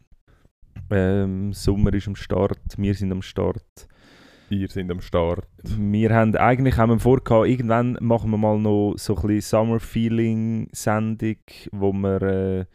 Ähm, 0.92 1.54
Sommer 1.54 1.92
ist 1.96 2.08
am 2.08 2.16
Start, 2.16 2.60
wir 2.78 2.94
sind 2.94 3.12
am 3.12 3.24
Start. 3.24 3.88
Ihr 4.52 4.68
seid 4.68 4.92
am 4.92 5.02
Start. 5.02 5.48
Wir 5.64 6.14
haben 6.14 6.36
eigentlich 6.36 6.78
haben 6.78 6.92
wir 6.92 7.00
vorgehabt, 7.00 7.48
irgendwann 7.48 7.98
machen 8.00 8.30
wir 8.30 8.38
mal 8.38 8.60
noch 8.60 8.94
so 8.98 9.16
ein 9.16 9.22
bisschen 9.24 9.42
Summer 9.42 9.80
Feeling 9.80 10.70
Sendung, 10.72 11.38
wo 11.72 11.92
wir 11.94 12.22
äh, 12.22 12.66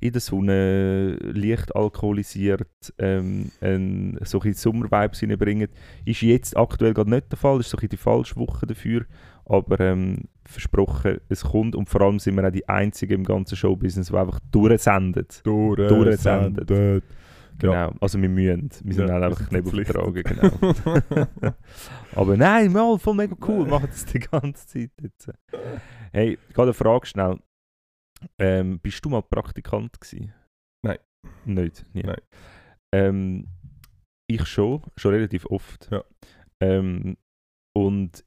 in 0.00 0.12
der 0.12 0.22
Sonne 0.22 1.16
leicht 1.20 1.76
alkoholisiert 1.76 2.94
ähm, 2.98 3.50
ein, 3.60 4.18
so 4.24 4.40
ein 4.40 4.54
Sommer-Vibes 4.54 5.22
reinbringen. 5.22 5.68
Ist 6.06 6.22
jetzt 6.22 6.56
aktuell 6.56 6.94
gerade 6.94 7.10
nicht 7.10 7.30
der 7.30 7.36
Fall, 7.36 7.60
ist 7.60 7.68
so 7.68 7.76
ein 7.76 7.80
bisschen 7.80 7.90
die 7.90 7.96
falsche 7.98 8.36
Woche 8.36 8.66
dafür, 8.66 9.04
aber 9.50 9.80
ähm, 9.80 10.28
versprochen, 10.46 11.20
es 11.28 11.42
kommt 11.42 11.74
und 11.74 11.88
vor 11.88 12.02
allem 12.02 12.20
sind 12.20 12.36
wir 12.36 12.46
auch 12.46 12.52
die 12.52 12.68
Einzigen 12.68 13.14
im 13.14 13.24
ganzen 13.24 13.56
Showbusiness, 13.56 14.08
die 14.08 14.16
einfach 14.16 14.38
durchsendet. 14.52 15.44
Durchsendet. 15.44 16.70
Durchsendet. 16.70 17.04
Genau, 17.58 17.92
also 18.00 18.22
wir 18.22 18.28
müssen. 18.28 18.70
Wir 18.84 18.94
sind 18.94 19.08
Ja, 19.08 19.14
halt 19.14 19.24
einfach 19.24 19.38
sind 19.40 19.48
Knebelvertragen, 19.50 20.22
genau. 20.22 21.52
Aber 22.14 22.36
nein, 22.36 22.72
mal 22.72 22.96
voll 22.98 23.14
mega 23.14 23.36
cool, 23.46 23.66
machen 23.66 23.88
das 23.90 24.06
die 24.06 24.20
ganze 24.20 24.66
Zeit 24.66 24.92
jetzt. 25.02 25.30
Hey, 26.12 26.38
gerade 26.54 26.68
eine 26.68 26.74
Frage 26.74 27.06
schnell. 27.06 27.38
Ähm, 28.38 28.78
bist 28.78 29.04
du 29.04 29.08
mal 29.10 29.22
Praktikant 29.22 30.00
gewesen? 30.00 30.32
Nein. 30.82 30.98
Nicht? 31.44 31.84
Nie. 31.92 32.04
Nein. 32.04 32.20
Ähm, 32.94 33.46
ich 34.28 34.46
schon, 34.46 34.82
schon 34.96 35.12
relativ 35.12 35.44
oft. 35.46 35.90
Ja. 35.90 36.04
Ähm, 36.62 37.16
und 37.76 38.24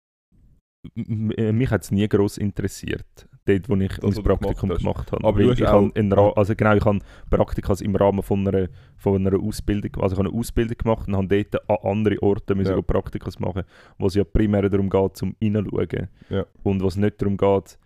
mich 0.96 1.72
hat 1.72 1.84
es 1.84 1.92
nie 1.92 2.08
gross 2.08 2.38
interessiert. 2.38 3.28
dort, 3.46 3.70
wo 3.70 3.76
ich 3.76 4.02
was 4.02 4.16
mein 4.16 4.24
Praktikum 4.24 4.70
gemacht 4.70 4.82
gemacht 4.82 5.12
habe. 5.12 5.26
Aber 5.28 5.40
ich 5.40 5.62
habe 5.62 5.92
in 5.96 6.12
Ra 6.12 6.32
also 6.32 6.56
genau, 6.56 6.76
ich 6.76 6.86
habe 6.86 7.00
Praktikas 7.30 7.82
im 7.82 7.96
Rahmen 7.96 8.22
von 8.24 8.48
einer, 8.48 8.70
von 8.98 9.26
einer 9.26 9.40
Ausbildung, 9.42 10.02
also 10.02 10.16
ich 10.16 10.20
habe 10.20 10.30
eine 10.30 10.38
Ausbildung 10.38 10.78
gemacht 10.78 11.08
und 11.08 11.16
habe 11.16 11.28
dort 11.28 11.70
an 11.70 11.78
andere 11.92 12.22
Orte 12.22 12.56
müssen 12.56 12.72
Ja. 12.72 12.76
go 12.76 12.82
Praktikas 12.82 13.40
machen, 13.40 13.64
wo 13.98 14.08
es 14.08 14.16
ja 14.16 14.24
primär 14.24 14.70
darum 14.70 14.90
geht, 14.90 15.18
zum 15.18 15.36
hineinschauen. 15.40 16.10
Ja. 16.30 16.46
Und 16.64 16.84
was 16.84 16.96
nicht 16.96 17.22
darum 17.22 17.38
geht, 17.38 17.78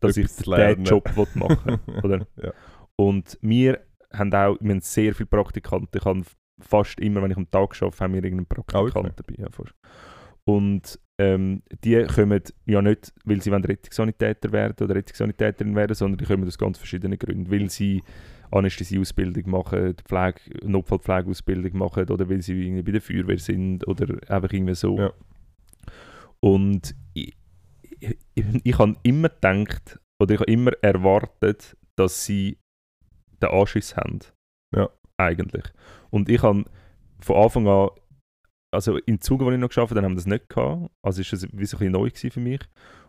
dass 0.00 0.16
Etwas 0.16 0.40
ich 0.40 0.44
den. 0.44 0.84
Job 0.84 1.16
will 1.16 1.26
machen 1.34 1.80
oder? 2.02 2.26
Ja. 2.42 2.52
Und 2.96 3.38
wir 3.42 3.80
haben 4.12 4.32
auch 4.32 4.56
wir 4.60 4.70
haben 4.70 4.80
sehr 4.80 5.14
viele 5.14 5.26
Praktikanten. 5.26 5.98
Ich 5.98 6.04
habe 6.04 6.22
fast 6.60 7.00
immer, 7.00 7.22
wenn 7.22 7.30
ich 7.30 7.36
am 7.36 7.50
Tag 7.50 7.80
arbeite, 7.82 8.00
haben 8.00 8.14
wir 8.14 8.24
irgendeinen 8.24 8.46
Praktikant 8.46 9.12
dabei. 9.16 9.34
Ja. 9.38 9.48
Und 10.48 10.98
ähm, 11.18 11.62
die 11.82 12.04
kommen 12.04 12.42
ja 12.66 12.82
nicht, 12.82 13.12
weil 13.24 13.42
sie 13.42 13.50
Rettungssanitäter 13.50 14.52
werden 14.52 14.76
oder 14.84 14.94
Rettungssanitäterin 14.94 15.74
werden, 15.74 15.94
sondern 15.94 16.18
die 16.18 16.24
kommen 16.24 16.46
aus 16.46 16.58
ganz 16.58 16.78
verschiedenen 16.78 17.18
Gründen. 17.18 17.50
Weil 17.50 17.70
sie 17.70 18.02
Anästhesieausbildung 18.50 19.50
machen, 19.50 19.96
Pflege, 20.04 20.40
Notfallpflegeausbildung 20.64 21.76
machen 21.76 22.08
oder 22.10 22.28
weil 22.28 22.42
sie 22.42 22.66
irgendwie 22.66 22.82
bei 22.82 22.92
der 22.92 23.00
Feuerwehr 23.00 23.38
sind 23.38 23.86
oder 23.88 24.18
einfach 24.30 24.52
irgendwie 24.52 24.74
so. 24.74 24.98
Ja. 24.98 25.12
Und 26.40 26.94
ich, 27.14 27.34
ich, 28.34 28.44
ich 28.62 28.78
habe 28.78 28.96
immer 29.02 29.30
gedacht, 29.30 29.98
oder 30.20 30.34
ich 30.34 30.40
habe 30.40 30.52
immer 30.52 30.72
erwartet, 30.82 31.76
dass 31.96 32.24
sie 32.24 32.58
den 33.42 33.50
Anschiss 33.50 33.96
haben. 33.96 34.20
Ja. 34.74 34.90
Eigentlich. 35.16 35.64
Und 36.10 36.28
ich 36.28 36.42
habe 36.42 36.64
von 37.20 37.36
Anfang 37.36 37.66
an, 37.66 37.88
also 38.70 38.98
im 38.98 39.20
Zug, 39.20 39.40
wo 39.40 39.50
ich 39.50 39.58
noch 39.58 39.68
geschafft 39.68 39.90
habe, 39.90 40.02
haben 40.02 40.12
wir 40.12 40.16
das 40.16 40.26
nicht 40.26 40.48
gehabt. 40.48 40.90
Also 41.02 41.20
ist 41.20 41.32
das 41.32 41.46
wie 41.52 41.64
so 41.64 41.76
ein 41.76 41.80
bisschen 41.80 41.92
neu 41.92 42.10
für 42.10 42.40
mich. 42.40 42.60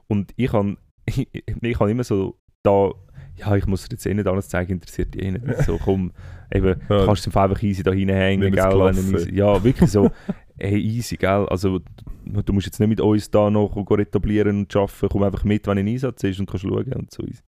Und 0.07 0.31
ich 0.35 0.51
habe 0.53 0.77
ich, 1.05 1.27
ich 1.33 1.79
immer 1.81 2.03
so 2.03 2.37
da, 2.63 2.91
ja, 3.35 3.55
ich 3.55 3.65
muss 3.65 3.83
dir 3.87 3.93
jetzt 3.95 4.05
eh 4.05 4.13
nicht 4.13 4.27
alles 4.27 4.49
zeigen, 4.49 4.73
interessiert 4.73 5.13
dich 5.13 5.23
eh 5.23 5.31
nicht. 5.31 5.63
So, 5.63 5.77
komm, 5.77 6.11
eben, 6.51 6.81
Ja. 6.89 7.05
kannst 7.05 7.25
du 7.25 7.39
einfach 7.39 7.61
easy 7.63 7.83
da 7.83 7.91
hinhängen, 7.91 8.51
gell? 8.51 8.81
es 8.89 9.09
du 9.09 9.15
easy, 9.15 9.35
ja, 9.35 9.63
wirklich 9.63 9.89
so, 9.89 10.11
hey, 10.57 10.79
easy, 10.79 11.15
gell? 11.15 11.45
Also, 11.47 11.79
du, 12.25 12.41
du 12.41 12.53
musst 12.53 12.65
jetzt 12.65 12.79
nicht 12.79 12.89
mit 12.89 12.99
uns 12.99 13.29
da 13.29 13.49
noch 13.49 13.75
etablieren 13.99 14.59
und 14.59 14.75
arbeiten, 14.75 15.07
komm 15.09 15.23
einfach 15.23 15.43
mit, 15.43 15.65
wenn 15.67 15.77
ein 15.77 15.87
Einsatz 15.87 16.23
ist 16.23 16.39
und 16.39 16.49
kannst 16.49 16.65
schauen 16.65 16.91
und 16.93 17.11
so. 17.11 17.23
easy. 17.23 17.41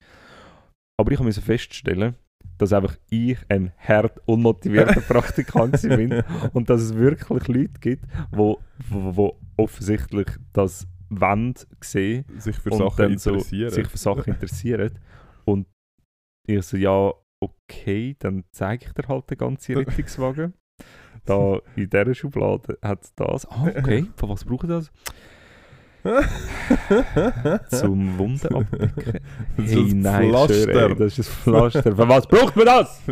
Aber 0.98 1.10
ich 1.12 1.20
musste 1.20 1.40
feststellen, 1.42 2.14
dass 2.58 2.72
einfach 2.72 2.96
ich 3.08 3.38
ein 3.48 3.72
hart 3.78 4.20
unmotivierter 4.26 5.00
Praktikant 5.08 5.80
bin 5.82 6.22
und 6.52 6.68
dass 6.68 6.80
es 6.80 6.94
wirklich 6.94 7.48
Leute 7.48 7.80
gibt, 7.80 8.04
wo, 8.30 8.58
wo, 8.88 9.16
wo 9.16 9.40
offensichtlich 9.56 10.26
das 10.52 10.88
wollen 11.10 11.54
sehen 11.80 12.24
sich 12.38 12.56
für 12.56 12.70
und 12.70 12.78
Sachen 12.78 12.96
dann 12.96 13.18
so 13.18 13.30
interessieren. 13.30 13.70
sich 13.70 13.86
für 13.86 13.98
Sachen 13.98 14.34
interessieren. 14.34 14.98
Und 15.44 15.66
ich 16.46 16.62
so, 16.62 16.76
ja, 16.76 17.12
okay, 17.40 18.16
dann 18.18 18.44
zeige 18.52 18.86
ich 18.86 18.92
dir 18.92 19.08
halt 19.08 19.30
den 19.30 19.38
ganzen 19.38 19.76
Rettungswagen. 19.78 20.54
Da 21.24 21.60
in 21.76 21.90
dieser 21.90 22.14
Schublade 22.14 22.78
hat 22.82 23.04
es 23.04 23.14
das. 23.14 23.46
Ah, 23.46 23.68
okay, 23.76 24.06
von 24.16 24.28
was 24.30 24.44
braucht 24.44 24.68
das? 24.70 24.90
Zum 27.70 28.18
Wunden 28.18 28.54
abdecken. 28.54 29.20
Hey, 29.56 29.90
ein 29.90 30.00
nein, 30.00 30.28
Pflaster. 30.30 30.54
schwör, 30.54 30.90
ey, 30.90 30.96
das 30.96 31.18
ist 31.18 31.28
ein 31.28 31.32
Pflaster. 31.34 31.82
Für 31.96 32.08
was 32.08 32.26
braucht 32.26 32.56
man 32.56 32.66
das? 32.66 33.02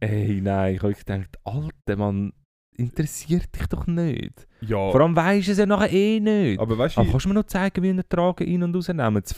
Ey, 0.00 0.40
nein, 0.40 0.74
ich 0.76 0.82
habe 0.82 0.94
gedacht, 0.94 1.36
Alter, 1.44 1.96
Mann, 1.96 2.32
interessiert 2.76 3.52
dich 3.56 3.66
doch 3.66 3.86
nicht. 3.88 4.46
ja, 4.60 4.90
Vor 4.92 5.00
allem 5.00 5.16
weisst 5.16 5.48
du 5.48 5.52
es 5.52 5.58
ja 5.58 5.66
nachher 5.66 5.90
eh 5.92 6.20
nicht. 6.20 6.60
aber 6.60 6.78
weißt 6.78 6.98
du, 6.98 7.04
kannst 7.10 7.24
du 7.24 7.28
mir 7.30 7.34
noch 7.34 7.46
zeigen, 7.46 7.82
wie 7.82 7.96
wir 7.96 8.08
Tragen 8.08 8.46
ein- 8.48 8.62
und 8.62 8.76
rausnehmen? 8.76 9.20
Das 9.22 9.34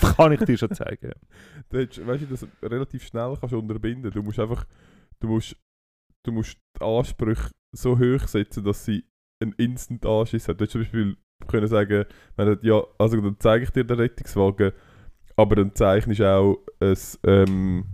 kann 0.16 0.32
ich 0.32 0.40
dir 0.40 0.56
schon 0.56 0.72
zeigen. 0.72 1.12
weißt 1.70 1.98
du, 1.98 2.26
das 2.30 2.46
relativ 2.62 3.04
schnell 3.04 3.36
kannst 3.38 3.52
du 3.52 3.58
unterbinden. 3.58 4.10
Du 4.10 4.22
musst 4.22 4.38
einfach, 4.38 4.64
du 5.20 5.28
musst, 5.28 5.54
du 6.22 6.32
musst 6.32 6.56
die 6.78 6.84
Ansprüche 6.84 7.50
so 7.72 7.98
hoch 7.98 8.26
setzen, 8.26 8.64
dass 8.64 8.84
sie 8.86 9.04
einen 9.42 9.52
instant 9.58 10.06
Anschiss 10.06 10.48
hat. 10.48 10.60
Du 10.60 10.64
hättest 10.64 10.72
zum 10.72 10.80
Beispiel 10.82 11.16
können 11.46 11.66
sagen, 11.66 12.04
du, 12.36 12.58
ja, 12.62 12.82
also 12.98 13.20
dann 13.20 13.36
zeige 13.38 13.64
ich 13.64 13.70
dir 13.70 13.84
den 13.84 13.98
Rettungswagen, 13.98 14.72
aber 15.36 15.56
dann 15.56 15.74
zeichnest 15.74 16.20
du 16.20 16.30
auch 16.30 16.58
ein, 16.80 16.96
ähm, 17.26 17.84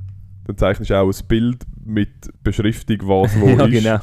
dann 0.46 0.56
zeichnest 0.56 0.92
auch 0.92 1.08
ein 1.08 1.26
Bild 1.28 1.62
mit 1.84 2.30
Beschriftung, 2.42 2.98
was 3.02 3.38
wo 3.40 3.46
ja, 3.48 3.64
ist. 3.64 3.72
genau. 3.72 3.98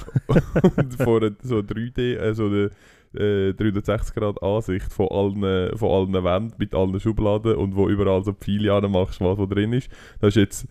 und 0.77 0.93
vor 0.95 1.21
so 1.41 1.59
3D, 1.59 2.17
äh, 2.17 2.33
so 2.33 2.45
eine 2.47 2.71
äh, 3.13 3.53
360 3.53 4.15
Grad 4.15 4.41
Ansicht 4.41 4.91
von 4.91 5.07
allen, 5.09 5.77
von 5.77 5.91
allen 5.91 6.23
Wänden 6.23 6.55
mit 6.57 6.73
allen 6.73 6.99
Schubladen 6.99 7.55
und 7.55 7.75
wo 7.75 7.89
überall 7.89 8.23
so 8.23 8.33
Pfeile 8.33 8.73
anmachst, 8.73 9.21
was 9.21 9.37
wo 9.37 9.45
drin 9.45 9.73
ist. 9.73 9.89
Das 10.19 10.29
ist 10.29 10.35
jetzt 10.35 10.67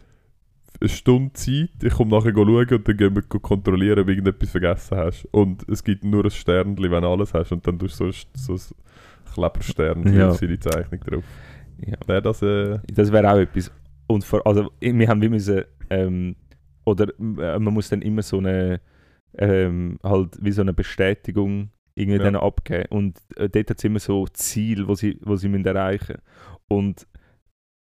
eine 0.81 0.89
Stunde 0.89 1.33
Zeit, 1.35 1.70
ich 1.83 1.93
komme 1.93 2.11
nachher 2.11 2.33
schauen 2.35 2.68
und 2.68 2.89
dann 2.89 2.97
gehen 2.97 3.14
wir 3.14 3.22
kontrollieren, 3.22 4.01
ob 4.01 4.07
du 4.07 4.12
irgendetwas 4.12 4.51
vergessen 4.51 4.97
hast. 4.99 5.25
Und 5.33 5.68
es 5.68 5.83
gibt 5.85 6.05
nur 6.05 6.25
ein 6.25 6.31
Sternchen, 6.31 6.91
wenn 6.91 7.03
du 7.03 7.09
alles 7.09 7.33
hast 7.35 7.53
und 7.53 7.66
dann 7.66 7.79
tust 7.79 8.01
du 8.01 8.11
so, 8.12 8.57
so 8.57 8.75
ein 8.75 9.33
Klebersternchen 9.35 10.14
Ja. 10.16 10.29
auf 10.31 10.37
seine 10.37 10.59
Zeichnung 10.59 11.01
drauf. 11.01 11.25
Ja. 11.85 11.97
Wäre 12.07 12.22
das 12.22 12.43
äh, 12.43 12.79
Das 12.93 13.12
wäre 13.12 13.33
auch 13.33 13.39
etwas. 13.39 13.70
Und 14.07 14.25
vor, 14.25 14.47
also, 14.47 14.70
wir 14.81 15.09
haben 15.09 15.22
wie 15.22 15.29
müssen, 15.29 15.62
ähm, 15.91 16.37
oder 16.85 17.09
äh, 17.18 17.59
man 17.59 17.72
muss 17.75 17.89
dann 17.89 18.03
immer 18.03 18.22
so 18.22 18.39
eine, 18.39 18.81
ähm, 19.39 19.99
halt 20.03 20.39
wie 20.41 20.53
so 20.53 20.61
eine 20.61 20.72
Bestätigung 20.72 21.70
irgendwie 21.95 22.22
Ja. 22.22 22.41
abgeben. 22.43 22.87
Und 22.91 23.18
äh, 23.37 23.49
dort 23.49 23.70
hat 23.70 23.79
es 23.79 23.85
immer 23.85 23.99
so 24.01 24.27
Ziele, 24.33 24.87
wo 24.89 24.95
sie, 24.95 25.18
wo 25.22 25.37
sie 25.37 25.49
müssen 25.49 25.64
erreichen 25.66 26.16
Und 26.68 27.07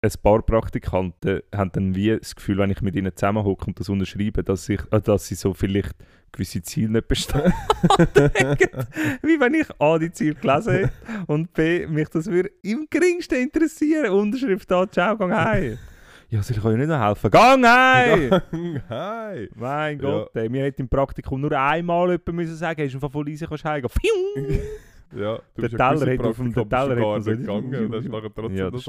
ein 0.03 0.11
paar 0.23 0.41
Praktikanten 0.43 1.43
haben 1.55 1.71
dann 1.73 1.95
wie 1.95 2.17
das 2.17 2.35
Gefühl, 2.35 2.57
wenn 2.59 2.71
ich 2.71 2.81
mit 2.81 2.95
ihnen 2.97 3.15
zusammenhocke 3.15 3.67
und 3.67 3.79
das 3.79 3.89
unterschreibe, 3.91 4.43
dass, 4.43 4.69
ich, 4.69 4.81
äh, 4.91 5.01
dass 5.01 5.27
sie 5.27 5.35
so 5.35 5.53
vielleicht 5.53 5.95
gewisse 6.33 6.63
Ziele 6.63 6.91
nicht 6.93 7.09
bestehen. 7.09 7.43
wie 9.23 9.39
wenn 9.39 9.55
ich 9.55 9.67
A, 9.79 9.99
die 9.99 10.11
Ziele 10.11 10.35
gelesen 10.37 10.73
hätte 10.73 10.93
und 11.27 11.53
B, 11.53 11.87
mich 11.87 12.09
das 12.09 12.27
würde 12.27 12.51
im 12.63 12.87
geringsten 12.89 13.35
interessieren. 13.43 14.11
Unterschrift 14.13 14.71
da, 14.71 14.91
ciao, 14.91 15.17
gang 15.19 15.35
heim. 15.35 15.79
Ja, 16.31 16.43
soll 16.43 16.57
ich 16.57 16.65
euch 16.65 16.77
nicht 16.79 16.87
noch 16.89 17.05
helfen? 17.05 17.31
Gang 17.31 17.65
heim! 17.67 18.31
Hi! 18.89 19.51
Mein 19.55 19.99
Ja. 20.01 20.03
Gott, 20.11 20.31
ey, 20.37 20.51
wir 20.51 20.63
hätten 20.63 20.83
im 20.83 20.89
Praktikum 20.89 21.41
nur 21.43 21.53
einmal 21.53 22.09
jemand 22.13 22.33
müssen 22.33 22.55
sagen, 22.57 22.83
hast 22.85 22.95
du 22.95 23.07
von 23.09 23.27
easy 23.27 23.47
kannst 23.47 23.65
heimgehen. 23.65 23.91
Fiu! 23.91 24.55
Ja, 25.21 25.41
du 25.57 25.63
Der 25.63 25.71
ja 25.71 25.77
Teller 25.95 26.13
hat 26.13 26.21
auf 26.25 26.37
dem- 26.37 26.53
du 26.55 26.65
Teller 26.65 27.15
hat 27.17 27.25
so- 27.25 27.31
gegangen 27.33 27.87
und 27.87 27.95
hast 27.97 28.09
nachher 28.09 28.31
trotzdem 28.33 28.57
Ja, 28.57 28.65
noch 28.71 28.73
das 28.73 28.85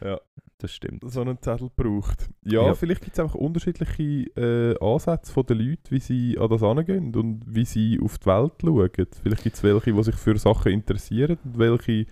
einen, 0.00 0.18
Das 0.58 0.72
stimmt. 0.72 1.02
so 1.06 1.20
einen 1.20 1.40
Zettel 1.40 1.70
gebraucht. 1.76 2.28
Ja, 2.44 2.66
Ja. 2.66 2.74
vielleicht 2.74 3.02
gibt 3.02 3.14
es 3.16 3.20
einfach 3.20 3.34
unterschiedliche 3.36 4.02
äh, 4.36 4.76
Ansätze 4.84 5.32
von 5.32 5.46
den 5.46 5.58
Leuten, 5.58 5.90
wie 5.90 6.00
sie 6.00 6.36
an 6.38 6.48
das 6.50 6.62
angehen 6.62 7.14
und 7.14 7.42
wie 7.46 7.64
sie 7.64 7.98
auf 8.02 8.18
die 8.18 8.26
Welt 8.26 8.52
schauen. 8.60 8.90
Vielleicht 9.22 9.42
gibt 9.44 9.56
es 9.56 9.62
welche, 9.62 9.92
die 9.92 10.02
sich 10.02 10.16
für 10.16 10.36
Sachen 10.38 10.72
interessieren 10.72 11.38
und 11.44 11.58
welche, 11.58 12.06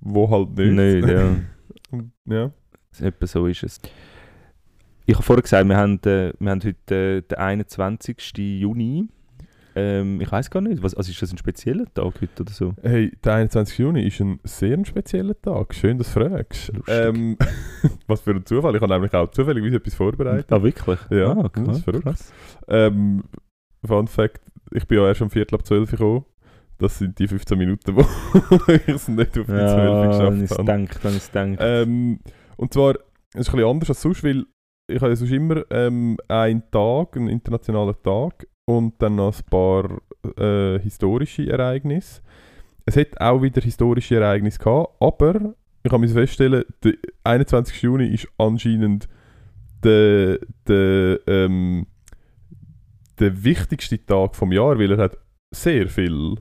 die 0.00 0.28
halt 0.28 0.56
nicht. 0.58 0.72
Nicht, 0.72 1.08
ja. 1.08 1.36
Ja. 2.26 2.50
Etwa 3.00 3.26
so 3.26 3.46
ist 3.46 3.62
es. 3.64 3.80
Ich 5.06 5.14
habe 5.14 5.24
vorher 5.24 5.42
gesagt, 5.42 5.66
wir 5.68 5.76
haben, 5.76 5.98
äh, 6.04 6.32
wir 6.38 6.50
haben 6.50 6.62
heute 6.62 6.94
äh, 6.94 7.22
den 7.22 7.38
21. 7.38 8.16
Juni. 8.60 9.08
Ähm, 9.76 10.20
ich 10.20 10.30
weiß 10.30 10.50
gar 10.50 10.60
nicht, 10.60 10.82
was, 10.82 10.94
also 10.94 11.10
ist 11.10 11.22
das 11.22 11.32
ein 11.32 11.38
spezieller 11.38 11.84
Tag 11.94 12.20
heute 12.20 12.42
oder 12.42 12.52
so? 12.52 12.74
Hey, 12.82 13.12
der 13.24 13.34
21. 13.34 13.78
Juni 13.78 14.06
ist 14.06 14.20
ein 14.20 14.40
sehr 14.44 14.84
spezieller 14.84 15.40
Tag. 15.40 15.74
Schön, 15.74 15.98
dass 15.98 16.12
du 16.12 16.20
fragst. 16.20 16.72
Ähm, 16.88 17.36
was 18.06 18.20
für 18.20 18.32
ein 18.32 18.44
Zufall. 18.44 18.74
Ich 18.74 18.82
habe 18.82 18.92
nämlich 18.92 19.14
auch 19.14 19.30
zufällig 19.30 19.72
etwas 19.72 19.94
vorbereitet. 19.94 20.52
Ah, 20.52 20.62
wirklich? 20.62 20.98
Ja, 21.10 21.32
ah, 21.32 21.50
das 21.52 21.78
ist 21.78 21.84
verrückt. 21.84 22.04
krass. 22.04 22.32
Ähm, 22.68 23.24
Fun 23.84 24.08
Fact, 24.08 24.40
ich 24.72 24.86
bin 24.86 24.98
ja 24.98 25.06
erst 25.06 25.22
um 25.22 25.30
Viertel 25.30 25.54
ab 25.54 25.64
12 25.64 25.80
Uhr 25.92 25.98
gekommen. 25.98 26.24
Das 26.78 26.98
sind 26.98 27.18
die 27.18 27.28
15 27.28 27.58
Minuten, 27.58 27.94
wo 27.96 28.02
ich 28.72 28.88
es 28.88 29.06
nicht 29.08 29.38
auf 29.38 29.46
die 29.46 29.52
12 29.52 29.58
Ja, 29.60 30.02
wenn 30.02 30.10
ich 30.10 30.16
geschafft 30.16 30.42
es 30.42 30.50
habe. 30.58 30.64
denke, 30.64 30.98
wenn 31.02 31.10
ich 31.12 31.16
es 31.18 31.30
denke. 31.30 31.62
Ähm, 31.62 32.20
und 32.56 32.72
zwar, 32.72 32.94
es 33.34 33.40
ist 33.42 33.48
ein 33.50 33.56
bisschen 33.56 33.70
anders 33.70 33.88
als 33.90 34.00
sonst, 34.02 34.24
weil 34.24 34.46
ich 34.88 35.00
habe 35.00 35.10
ja 35.10 35.16
sonst 35.16 35.30
immer 35.30 35.62
ähm, 35.70 36.16
einen 36.26 36.62
Tag, 36.70 37.16
einen 37.16 37.28
internationalen 37.28 37.94
Tag 38.02 38.46
und 38.70 39.02
dann 39.02 39.16
noch 39.16 39.36
ein 39.36 39.44
paar 39.50 40.00
äh, 40.38 40.78
historische 40.78 41.50
Ereignisse. 41.50 42.22
Es 42.86 42.96
hat 42.96 43.20
auch 43.20 43.42
wieder 43.42 43.60
historische 43.60 44.16
Ereignisse 44.16 44.58
gehabt, 44.58 44.94
aber 45.00 45.54
ich 45.82 45.90
habe 45.90 46.08
feststellen, 46.08 46.64
der 46.84 46.94
21. 47.24 47.82
Juni 47.82 48.06
ist 48.06 48.28
anscheinend 48.38 49.08
der, 49.82 50.38
der, 50.68 51.18
ähm, 51.26 51.86
der 53.18 53.42
wichtigste 53.42 54.04
Tag 54.04 54.36
vom 54.36 54.52
Jahr, 54.52 54.78
weil 54.78 54.92
er 54.92 54.98
hat 54.98 55.18
sehr 55.50 55.88
viel 55.88 56.36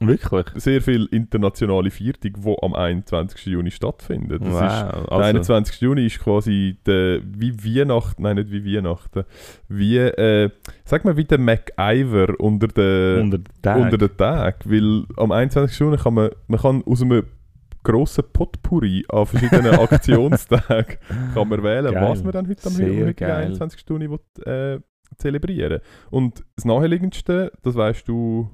Wirklich? 0.00 0.46
sehr 0.56 0.82
viel 0.82 1.06
internationale 1.06 1.90
Viertung, 1.90 2.32
die 2.44 2.56
am 2.62 2.74
21. 2.74 3.46
Juni 3.46 3.70
stattfindet. 3.70 4.42
Das 4.42 4.48
ist, 4.48 4.54
wow. 4.54 4.60
der 4.60 5.12
Also, 5.12 5.22
21. 5.22 5.80
Juni 5.80 6.06
ist 6.06 6.18
quasi 6.18 6.78
der, 6.84 7.20
wie 7.24 7.52
Weihnachten, 7.64 8.22
nein, 8.22 8.36
nicht 8.36 8.50
wie 8.50 8.76
Weihnachten, 8.76 9.24
wie, 9.68 9.98
äh, 9.98 10.50
sag 10.84 11.04
mal, 11.04 11.16
wie 11.16 11.24
der 11.24 11.38
MacIver 11.38 12.38
unter 12.38 12.68
den 12.68 13.20
unter 13.24 13.38
den 13.38 13.62
Tag. 13.62 13.78
unter 13.78 13.98
den 13.98 14.16
Tag, 14.16 14.68
weil 14.68 15.04
am 15.16 15.32
21. 15.32 15.78
Juni 15.78 15.96
kann 15.96 16.14
man, 16.14 16.30
man 16.46 16.60
kann 16.60 16.84
aus 16.84 17.02
einem 17.02 17.24
grossen 17.82 18.24
Potpourri 18.32 19.04
an 19.08 19.26
verschiedenen 19.26 19.74
Aktionstagen 19.78 20.98
kann 21.34 21.48
man 21.48 21.62
wählen, 21.62 21.94
Geil. 21.94 22.08
was 22.08 22.22
man 22.22 22.32
dann 22.32 22.48
heute 22.48 22.66
am 22.66 22.74
heutigen 22.74 23.14
geil. 23.14 23.44
21. 23.46 23.84
Juni 23.88 24.10
will, 24.10 24.20
äh, 24.44 24.80
zelebrieren 25.16 25.80
Und 26.10 26.44
das 26.56 26.64
naheliegendste, 26.64 27.52
das 27.62 27.76
weißt 27.76 28.08
du 28.08 28.50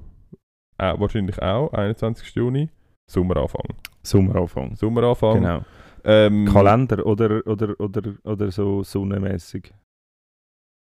äh, 0.77 0.93
wahrscheinlich 0.99 1.41
auch, 1.41 1.71
21. 1.73 2.33
Juni, 2.35 2.69
Sommeranfang. 3.09 3.65
Sommeranfang. 4.01 4.75
Sommeranfang. 4.75 5.35
Genau. 5.41 5.61
Ähm, 6.05 6.45
Kalender 6.45 7.05
oder, 7.05 7.45
oder, 7.47 7.79
oder, 7.79 8.01
oder 8.23 8.51
so 8.51 8.83
sonnenmäßig. 8.83 9.73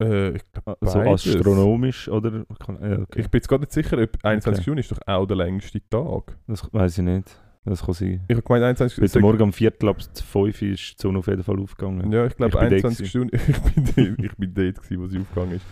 äh, 0.04 0.36
ich 0.36 0.42
glaub, 0.52 0.78
So 0.82 1.00
beides. 1.00 1.28
astronomisch 1.28 2.08
oder. 2.10 2.46
Ja, 2.82 3.00
okay. 3.02 3.22
Ich 3.22 3.30
bin 3.30 3.40
jetzt 3.40 3.48
gerade 3.48 3.62
nicht 3.62 3.72
sicher, 3.72 3.98
ob 4.02 4.10
21. 4.24 4.62
Okay. 4.62 4.70
Juni 4.70 4.80
ist 4.82 4.92
doch 4.92 5.00
auch 5.08 5.26
der 5.26 5.38
längste 5.38 5.82
Tag. 5.90 6.38
Das 6.48 6.72
weiß 6.72 7.00
ich 7.00 7.04
nicht. 7.04 7.40
Das 7.66 7.84
kann 7.84 7.94
sein. 7.96 8.22
Ich 8.30 8.36
habe 8.36 8.44
gemeint, 8.44 8.64
21. 8.64 9.02
Heute 9.04 9.20
Morgen 9.20 9.42
um 9.42 9.52
Viertel 9.54 9.90
ab 9.90 9.98
5 10.02 10.36
Uhr 10.36 10.48
ist 10.48 10.62
die 10.62 11.02
Sonne 11.02 11.20
auf 11.20 11.28
jeden 11.28 11.44
Fall 11.44 11.60
aufgegangen. 11.60 12.12
Ja, 12.14 12.26
ich 12.26 12.36
glaube 12.38 12.54
Ich 12.54 12.60
bin 12.60 12.70
dort 12.70 12.86
21 12.86 13.10
Stunden. 13.10 13.36
ich 13.36 13.62
bin 13.62 13.84
dort, 13.86 14.26
ich 14.26 14.36
bin 14.38 14.54
dort 14.54 14.82
gewesen, 14.84 15.02
wo 15.02 15.08
sie 15.08 15.20
aufgegangen 15.20 15.52
ist. 15.56 15.66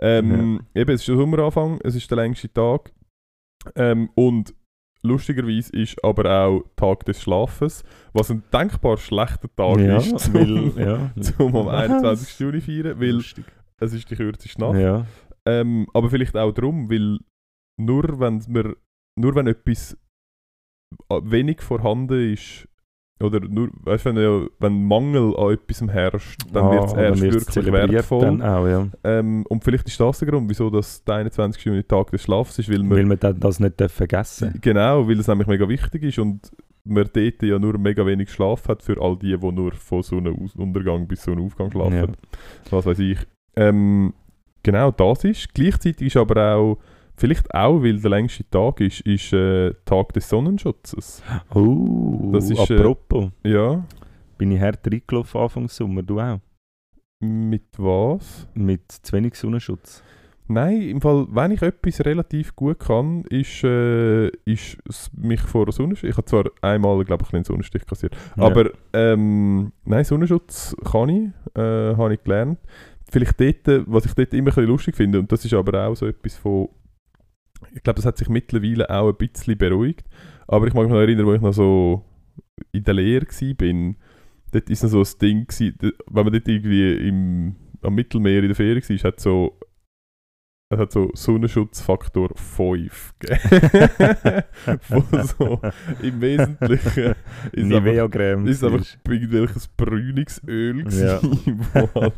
Ähm, 0.00 0.60
Eben, 0.74 0.90
es 0.94 1.00
ist 1.02 1.08
der 1.08 1.16
Sommeranfang, 1.16 1.78
es 1.84 1.94
ist 1.94 2.10
der 2.10 2.16
längste 2.16 2.50
Tag. 2.52 2.90
Ähm, 3.76 4.10
und 4.14 4.54
lustigerweise 5.02 5.72
ist 5.72 6.02
aber 6.04 6.30
auch 6.30 6.64
Tag 6.76 7.04
des 7.04 7.22
Schlafens, 7.22 7.82
was 8.12 8.30
ein 8.30 8.42
denkbar 8.52 8.96
schlechter 8.96 9.48
Tag 9.54 9.78
ja, 9.78 9.96
ist, 9.96 10.32
weil, 10.32 10.72
ja. 10.76 11.12
zum 11.20 11.56
am 11.56 11.66
Was? 11.66 11.90
21. 11.90 12.38
Juni 12.40 12.60
feiern, 12.60 13.00
weil 13.00 13.10
Lustig. 13.10 13.44
es 13.78 13.92
ist 13.92 14.10
die 14.10 14.16
kürzeste 14.16 14.60
Nacht. 14.60 14.78
Ja. 14.78 15.06
Ähm, 15.44 15.86
aber 15.92 16.10
vielleicht 16.10 16.36
auch 16.36 16.52
darum, 16.52 16.90
weil 16.90 17.18
nur 17.80 18.20
wenn 18.20 18.44
wir, 18.46 18.76
nur 19.18 19.34
wenn 19.34 19.48
etwas 19.48 19.96
äh, 21.08 21.20
wenig 21.24 21.62
vorhanden 21.62 22.32
ist, 22.32 22.68
oder 23.22 23.40
nur, 23.40 23.70
weißt, 23.84 24.04
wenn, 24.06 24.16
ja- 24.16 24.46
wenn 24.58 24.84
Mangel 24.84 25.34
an 25.36 25.52
etwas 25.54 25.82
herrscht, 25.88 26.40
dann 26.52 26.70
wird 26.70 26.84
es 26.84 26.94
Ah, 26.94 27.02
erst 27.02 27.22
wirklich 27.22 27.72
wertvoll. 27.72 28.42
Auch, 28.42 28.66
ja. 28.66 28.88
Ähm, 29.04 29.44
und 29.48 29.62
vielleicht 29.64 29.86
ist 29.88 29.98
das 30.00 30.18
der 30.18 30.28
Grund, 30.28 30.48
wieso 30.50 30.70
das 30.70 31.02
der 31.04 31.16
21. 31.16 31.64
Juni 31.64 31.82
Tag 31.84 32.10
des 32.10 32.22
Schlafs 32.22 32.58
ist, 32.58 32.70
weil 32.70 32.80
man 32.82 32.98
Weil 32.98 33.06
man 33.06 33.40
das 33.40 33.60
nicht 33.60 33.80
vergessen 33.90 34.58
genau, 34.60 35.08
weil 35.08 35.18
es 35.20 35.28
nämlich 35.28 35.46
mega 35.48 35.68
wichtig 35.68 36.02
ist 36.04 36.18
und 36.18 36.50
man 36.84 37.08
dort 37.12 37.42
ja 37.42 37.58
nur 37.58 37.78
mega 37.78 38.04
wenig 38.04 38.30
Schlaf 38.30 38.66
hat 38.68 38.82
für 38.82 39.00
all 39.00 39.16
die, 39.16 39.36
die 39.38 39.52
nur 39.52 39.72
von 39.72 40.02
Sonnenuntergang 40.02 41.06
bis 41.06 41.22
Sonnenaufgang 41.22 41.70
schlafen. 41.70 41.94
Ja. 41.94 42.06
Was 42.70 42.86
weiß 42.86 42.98
ich. 42.98 43.18
Ähm, 43.54 44.12
genau, 44.64 44.90
das 44.90 45.24
ist. 45.24 45.54
Gleichzeitig 45.54 46.08
ist 46.08 46.16
aber 46.16 46.54
auch, 46.56 46.78
vielleicht 47.22 47.54
auch, 47.54 47.82
weil 47.82 48.00
der 48.00 48.10
längste 48.10 48.48
Tag 48.50 48.80
ist, 48.80 49.00
ist 49.02 49.32
äh, 49.32 49.72
Tag 49.84 50.12
des 50.12 50.28
Sonnenschutzes. 50.28 51.22
Oh, 51.54 52.30
Das 52.32 52.50
ist, 52.50 52.68
äh, 52.68 52.74
apropos. 52.74 53.30
Ja, 53.44 53.84
bin 54.36 54.50
ich 54.50 54.60
hart 54.60 54.84
reingelaufen 54.86 55.40
Anfang 55.40 55.68
Sommer, 55.68 56.02
du 56.02 56.18
auch? 56.18 56.40
mit 57.22 57.68
was? 57.78 58.48
Mit 58.54 58.90
zu 58.90 59.12
wenig 59.12 59.36
Sonnenschutz. 59.36 60.02
Nein, 60.48 60.82
im 60.82 61.00
Fall, 61.00 61.26
wenn 61.30 61.52
ich 61.52 61.62
etwas 61.62 62.04
relativ 62.04 62.54
gut 62.56 62.80
kann, 62.80 63.22
ist, 63.30 63.62
äh, 63.62 64.26
ist 64.44 64.76
mich 65.16 65.40
vor 65.40 65.66
der 65.66 65.72
Sonnenstich. 65.72 66.10
Ich 66.10 66.16
habe 66.16 66.26
zwar 66.26 66.44
einmal, 66.60 67.04
glaube 67.04 67.24
ich, 67.26 67.32
einen 67.32 67.44
Sonnenstich 67.44 67.86
kassiert. 67.86 68.16
Ja. 68.36 68.44
Aber 68.44 68.70
ähm, 68.92 69.72
nein, 69.84 70.04
Sonnenschutz 70.04 70.76
kann 70.90 71.08
ich, 71.08 71.30
äh, 71.56 71.96
habe 71.96 72.14
ich 72.14 72.24
gelernt. 72.24 72.58
Vielleicht 73.10 73.40
dort, 73.40 73.68
äh, 73.68 73.84
was 73.86 74.04
ich 74.04 74.14
dort 74.14 74.34
immer 74.34 74.50
ein 74.50 74.54
bisschen 74.54 74.66
lustig 74.66 74.96
finde, 74.96 75.20
und 75.20 75.30
das 75.30 75.44
ist 75.44 75.54
aber 75.54 75.86
auch 75.86 75.94
so 75.94 76.06
etwas 76.06 76.36
von, 76.36 76.68
ich 77.74 77.82
glaube, 77.82 77.96
das 77.96 78.06
hat 78.06 78.18
sich 78.18 78.28
mittlerweile 78.28 78.88
auch 78.90 79.08
ein 79.08 79.16
bisschen 79.16 79.56
beruhigt, 79.58 80.06
aber 80.46 80.66
ich 80.66 80.74
mag 80.74 80.84
mich 80.84 80.92
noch 80.92 81.00
erinnern, 81.00 81.26
wo 81.26 81.34
ich 81.34 81.40
noch 81.40 81.52
so 81.52 82.04
in 82.72 82.84
der 82.84 82.94
Lehre 82.94 83.26
war, 83.26 83.94
dort 84.52 84.68
noch 84.68 84.88
so 84.88 85.00
ein 85.00 85.18
Ding, 85.20 85.46
gewesen, 85.46 85.76
wenn 85.80 86.24
man 86.24 86.32
dort 86.32 86.48
irgendwie 86.48 87.08
im, 87.08 87.56
am 87.82 87.94
Mittelmeer 87.94 88.40
in 88.40 88.48
der 88.48 88.56
Ferien 88.56 88.82
war, 88.82 89.08
hat 89.08 89.20
so 89.20 89.58
es 90.74 90.78
hat 90.80 90.92
so 90.92 91.10
Sonnenschutzfaktor 91.14 92.30
5 92.34 93.14
gegeben. 93.18 94.42
Wo 94.88 95.22
so 95.22 95.60
im 96.02 96.20
Wesentlichen 96.20 97.14
ist 97.52 97.64
einfach 97.64 97.80
Nivea-Creme. 97.82 98.46
ist 98.46 98.64
einfach 98.64 98.80
ist- 98.80 98.98
irgendwelches 99.08 99.68
Brüningsöl 99.68 100.78
Ja. 100.92 101.18
gewesen, 101.18 101.60
wo 101.74 102.00
halt, 102.00 102.14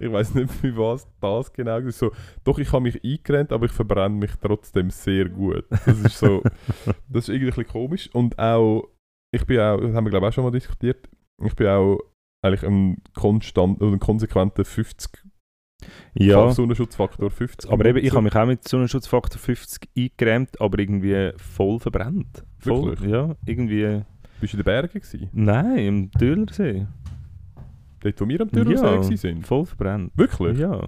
ich 0.00 0.12
weiß 0.12 0.34
nicht 0.34 0.50
für 0.52 0.76
was 0.76 1.06
das 1.20 1.52
genau 1.52 1.78
ist. 1.78 1.98
So, 1.98 2.10
doch 2.44 2.58
ich 2.58 2.72
habe 2.72 2.82
mich 2.82 3.02
eingerennt, 3.04 3.52
aber 3.52 3.66
ich 3.66 3.72
verbrenne 3.72 4.16
mich 4.16 4.32
trotzdem 4.40 4.90
sehr 4.90 5.28
gut. 5.28 5.64
Das 5.70 5.98
ist 6.00 6.18
so, 6.18 6.42
das 7.08 7.24
ist 7.24 7.28
irgendwie 7.28 7.46
ein 7.52 7.54
bisschen 7.54 7.66
komisch 7.66 8.10
und 8.12 8.38
auch, 8.38 8.88
ich 9.32 9.44
bin 9.46 9.60
auch, 9.60 9.80
das 9.80 9.94
haben 9.94 10.04
wir 10.04 10.10
glaube 10.10 10.26
ich 10.26 10.30
auch 10.30 10.34
schon 10.34 10.44
mal 10.44 10.50
diskutiert, 10.50 11.08
ich 11.44 11.54
bin 11.54 11.66
auch 11.68 11.98
eigentlich 12.42 12.62
ein 12.64 13.02
konstant 13.14 13.80
oder 13.80 13.92
ein 13.92 14.00
konsequenter 14.00 14.64
50 14.64 15.10
ja, 16.14 16.50
Sonnenschutzfaktor 16.50 17.30
50. 17.30 17.70
aber 17.70 17.84
eben, 17.86 17.98
ich 17.98 18.12
habe 18.12 18.22
mich 18.22 18.34
auch 18.36 18.46
mit 18.46 18.66
Sonnenschutzfaktor 18.66 19.38
50 19.40 19.88
eingerämt, 19.96 20.60
aber 20.60 20.78
irgendwie 20.78 21.32
voll 21.36 21.78
verbrannt. 21.80 22.44
Voll, 22.58 22.90
Wirklich? 22.90 23.10
Ja, 23.10 23.34
irgendwie... 23.46 24.02
Bist 24.40 24.52
du 24.52 24.56
in 24.56 24.62
den 24.62 24.64
Bergen 24.64 25.00
gewesen? 25.00 25.28
Nein, 25.32 25.78
im 25.78 26.10
Dölersee. 26.12 26.86
Dort, 28.00 28.20
wo 28.20 28.28
wir 28.28 28.40
am 28.42 28.50
Türsee 28.50 28.72
Ja. 28.74 29.02
sind? 29.02 29.46
Voll 29.46 29.64
verbrannt. 29.66 30.12
Wirklich? 30.16 30.58
Ja. 30.58 30.80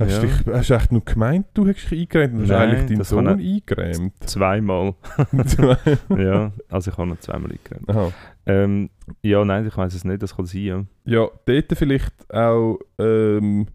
Hast, 0.00 0.10
Ja. 0.12 0.20
du 0.20 0.26
dich, 0.26 0.46
hast 0.46 0.70
du 0.70 0.74
echt 0.74 0.92
nur 0.92 1.04
gemeint, 1.04 1.46
du 1.54 1.66
hast 1.68 1.90
dich 1.90 2.00
eingerämt 2.00 2.34
und 2.34 2.42
hast 2.42 2.50
eigentlich 2.52 2.86
deinen 2.86 2.98
das 2.98 3.08
Sohn 3.10 3.28
eingerämt? 3.28 4.14
Zweimal. 4.26 4.94
ja, 6.18 6.52
also 6.68 6.90
ich 6.90 6.96
habe 6.96 7.08
noch 7.08 7.20
zweimal 7.20 7.50
eingerämt. 7.52 8.12
Ähm, 8.46 8.90
ja, 9.22 9.44
nein, 9.44 9.66
ich 9.66 9.76
weiß 9.76 9.94
es 9.94 10.04
nicht, 10.04 10.22
das 10.22 10.34
kann 10.34 10.46
sein, 10.46 10.62
ja. 10.62 10.84
Ja, 11.04 11.28
dort 11.46 11.72
vielleicht 11.78 12.14
auch 12.34 12.78
ähm, 12.98 13.66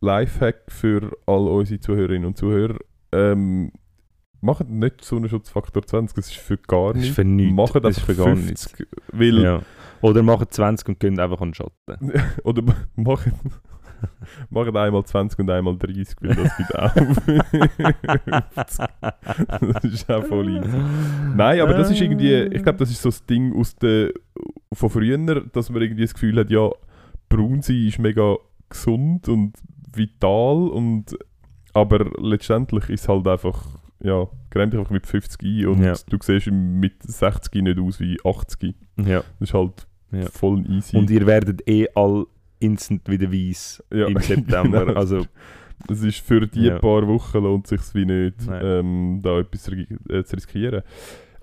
Lifehack 0.00 0.62
für 0.68 1.10
all 1.26 1.48
unsere 1.48 1.80
Zuhörerinnen 1.80 2.26
und 2.26 2.36
Zuhörer. 2.38 2.78
Ähm, 3.12 3.72
macht 4.40 4.68
nicht 4.68 5.04
Sonnenschutzfaktor 5.04 5.82
20, 5.84 6.14
das 6.16 6.26
ist 6.28 6.36
für 6.36 6.56
gar 6.56 6.94
Das 6.94 7.02
ist 7.02 7.02
nichts. 7.02 7.14
für 7.16 7.24
nichts. 7.24 7.54
Macht 7.54 7.74
das 7.76 7.84
einfach 7.84 8.02
für 8.06 8.14
gar 8.14 8.26
50, 8.36 8.86
weil, 9.12 9.42
Ja. 9.42 9.62
Oder 10.00 10.22
machen 10.24 10.46
20 10.50 10.88
und 10.88 11.00
gehen 11.00 11.20
einfach 11.20 11.40
an 11.40 11.48
den 11.50 11.54
Schatten. 11.54 12.12
oder 12.44 12.62
macht, 12.96 13.30
macht 14.50 14.74
einmal 14.76 15.04
20 15.04 15.38
und 15.40 15.50
einmal 15.50 15.76
30, 15.76 16.16
weil 16.20 16.34
das 16.34 16.56
gibt 16.56 16.78
auch 16.78 16.92
50. 16.92 17.42
Das 19.72 19.84
ist 19.84 20.10
auch 20.10 20.24
voll 20.24 20.48
easy. 20.50 20.76
Nein, 21.36 21.60
aber 21.60 21.74
das 21.74 21.90
ist 21.90 22.00
irgendwie, 22.00 22.34
ich 22.34 22.62
glaube, 22.62 22.78
das 22.78 22.90
ist 22.90 23.02
so 23.02 23.08
das 23.08 23.24
Ding 23.26 23.54
aus 23.58 23.74
der, 23.76 24.12
von 24.72 24.90
früher, 24.90 25.18
dass 25.52 25.70
man 25.70 25.82
irgendwie 25.82 26.02
das 26.02 26.14
Gefühl 26.14 26.38
hat, 26.38 26.50
ja, 26.50 26.68
braun 27.28 27.62
sein 27.62 27.86
ist 27.86 27.98
mega 27.98 28.36
gesund 28.68 29.28
und 29.28 29.54
vital 29.94 30.68
und 30.68 31.16
aber 31.74 32.10
letztendlich 32.20 32.88
ist 32.90 33.02
es 33.02 33.08
halt 33.08 33.26
einfach, 33.26 33.66
ja, 34.02 34.26
creme 34.50 34.70
dich 34.70 34.80
einfach 34.80 34.92
mit 34.92 35.06
50 35.06 35.42
ein 35.42 35.66
und 35.68 35.82
Ja. 35.82 35.94
du 36.08 36.18
siehst 36.20 36.50
mit 36.50 37.02
60 37.02 37.62
nicht 37.62 37.78
aus 37.78 38.00
wie 38.00 38.18
80. 38.24 38.74
Ja. 38.98 39.22
Das 39.38 39.48
ist 39.48 39.54
halt 39.54 39.86
Ja. 40.10 40.26
voll 40.30 40.64
easy. 40.70 40.96
Und 40.96 41.10
ihr 41.10 41.26
werdet 41.26 41.66
eh 41.66 41.88
all 41.94 42.26
instant 42.62 43.08
wieder 43.08 43.30
weiß 43.32 43.82
Ja, 43.92 44.06
im 44.06 44.16
September. 44.20 44.84
genau. 44.86 44.98
Also, 44.98 45.26
Es 45.90 46.02
ist 46.02 46.18
für 46.24 46.46
die 46.46 46.66
Ja. 46.66 46.78
paar 46.78 47.06
Wochen 47.08 47.38
lohnt 47.42 47.64
es 47.64 47.70
sich 47.70 47.94
wie 47.94 48.04
nicht, 48.06 48.36
ähm, 48.50 49.18
da 49.22 49.40
etwas 49.40 49.68
äh, 49.68 50.22
zu 50.24 50.36
riskieren. 50.36 50.82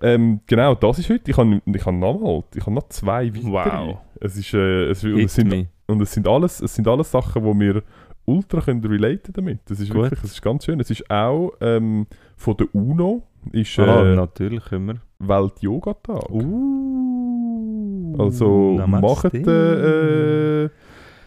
Ähm, 0.01 0.39
genau, 0.47 0.75
das 0.75 0.97
ist 0.99 1.09
heute. 1.09 1.29
Ich 1.29 1.35
habe 1.37 1.61
ich 1.65 1.85
habe 1.85 1.97
noch 1.97 2.19
mal, 2.21 2.43
ich 2.55 2.61
habe 2.61 2.71
noch 2.73 2.87
zwei 2.87 3.27
weitere. 3.35 3.51
Wow. 3.51 3.97
Es 4.21 4.37
ist, 4.37 4.53
äh, 4.53 4.85
es, 4.91 5.03
und, 5.03 5.19
es 5.19 5.35
sind, 5.35 5.49
me. 5.49 5.67
und 5.87 6.01
es 6.01 6.13
sind 6.13 6.25
alles, 6.25 6.61
es 6.61 6.73
sind 6.73 6.87
alles 6.87 7.11
Sachen, 7.11 7.43
wo 7.43 7.53
wir 7.59 7.83
ultra 8.23 8.61
können 8.61 8.81
relaten 8.85 9.33
damit. 9.33 9.59
Das 9.65 9.81
ist 9.81 9.89
Gut. 9.91 10.03
wirklich, 10.03 10.21
das 10.21 10.31
ist 10.31 10.41
ganz 10.41 10.63
schön. 10.63 10.79
Es 10.79 10.89
ist 10.89 11.09
auch 11.11 11.51
ähm, 11.59 12.07
von 12.37 12.55
der 12.55 12.73
UNO 12.73 13.23
ist 13.51 13.77
Ah, 13.77 14.13
äh, 14.13 14.15
natürlich 14.15 14.71
wir. 14.71 15.01
Welt-Yoga-Tag. 15.19 16.29
Uh, 16.29 18.15
Also 18.19 18.81
macht 18.87 19.33
äh, 19.33 20.69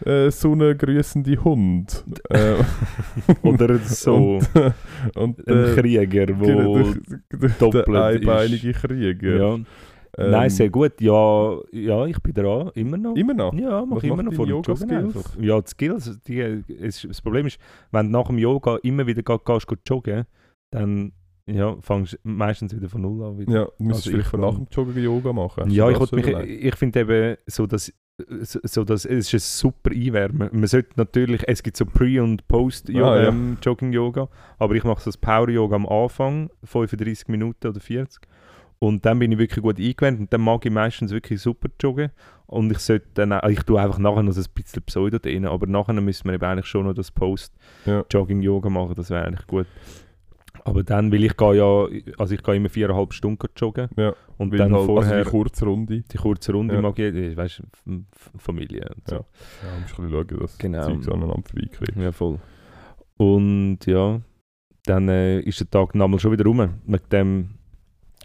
äh, 0.05 0.31
so 0.31 0.51
einen 0.51 0.77
grüßenden 0.77 1.43
Hund. 1.43 2.03
äh, 2.29 2.55
Oder 3.41 3.77
so 3.79 4.39
und, 5.15 5.15
und 5.15 5.47
ein 5.47 5.65
äh, 5.65 5.75
Krieger, 5.75 6.25
genau, 6.35 6.39
wo... 6.39 6.83
der, 6.83 7.39
der, 7.39 7.49
doppelt 7.49 7.87
der 7.87 8.05
einbeinige 8.05 8.73
Krieger. 8.73 9.37
Ja. 9.37 9.57
Ähm, 10.15 10.31
Nein, 10.31 10.49
sehr 10.49 10.69
gut. 10.69 11.01
Ja, 11.01 11.57
ja, 11.71 12.05
ich 12.05 12.19
bin 12.21 12.33
dran, 12.33 12.69
immer 12.75 12.97
noch. 12.97 13.15
Immer 13.15 13.33
noch? 13.33 13.53
Ja, 13.53 13.83
mach 13.83 13.97
Was 13.97 14.03
immer 14.03 14.21
noch 14.21 14.33
vor 14.33 14.45
dem 14.45 14.51
Yoga-Skills? 14.51 14.91
Joggen 14.91 15.05
einfach. 15.05 15.41
Ja, 15.41 15.59
die 15.59 15.69
Skills, 15.69 16.19
die, 16.27 16.39
es, 16.39 17.01
das 17.01 17.21
Problem 17.21 17.47
ist, 17.47 17.57
wenn 17.91 18.07
du 18.07 18.11
nach 18.11 18.27
dem 18.27 18.37
Yoga 18.37 18.77
immer 18.83 19.07
wieder 19.07 19.23
gehst, 19.23 19.45
gehst, 19.45 19.67
gehst 19.67 19.81
joggen, 19.89 20.25
dann 20.69 21.13
ja, 21.47 21.75
fängst 21.81 22.13
du 22.13 22.17
meistens 22.23 22.75
wieder 22.75 22.89
von 22.89 23.01
Null 23.01 23.23
an. 23.23 23.39
Wieder. 23.39 23.51
Ja, 23.51 23.65
du 23.65 23.83
müsstest 23.83 24.07
Also 24.07 24.11
vielleicht 24.11 24.29
von 24.29 24.41
nach 24.41 24.53
dem 24.53 24.67
Joggen 24.71 25.03
Yoga 25.03 25.33
machen. 25.33 25.69
Ja, 25.71 25.89
ich, 25.89 26.11
mich, 26.11 26.27
ich 26.27 26.75
finde 26.75 26.99
eben 26.99 27.37
so, 27.47 27.65
dass, 27.65 27.91
so, 28.29 28.83
dass 28.83 29.05
es 29.05 29.33
ist 29.33 29.33
ein 29.33 29.39
super 29.39 29.91
Einwärmen. 29.91 30.49
Man 30.51 30.67
sollte 30.67 30.91
natürlich, 30.95 31.43
es 31.47 31.63
gibt 31.63 31.77
so 31.77 31.85
Pre- 31.85 32.21
und 32.21 32.47
Post-Yoga, 32.47 33.11
Ah, 33.13 33.21
ja. 33.23 33.29
ähm, 33.29 33.57
aber 34.59 34.75
ich 34.75 34.83
mache 34.83 34.99
so 35.01 35.05
das 35.09 35.17
Power-Yoga 35.17 35.75
am 35.75 35.85
Anfang, 35.87 36.49
35 36.63 37.27
Minuten 37.27 37.67
oder 37.67 37.79
40. 37.79 38.27
Und 38.79 39.05
dann 39.05 39.19
bin 39.19 39.31
ich 39.31 39.37
wirklich 39.37 39.63
gut 39.63 39.79
eingewöhnt 39.79 40.19
und 40.19 40.33
dann 40.33 40.41
mag 40.41 40.65
ich 40.65 40.71
meistens 40.71 41.11
wirklich 41.11 41.41
super 41.41 41.69
joggen. 41.81 42.11
Und 42.47 42.69
ich 42.71 42.79
sollte 42.79 43.07
dann, 43.13 43.31
auch- 43.31 43.47
ich 43.47 43.63
tue 43.63 43.79
einfach 43.81 43.97
nachher 43.97 44.23
noch 44.23 44.33
so 44.33 44.41
ein 44.41 44.47
bisschen 44.53 44.83
Pseudo 44.83 45.19
drin, 45.19 45.45
aber 45.45 45.65
nachher 45.67 45.93
müsste 45.93 46.27
man 46.27 46.35
eben 46.35 46.43
eigentlich 46.43 46.65
schon 46.67 46.85
noch 46.85 46.93
das 46.93 47.09
Post 47.09 47.53
Ja. 47.85 48.03
Jogging-Yoga 48.11 48.69
machen, 48.69 48.95
das 48.95 49.09
wäre 49.09 49.25
eigentlich 49.25 49.47
gut. 49.47 49.67
Aber 50.65 50.83
dann, 50.83 51.11
weil 51.11 51.23
ich 51.25 51.35
gehe 51.35 51.55
ja, 51.55 51.87
also 52.17 52.33
ich 52.35 52.41
gehe 52.41 52.55
immer 52.55 52.69
viereinhalb 52.69 53.13
Stunden 53.13 53.47
joggen 53.57 53.89
Ja, 53.97 54.13
und 54.37 54.51
Weil 54.51 54.59
dann 54.59 54.73
halt, 54.73 54.85
vorher 54.85 55.11
Also 55.17 55.23
die 55.25 55.29
Kurzrunde. 55.37 56.03
die 56.09 56.17
kurze 56.17 56.53
Runde 56.53 56.75
Ja. 56.75 56.81
mag 56.81 56.97
ich, 56.99 57.35
weißt 57.35 57.63
du, 57.85 58.03
Familie 58.37 58.89
und 58.95 59.07
so. 59.07 59.15
Ja. 59.15 59.21
Ja, 59.63 59.79
musst 59.81 59.99
ein 59.99 60.05
bisschen 60.09 60.25
schauen, 60.27 60.39
dass 60.39 60.57
Genau. 60.57 60.87
die 60.87 60.93
Zeugs 60.93 61.07
aneinander 61.09 61.43
vorbeikriegt. 61.49 61.95
Ja, 61.97 62.11
voll. 62.13 62.39
Und 63.17 63.79
ja, 63.85 64.21
dann 64.85 65.09
äh, 65.09 65.39
ist 65.41 65.59
der 65.59 65.69
Tag 65.69 65.95
nochmal 65.95 66.19
schon 66.19 66.31
wieder 66.31 66.45
rum. 66.45 66.69
Mit 66.85 67.11
dem 67.11 67.49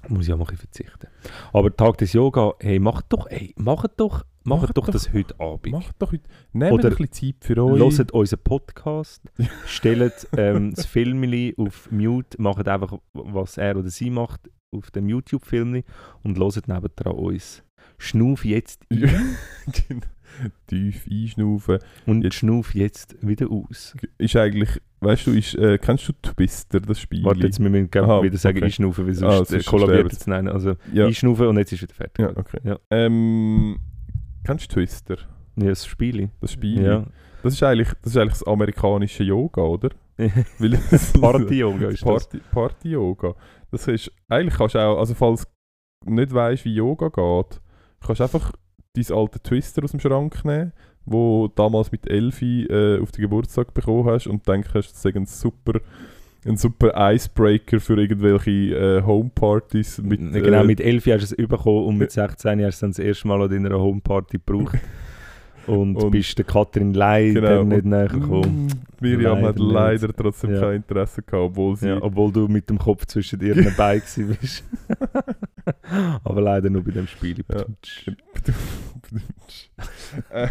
muss 0.09 0.27
ich 0.27 0.33
auch 0.33 0.39
mal 0.39 0.45
ein 0.45 0.51
bisschen 0.57 0.69
verzichten. 0.71 1.09
Aber 1.53 1.75
Tag 1.77 1.99
des 1.99 2.13
Yoga, 2.13 2.53
hey, 2.61 2.79
macht 2.79 3.07
doch, 3.11 3.29
hey, 3.31 3.53
macht 3.59 3.93
doch, 3.99 4.25
macht 4.49 4.77
doch, 4.77 4.89
das 4.89 5.13
heute 5.13 5.39
Abend. 5.41 5.73
Macht 5.73 5.95
doch 5.99 6.13
heute. 6.13 6.29
Nehmt 6.53 6.73
Oder 6.73 6.89
ein 6.91 6.97
bisschen 6.97 7.35
Zeit 7.35 7.45
für 7.45 7.63
euch. 7.63 7.99
Hört 7.99 8.13
unseren 8.13 8.41
Podcast, 8.43 9.23
stellt 9.67 10.27
ähm, 10.37 10.75
das 10.75 10.87
Filmli 10.87 11.55
auf 11.57 11.91
Mute, 11.91 12.41
macht 12.41 12.67
einfach, 12.69 12.99
was 13.13 13.59
er 13.59 13.77
oder 13.77 13.91
sie 13.91 14.11
macht, 14.11 14.51
auf 14.71 14.91
dem 14.91 15.09
YouTube-Film 15.09 15.83
und 16.23 16.39
hört 16.39 16.69
nebendran 16.69 17.15
uns. 17.15 17.63
Schnuff 17.99 18.45
jetzt 18.45 18.83
ein. 18.91 20.03
Tief 20.67 21.07
einschnaufen. 21.11 21.79
und 22.07 22.23
Jetzt- 22.23 22.37
schnuff 22.37 22.75
jetzt 22.75 23.17
wieder 23.27 23.51
aus. 23.51 23.97
Ist 24.19 24.37
eigentlich, 24.37 24.69
weißt 25.01 25.27
du, 25.27 25.31
ist, 25.33 25.55
äh, 25.55 25.79
kennst 25.79 26.07
du 26.09 26.13
Twister, 26.23 26.81
das 26.81 27.01
Spiel? 27.01 27.25
Warte, 27.25 27.41
jetzt 27.41 27.59
müssen 27.59 27.73
wir 27.75 27.87
glaub, 27.89 28.05
Aha, 28.09 28.23
wieder 28.23 28.37
sagen, 28.37 28.59
okay. 28.59 28.67
einschnaufen, 28.67 29.07
weil 29.07 29.13
Ah, 29.25 29.37
sonst 29.37 29.51
äh, 29.51 29.53
sonst 29.55 29.67
kollabiert 29.67 30.13
es. 30.13 30.27
Nein, 30.27 30.47
also 30.49 30.75
ja. 30.93 31.07
einschnaufen 31.07 31.47
und 31.49 31.57
jetzt 31.57 31.73
ist 31.73 31.83
wieder 31.83 31.95
fertig. 31.95 32.19
ja, 32.25 32.37
okay. 32.37 32.59
Ja. 32.63 32.79
Ähm, 32.91 33.79
kennst 34.49 34.71
du 34.71 34.75
Twister, 34.77 35.19
Ja, 35.57 35.67
das 35.69 35.87
Spiel. 35.87 36.31
das 36.41 36.53
Spiel? 36.53 36.83
Ja. 36.83 37.05
Das, 37.43 37.53
ist 37.53 37.63
eigentlich, 37.63 37.93
das 38.03 38.13
ist 38.13 38.17
eigentlich 38.17 38.39
das 38.39 38.47
amerikanische 38.47 39.23
Yoga, 39.23 39.61
oder? 39.61 39.91
Weil 40.17 40.71
Party-Yoga 41.21 41.89
ist 41.89 42.03
das. 42.03 42.29
Party, 42.29 42.41
Party-Yoga. 42.51 43.35
Das 43.71 43.87
ist, 43.89 44.11
eigentlich 44.29 44.57
kannst 44.57 44.75
du 44.75 44.79
auch, 44.79 44.99
also 44.99 45.15
falls 45.15 45.47
du 46.07 46.15
nicht 46.15 46.33
weißt, 46.33 46.65
wie 46.65 46.75
Yoga 46.75 47.09
geht, 47.09 47.61
kannst 48.01 48.21
du 48.21 48.25
einfach 48.25 48.53
dein 48.95 49.17
alte 49.17 49.41
Twister 49.41 49.85
aus 49.85 49.91
dem 49.91 50.01
Schrank 50.01 50.43
nehmen, 50.47 50.73
wo 51.05 51.49
du 51.49 51.55
damals 51.55 51.93
mit 51.93 52.09
Elfi 52.09 52.65
äh, 52.65 53.03
auf 53.03 53.13
den 53.13 53.23
Geburtstag 53.23 53.75
bekommen 53.75 54.07
hast 54.07 54.27
und 54.27 54.49
denkst, 54.49 54.71
das 54.73 55.03
sei 55.03 55.13
ein 55.15 55.27
super, 55.27 55.81
ein 56.47 56.57
super 56.57 56.93
Icebreaker 57.13 57.81
für 57.81 58.01
irgendwelche 58.01 58.51
äh, 58.51 59.03
Homepartys. 59.03 59.99
Mit, 60.03 60.21
genau, 60.33 60.63
äh, 60.63 60.65
mit 60.65 60.81
11 60.81 61.07
hast 61.07 61.31
du 61.33 61.43
es 61.43 61.49
bekommen 61.49 61.85
und 61.87 61.99
mit 61.99 62.13
16 62.13 62.51
hast 62.51 62.59
du 62.61 62.69
es 62.69 62.79
dann 62.81 62.91
das 62.91 62.99
erste 63.01 63.29
Mal 63.29 63.43
an 63.43 63.51
deiner 63.51 63.79
Homeparty 63.79 64.39
gebraucht. 64.45 64.79
Und, 65.67 65.97
Und- 65.97 66.13
bist 66.13 66.39
der 66.39 66.47
Katrin 66.47 66.95
leider 66.95 67.43
Genau. 67.43 67.63
nicht 67.65 67.85
näher 67.85 68.09
gekommen. 68.09 68.69
Mm, 68.69 69.05
Miriam 69.05 69.43
hat 69.45 69.59
Leider 69.59 69.73
leider 69.75 70.07
nicht. 70.07 70.17
trotzdem 70.17 70.55
Ja. 70.55 70.61
kein 70.63 70.77
Interesse 70.77 71.21
gehabt, 71.21 71.43
obwohl 71.51 71.77
sie... 71.77 71.89
Ja, 71.89 71.99
obwohl 72.01 72.33
du 72.33 72.49
mit 72.49 72.71
dem 72.71 72.79
Kopf 72.79 73.05
zwischen 73.05 73.39
ihren 73.43 73.75
Beinen 73.77 74.01
bist. 74.41 74.65
Aber 76.25 76.41
leider 76.41 76.71
nur 76.71 76.83
bei 76.83 76.93
dem 76.93 77.07
Spiel. 77.07 77.45
Ja. 77.53 77.67
Äh, 80.31 80.49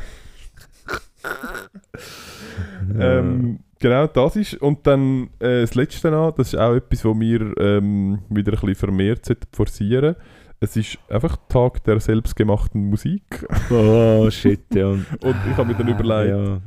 ähm, 2.99 3.59
genau, 3.80 4.07
das 4.07 4.36
ist. 4.36 4.55
Und 4.55 4.86
dann 4.88 5.30
äh, 5.39 5.61
das 5.61 5.75
Letzte 5.75 6.11
noch, 6.11 6.32
das 6.32 6.53
ist 6.53 6.59
auch 6.59 6.73
etwas, 6.73 7.05
was 7.05 7.19
wir 7.19 7.57
ähm, 7.57 8.19
wieder 8.30 8.53
ein 8.53 8.59
bisschen 8.59 8.75
vermehrt 8.75 9.25
sollten 9.25 9.47
forcieren 9.53 10.15
Es 10.59 10.75
ist 10.75 10.97
einfach 11.09 11.38
Tag 11.49 11.84
der 11.84 11.99
selbstgemachten 11.99 12.86
Musik. 12.89 13.45
oh 13.69 14.30
shit, 14.30 14.63
ja. 14.73 14.88
Und 14.89 15.05
ich 15.49 15.57
habe 15.57 15.65
mir 15.65 15.75
dann 15.75 15.88
überlegt, 15.88 16.30
Ja. 16.30 16.61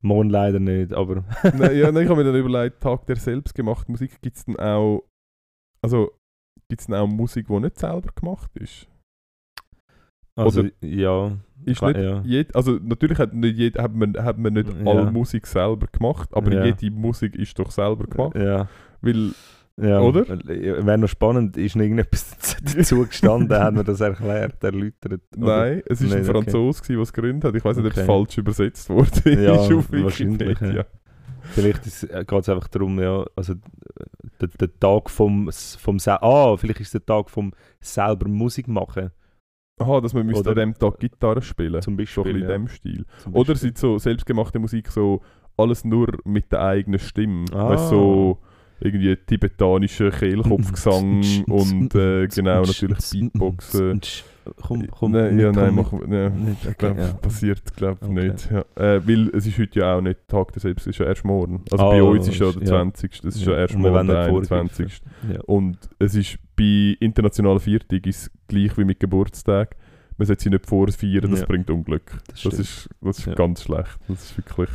Morgen 0.00 0.30
leider 0.30 0.60
nicht, 0.60 0.92
aber 0.92 1.24
nein, 1.42 1.76
ja, 1.76 1.90
nein, 1.90 2.04
ich 2.04 2.08
habe 2.08 2.22
mir 2.22 2.30
dann 2.30 2.40
überlegt, 2.40 2.80
Tag 2.80 3.04
der 3.06 3.16
selbstgemachten 3.16 3.90
Musik 3.92 4.20
gibt 4.22 4.36
es 4.36 4.44
dann 4.44 4.56
auch, 4.56 5.02
also 5.82 6.12
gibt 6.68 6.82
es 6.82 6.86
dann 6.86 7.00
auch 7.00 7.08
Musik, 7.08 7.48
die 7.48 7.58
nicht 7.60 7.80
selber 7.80 8.10
gemacht 8.14 8.50
ist? 8.56 8.86
also 10.36 10.60
Oder- 10.60 10.70
ja. 10.82 11.36
Ist 11.64 11.78
Klar, 11.78 11.92
nicht 11.92 12.02
ja. 12.02 12.22
jed, 12.24 12.54
also 12.56 12.78
natürlich 12.82 13.18
hat, 13.18 13.34
nicht 13.34 13.56
jed, 13.58 13.78
hat, 13.78 13.94
man, 13.94 14.14
hat 14.16 14.38
man 14.38 14.54
nicht 14.54 14.68
Ja. 14.68 14.90
alle 14.90 15.10
Musik 15.10 15.46
selber 15.46 15.86
gemacht, 15.90 16.28
aber 16.32 16.52
Ja. 16.52 16.64
jede 16.64 16.90
Musik 16.90 17.34
ist 17.36 17.58
doch 17.58 17.70
selber 17.70 18.04
gemacht. 18.06 18.36
Ja. 18.36 18.68
Weil, 19.00 19.32
Ja, 19.80 20.00
Oder? 20.00 20.26
Wäre 20.28 20.98
noch 20.98 21.08
spannend, 21.08 21.56
ist 21.56 21.76
noch 21.76 21.84
irgendetwas 21.84 22.34
dazu 22.76 23.06
gestanden, 23.06 23.56
haben 23.56 23.76
wir 23.76 23.84
das 23.84 24.00
erklärt, 24.00 24.62
erläutert? 24.64 25.20
Oder? 25.36 25.46
nein, 25.68 25.82
es 25.86 26.00
war 26.02 26.10
ein 26.12 26.18
Nicht, 26.20 26.28
okay. 26.28 26.40
Franzose, 26.42 26.80
gewesen, 26.82 26.94
der 26.96 27.02
es 27.02 27.12
gegründet 27.12 27.44
hat. 27.44 27.54
Ich 27.54 27.64
weiß 27.64 27.76
nicht, 27.76 27.86
ob 27.86 27.92
es 27.92 27.98
Okay. 27.98 28.06
falsch 28.06 28.38
übersetzt 28.38 28.90
wurde 28.90 29.10
Ja, 29.44 29.56
wahrscheinlich, 30.02 30.60
ja. 30.60 30.84
Vielleicht 31.42 31.82
geht 31.84 32.32
es 32.42 32.48
einfach 32.48 32.66
darum, 32.68 32.98
ja, 33.00 33.24
also 33.36 33.54
der, 34.40 34.48
der 34.48 34.78
Tag 34.80 35.08
vom, 35.10 35.48
vom 35.78 35.98
Se- 36.00 36.22
ah, 36.22 36.56
vielleicht 36.56 36.80
ist 36.80 36.94
der 36.94 37.06
Tag 37.06 37.30
vom 37.30 37.52
selber 37.80 38.28
Musik 38.28 38.66
machen, 38.68 39.10
Aha, 39.78 40.00
dass 40.00 40.14
man 40.14 40.26
müsste 40.26 40.50
an 40.50 40.56
dem 40.56 40.74
Tag 40.74 40.98
Gitarre 40.98 41.42
spielen. 41.42 41.80
zum 41.82 41.94
So 41.94 42.22
ein 42.22 42.24
Beispiel. 42.24 42.24
bisschen 42.24 42.42
in 42.42 42.42
ja. 42.42 42.48
dem 42.48 42.68
Stil. 42.68 43.04
Oder 43.26 43.38
Beispiel. 43.38 43.56
sind 43.56 43.78
so 43.78 43.98
selbstgemachte 43.98 44.58
Musik 44.58 44.88
so 44.88 45.20
alles 45.56 45.84
nur 45.84 46.08
mit 46.24 46.52
der 46.52 46.62
eigenen 46.62 47.00
Stimme. 47.00 47.44
Ah. 47.52 47.70
Weißt, 47.70 47.88
so 47.88 48.38
irgendwie 48.80 49.16
tibetanischer 49.16 50.10
Kehlkopfgesang 50.10 51.44
und 51.48 51.94
äh, 51.94 52.26
genau 52.34 52.62
natürlich 52.62 53.10
Beatboxen. 53.10 54.00
Komm, 54.56 54.86
komm. 54.88 55.12
nein, 55.12 55.38
ja, 55.38 55.52
nein, 55.52 55.74
machen 55.74 56.00
wir. 56.10 56.30
Nicht, 56.30 56.62
Ich 56.62 56.68
okay, 56.68 56.74
glaube, 56.78 57.00
ja. 57.00 57.12
passiert 57.14 57.62
glaub, 57.76 58.02
Okay. 58.02 58.28
nicht. 58.28 58.50
Ja. 58.50 58.60
Äh, 58.76 59.06
weil 59.06 59.28
es 59.34 59.46
ist 59.46 59.58
heute 59.58 59.80
ja 59.80 59.94
auch 59.96 60.00
nicht 60.00 60.26
Tag 60.28 60.52
der 60.52 60.60
Selbst, 60.60 60.82
es 60.86 60.94
ist 60.94 60.98
ja 60.98 61.06
erst 61.06 61.24
morgen. 61.24 61.62
Also 61.70 61.84
bei 61.90 61.98
Ah, 62.00 62.02
uns 62.02 62.28
ist 62.28 62.38
ja 62.38 62.50
der 62.52 62.62
ja. 62.62 62.66
20. 62.68 63.20
Das 63.22 63.36
ist 63.36 63.44
ja, 63.44 63.54
erst 63.56 63.76
morgen 63.76 64.06
der 64.08 64.28
nicht 64.28 64.50
21. 64.50 65.00
Ja. 65.32 65.40
Und 65.46 65.78
es 65.98 66.14
ist 66.14 66.38
bei 66.56 66.96
internationalen 67.00 67.60
Viertag 67.60 68.06
ist 68.06 68.30
gleich 68.48 68.76
wie 68.78 68.84
mit 68.84 69.00
Geburtstag. 69.00 69.76
Man 70.16 70.26
sollte 70.26 70.42
sie 70.42 70.50
nicht 70.50 70.66
vorfeiern, 70.66 71.30
das 71.30 71.44
bringt 71.46 71.70
Unglück. 71.70 72.18
Das 72.28 72.42
Das, 72.42 72.58
ist, 72.58 72.88
das 73.00 73.18
ist 73.20 73.36
ganz 73.36 73.62
schlecht. 73.62 73.98
Das 74.08 74.24
ist 74.24 74.36
wirklich. 74.36 74.70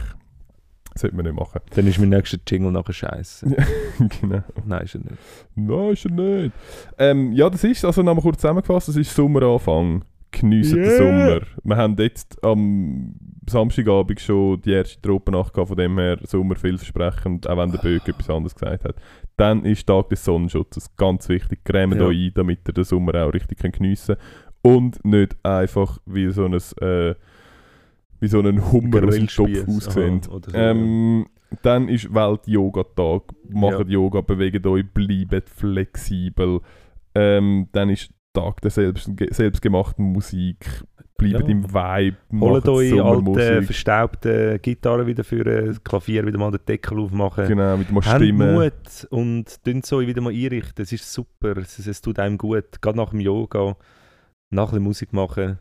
Das 0.94 1.02
sollte 1.02 1.16
man 1.16 1.26
nicht 1.26 1.36
machen. 1.36 1.60
Dann 1.76 1.88
ist 1.88 2.00
mein 2.00 2.10
nächster 2.10 2.38
Jingle 2.48 2.72
nachher 2.72 2.94
scheiße. 2.94 3.48
genau. 4.22 4.44
Nein, 4.66 4.84
ist 4.84 4.96
er 4.96 5.02
nicht. 5.02 5.16
Nein, 5.56 5.90
ist 5.94 6.06
er 6.06 6.12
nicht. 6.12 6.54
Ähm, 6.98 7.32
ja, 7.34 7.50
das 7.50 7.64
ist, 7.64 7.84
also 7.84 8.02
nochmal 8.04 8.22
kurz 8.22 8.38
zusammengefasst, 8.42 8.90
das 8.90 8.96
ist 8.96 9.14
Sommeranfang. 9.14 10.06
Geniessen 10.32 10.78
den 10.78 10.86
Yeah. 10.86 10.98
Sommer. 10.98 11.42
Wir 11.64 11.76
haben 11.78 11.96
jetzt 12.00 12.44
am 12.44 13.14
Samstagabend 13.48 14.20
schon 14.20 14.62
die 14.62 14.72
erste 14.72 15.00
Tropennacht 15.02 15.54
gehabt, 15.54 15.68
von 15.70 15.78
dem 15.78 15.98
her 16.00 16.18
Sommer 16.24 16.56
vielversprechend, 16.56 17.48
auch 17.48 17.58
wenn 17.58 17.72
der 17.72 17.78
Böck 17.80 18.08
etwas 18.08 18.30
anderes 18.32 18.56
gesagt 18.56 18.84
hat. 18.84 18.96
Dann 19.38 19.64
ist 19.64 19.86
Tag 19.86 20.10
des 20.10 20.24
Sonnenschutzes, 20.26 20.96
ganz 20.96 21.30
wichtig. 21.30 21.64
Cremet 21.64 22.00
Ja. 22.00 22.06
euch 22.06 22.18
ein, 22.28 22.32
damit 22.34 22.60
ihr 22.68 22.74
den 22.74 22.84
Sommer 22.84 23.14
auch 23.24 23.34
richtig 23.34 23.60
geniessen 23.60 24.16
könnt. 24.16 24.20
Und 24.64 25.06
nicht 25.06 25.36
einfach 25.44 26.00
wie 26.06 26.32
so 26.32 26.46
ein, 26.46 26.54
äh, 26.54 27.16
wie 28.24 28.28
so 28.30 28.40
einen 28.40 28.72
Hummer 28.72 29.04
aus 29.08 29.16
dem 29.16 29.28
Topf 29.28 29.68
aussehen. 29.68 30.22
aha, 30.26 30.32
oder 30.34 30.50
so, 30.50 30.58
Ähm, 30.58 31.26
dann 31.62 31.88
ist 31.90 32.12
Welt-Yoga-Tag. 32.14 33.24
Macht 33.50 33.88
Yoga, 33.90 34.22
bewegt 34.22 34.66
euch, 34.66 34.86
bleibt 34.94 35.50
flexibel. 35.50 36.62
Ähm, 37.14 37.68
dann 37.74 37.90
ist 37.90 38.12
Tag 38.34 38.62
der 38.62 38.72
selbst, 38.72 39.12
selbstgemachten 39.30 40.04
Musik. 40.04 40.84
Bleibt 41.18 41.44
Ja. 41.44 41.50
im 41.52 41.64
Vibe. 41.72 42.18
Holt 42.40 42.54
macht 42.66 42.68
euch 42.70 42.92
alte, 42.94 42.98
Sommermusik. 42.98 43.64
verstaubte 43.66 44.60
Gitarre 44.60 45.06
wieder 45.06 45.24
für 45.24 45.44
das 45.44 45.84
Klavier 45.84 46.26
wieder 46.26 46.40
mal 46.40 46.50
den 46.50 46.66
Deckel 46.68 47.00
aufmachen. 47.00 47.48
Genau, 47.48 47.78
mit 47.78 47.90
dem 47.90 47.98
Habt 47.98 48.08
Stimmen. 48.24 48.56
Mut 48.56 49.08
und 49.12 49.64
tun 49.64 49.82
so 49.84 50.02
wieder 50.02 50.22
mal 50.22 50.34
einrichten. 50.34 50.82
Es 50.84 50.92
ist 50.92 51.14
super, 51.14 51.56
es, 51.58 51.78
es 51.86 52.02
tut 52.02 52.18
einem 52.18 52.40
gut. 52.40 52.82
Gerade 52.82 52.98
nach 52.98 53.12
dem 53.12 53.20
Yoga, 53.20 53.76
nach 54.50 54.74
dem 54.74 54.84
Musik 54.84 55.14
machen, 55.14 55.60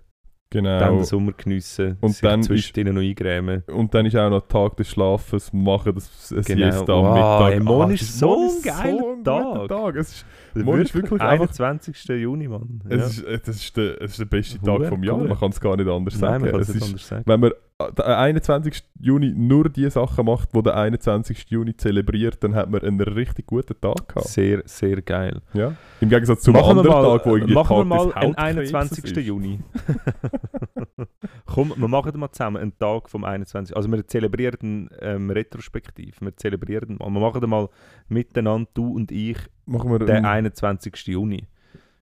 dann 0.53 0.65
Genau. 0.65 0.95
den 0.97 1.05
Sommer 1.05 1.33
geniessen, 1.33 1.97
Und 2.01 2.11
sich 2.11 2.21
dann 2.21 2.43
zwischendrin 2.43 2.95
noch 2.95 3.01
eingrämen. 3.03 3.63
Und 3.73 3.95
dann 3.95 4.07
ist 4.07 4.17
auch 4.17 4.31
noch 4.31 4.47
Tag 4.49 4.77
des 4.77 4.89
Schlafens, 4.91 5.53
machen 5.53 5.95
das 5.95 6.33
ein 6.33 6.43
Genau. 6.43 6.71
Siesta 6.71 6.93
am 6.93 7.05
Wow, 7.05 7.15
Mittag. 7.15 7.53
ey, 7.53 7.61
morgen 7.61 7.91
Ah, 7.91 7.95
ist 7.95 8.19
so 8.19 8.35
ein 8.35 8.63
geiler 8.63 8.99
so 9.01 9.13
ein 9.13 9.25
Tag. 9.25 9.69
Tag. 9.69 9.97
Es 9.97 10.13
ist, 10.13 10.27
Morgen 10.55 10.83
ist 10.83 10.95
wirklich 10.95 11.21
einfach- 11.21 11.31
21. 11.33 12.09
Juni, 12.21 12.49
Mann. 12.49 12.83
Ja. 12.91 12.97
es 12.97 13.19
ist, 13.19 13.25
äh, 13.25 13.39
das, 13.45 13.57
ist 13.57 13.77
der, 13.77 14.03
es 14.03 14.11
ist 14.13 14.21
der 14.21 14.25
beste 14.27 14.59
Tag 14.61 14.87
vom 14.87 15.03
Jahr, 15.03 15.19
cool. 15.19 15.29
man 15.29 15.39
kann 15.39 15.51
es 15.51 15.61
gar 15.61 15.77
nicht 15.77 15.89
anders 15.89 16.21
Nein, 16.21 16.41
sagen. 16.43 16.61
es 16.61 16.69
es 16.69 16.77
ist, 16.77 16.83
anders 16.83 17.09
sagen. 17.09 17.23
wenn 17.27 17.41
man 17.41 17.53
den 17.91 18.05
21. 18.05 18.85
Juni 19.01 19.33
nur 19.35 19.69
die 19.69 19.91
Sachen 19.91 20.27
macht, 20.27 20.55
die 20.55 20.63
der 20.63 20.77
21. 20.77 21.47
Juni 21.49 21.77
zelebriert, 21.77 22.43
dann 22.45 22.55
hat 22.55 22.71
man 22.71 22.81
einen 22.83 23.01
richtig 23.01 23.47
guten 23.47 23.81
Tag 23.81 24.09
gehabt. 24.09 24.29
Sehr, 24.29 24.63
sehr 24.65 25.03
geil. 25.03 25.41
Ja? 25.55 25.75
Im 26.01 26.09
Gegensatz 26.09 26.43
zum 26.43 26.55
machen 26.55 26.79
anderen 26.79 26.91
mal, 26.91 27.19
Tag, 27.19 27.27
wo 27.27 27.37
irgendwie 27.37 27.55
machen 27.55 27.77
wir 27.77 27.85
mal 27.85 28.13
einen 28.15 28.37
Hautkrebses 28.37 28.75
21. 28.75 29.05
ist. 29.05 29.17
Juni. 29.17 29.61
Komm, 31.47 31.73
wir 31.77 31.89
machen 31.89 32.19
mal 32.19 32.31
zusammen 32.31 32.57
einen 32.63 32.79
Tag 32.79 33.11
vom 33.11 33.25
21. 33.25 33.77
Also 33.77 33.91
wir 33.91 34.07
zelebrieren 34.07 34.89
ähm, 35.01 35.31
retrospektiv. 35.31 36.21
Wir 36.21 36.37
zelebrieren 36.37 36.97
mal. 36.99 37.11
Wir 37.11 37.21
machen 37.21 37.51
mal 37.51 37.69
miteinander, 38.09 38.69
du 38.75 38.93
und 38.95 39.11
ich, 39.13 39.37
Machen 39.67 39.91
wir 39.91 39.99
den 39.99 40.25
einen- 40.25 40.47
21. 40.47 40.95
Juni. 41.07 41.47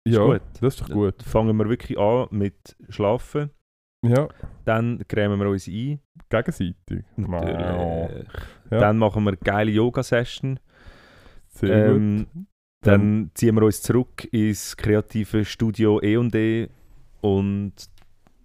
Ist 0.04 0.16
ja, 0.16 0.24
gut. 0.26 0.42
das 0.62 0.76
ist 0.76 0.82
doch 0.82 0.90
gut. 0.90 1.16
Dann 1.20 1.28
fangen 1.28 1.58
wir 1.58 1.70
wirklich 1.70 1.98
an 2.00 2.28
mit 2.32 2.76
Schlafen. 2.90 3.50
Ja, 4.02 4.28
Dann 4.66 5.04
cremen 5.08 5.40
wir 5.40 5.50
uns 5.50 5.68
ein. 5.68 6.00
gegenseitig. 6.30 7.04
Natürlich. 7.18 8.26
Ja. 8.72 8.80
Dann 8.80 8.98
machen 8.98 9.24
wir 9.24 9.30
eine 9.32 9.38
geile 9.38 9.72
Yoga-Session. 9.72 10.60
Sehr 11.50 11.88
Ähm, 11.88 12.28
gut. 12.34 12.46
Dann 12.82 13.32
ziehen 13.34 13.56
wir 13.56 13.64
uns 13.64 13.82
zurück 13.82 14.26
ins 14.32 14.78
kreative 14.78 15.44
Studio 15.44 16.00
E&D 16.02 16.70
und 17.20 17.74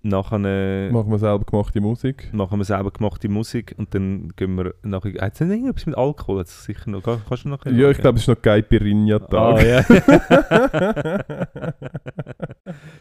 nachher 0.05 0.39
äh, 0.45 0.91
Machen 0.93 1.11
wir 1.11 1.19
selber 1.19 1.45
gemachte 1.45 1.81
Musik. 1.81 2.33
machen 2.33 2.59
wir 2.61 2.65
selber 2.65 2.91
gemachte 2.91 3.29
Musik 3.29 3.75
und 3.79 3.95
dann 3.95 4.29
gehen 4.37 4.55
wir 4.57 4.75
nachher... 4.83 5.13
Hat 5.21 5.35
es 5.35 5.41
nicht 5.41 5.51
irgendetwas 5.51 5.87
mit 5.87 5.97
Alkohol? 5.97 6.41
Hat's 6.41 6.65
sicher 6.65 6.91
noch, 6.91 7.03
Kann- 7.03 7.23
kannst 7.29 7.45
du 7.45 7.49
noch 7.49 7.65
Ja, 7.67 7.91
ich 7.91 7.99
glaube, 7.99 8.17
es 8.19 8.23
ist 8.23 8.29
noch 8.29 8.41
Caipirinha-Tag. 8.41 9.33
Ah, 9.33 9.63
ja. 9.63 9.83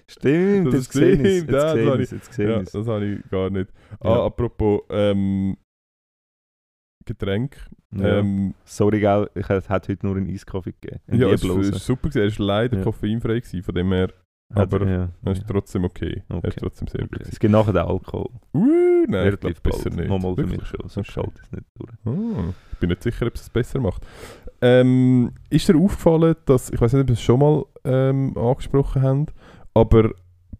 Stimmt, 0.07 0.67
Das 0.67 0.73
jetzt 0.75 0.91
gesehen 0.91 1.19
stimmt, 1.19 1.27
ist 1.27 1.51
ja, 1.51 1.75
das 1.97 2.11
Jetzt 2.11 2.29
gesehen 2.29 2.29
ich- 2.29 2.29
gesehen 2.29 2.49
ja, 2.49 2.59
das 2.63 2.87
habe 2.87 3.05
ich 3.05 3.29
gar 3.29 3.49
nicht. 3.49 3.69
Ja. 4.03 4.09
Ah, 4.09 4.25
apropos 4.25 4.81
ähm, 4.89 5.57
Getränk. 7.05 7.57
Ja. 7.95 8.19
Ähm, 8.19 8.53
Sorry, 8.63 8.99
gell, 8.99 9.29
ich 9.35 9.47
hätte 9.49 9.69
heute 9.73 9.97
nur 10.05 10.15
einen 10.17 10.29
Eiskaffee 10.33 10.71
gegeben. 10.79 11.01
Einen 11.07 11.21
ja, 11.21 11.27
es 11.29 11.47
war 11.47 11.61
super. 11.79 12.09
gewesen. 12.09 12.33
Er 12.33 12.39
war 12.39 12.45
leider 12.45 12.81
koffeinfrei, 12.81 13.39
gewesen, 13.39 13.61
von 13.63 13.75
dem 13.75 13.91
her 13.91 14.03
Hat- 14.03 14.13
aber 14.55 14.87
ja, 14.87 15.09
er 15.23 15.31
ist 15.31 15.43
trotzdem 15.47 15.83
okay. 15.85 16.23
Er 16.29 16.37
Okay. 16.37 16.47
ist 16.49 16.57
trotzdem 16.59 16.87
sehr 16.87 17.03
okay. 17.03 17.17
gut. 17.19 17.27
Es 17.27 17.39
gibt 17.39 17.51
nachher 17.51 17.73
den 17.73 17.83
Alkohol. 17.83 18.29
Uh, 18.53 19.05
nein, 19.07 19.07
ich 19.07 19.13
Relativ 19.41 19.41
glaube 19.41 19.61
besser 19.63 19.89
nicht. 19.89 20.09
Mal, 20.09 20.19
mal 20.19 20.35
für 20.35 20.45
mich 20.45 20.65
schon, 20.65 20.87
sonst 20.89 21.17
Okay. 21.17 21.31
es 21.43 21.51
nicht 21.51 21.65
durch. 21.75 21.91
Ah, 22.05 22.53
ich 22.71 22.77
bin 22.79 22.89
nicht 22.89 23.03
sicher, 23.03 23.27
ob 23.27 23.35
es 23.35 23.41
es 23.41 23.49
besser 23.49 23.79
macht. 23.79 24.01
Ähm, 24.61 25.31
ist 25.49 25.67
dir 25.67 25.77
aufgefallen, 25.77 26.35
dass, 26.45 26.69
ich 26.69 26.79
weiß 26.79 26.93
nicht, 26.93 27.01
ob 27.01 27.07
wir 27.07 27.13
es 27.13 27.21
schon 27.21 27.39
mal 27.39 27.65
ähm, 27.83 28.37
angesprochen 28.37 29.01
haben, 29.01 29.25
aber 29.73 30.11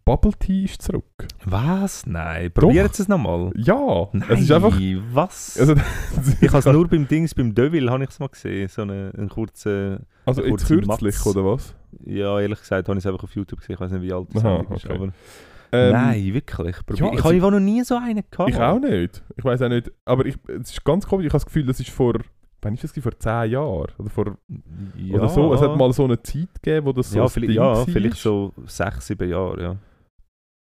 Bubble 0.04 0.32
Tea 0.38 0.64
ist 0.64 0.82
zurück. 0.82 1.26
Was? 1.46 2.04
Nein, 2.06 2.52
probiert 2.52 2.98
es 2.98 3.08
nochmal. 3.08 3.50
Ja, 3.56 4.08
Nein, 4.12 4.26
es 4.28 4.40
ist 4.42 4.52
einfach... 4.52 4.78
was? 5.12 5.58
Also, 5.58 5.74
ich 6.42 6.48
habe 6.48 6.58
es 6.58 6.66
nur 6.66 6.86
beim 6.88 7.08
Dings, 7.08 7.34
beim 7.34 7.54
Deville 7.54 7.90
habe 7.90 8.04
ich 8.04 8.10
es 8.10 8.18
mal 8.20 8.28
gesehen, 8.28 8.68
so 8.68 8.82
einen, 8.82 9.12
einen 9.14 9.30
kurzen... 9.30 10.04
also 10.26 10.42
eine 10.42 10.50
jetzt 10.50 10.66
kurze 10.68 10.74
kürzlich, 10.80 11.14
Matz. 11.16 11.26
oder 11.26 11.44
was? 11.46 11.74
Ja, 12.04 12.40
ehrlich 12.40 12.58
gesagt 12.60 12.88
habe 12.88 12.98
ich 12.98 13.04
es 13.04 13.10
einfach 13.10 13.24
auf 13.24 13.34
YouTube 13.34 13.60
gesehen, 13.60 13.74
ich 13.74 13.80
weiß 13.80 13.92
nicht, 13.92 14.02
wie 14.02 14.12
alt 14.12 14.28
die 14.32 14.38
Aha, 14.38 14.56
Sendung 14.56 14.76
ist, 14.76 14.84
okay. 14.86 14.94
aber... 14.94 15.12
Ähm, 15.72 15.92
Nein, 15.92 16.34
wirklich. 16.34 16.76
Probier. 16.86 17.06
ja, 17.06 17.12
ich 17.14 17.24
also- 17.24 17.42
habe 17.42 17.50
noch 17.56 17.60
nie 17.60 17.82
so 17.82 17.96
einen 17.96 18.22
gehabt. 18.30 18.50
Ich 18.50 18.60
auch 18.60 18.78
nicht. 18.78 19.24
Ich 19.36 19.44
weiß 19.44 19.60
auch 19.62 19.68
nicht. 19.68 19.90
Aber 20.04 20.24
ich, 20.24 20.36
es 20.46 20.70
ist 20.70 20.84
ganz 20.84 21.04
komisch, 21.06 21.26
ich 21.26 21.30
habe 21.32 21.38
das 21.40 21.46
Gefühl, 21.46 21.66
das 21.66 21.80
ist 21.80 21.90
vor... 21.90 22.14
Wann 22.62 22.74
ist 22.74 22.84
das? 22.84 22.92
Vor 22.92 23.18
10 23.18 23.50
Jahren? 23.50 23.88
Oder, 23.98 24.08
vor, 24.10 24.38
Ja. 24.96 25.16
oder 25.16 25.28
so. 25.28 25.52
Es 25.52 25.60
hat 25.60 25.76
mal 25.76 25.92
so 25.92 26.04
eine 26.04 26.22
Zeit 26.22 26.48
gegeben, 26.62 26.86
wo 26.86 26.92
das 26.92 27.10
so 27.10 27.18
ja, 27.18 27.28
vielleicht, 27.28 27.50
Ding 27.50 27.56
ja 27.56 27.62
war. 27.76 27.84
vielleicht 27.86 28.16
so 28.16 28.52
sechs, 28.66 29.06
sieben 29.08 29.28
Jahre, 29.28 29.62
ja. 29.62 29.76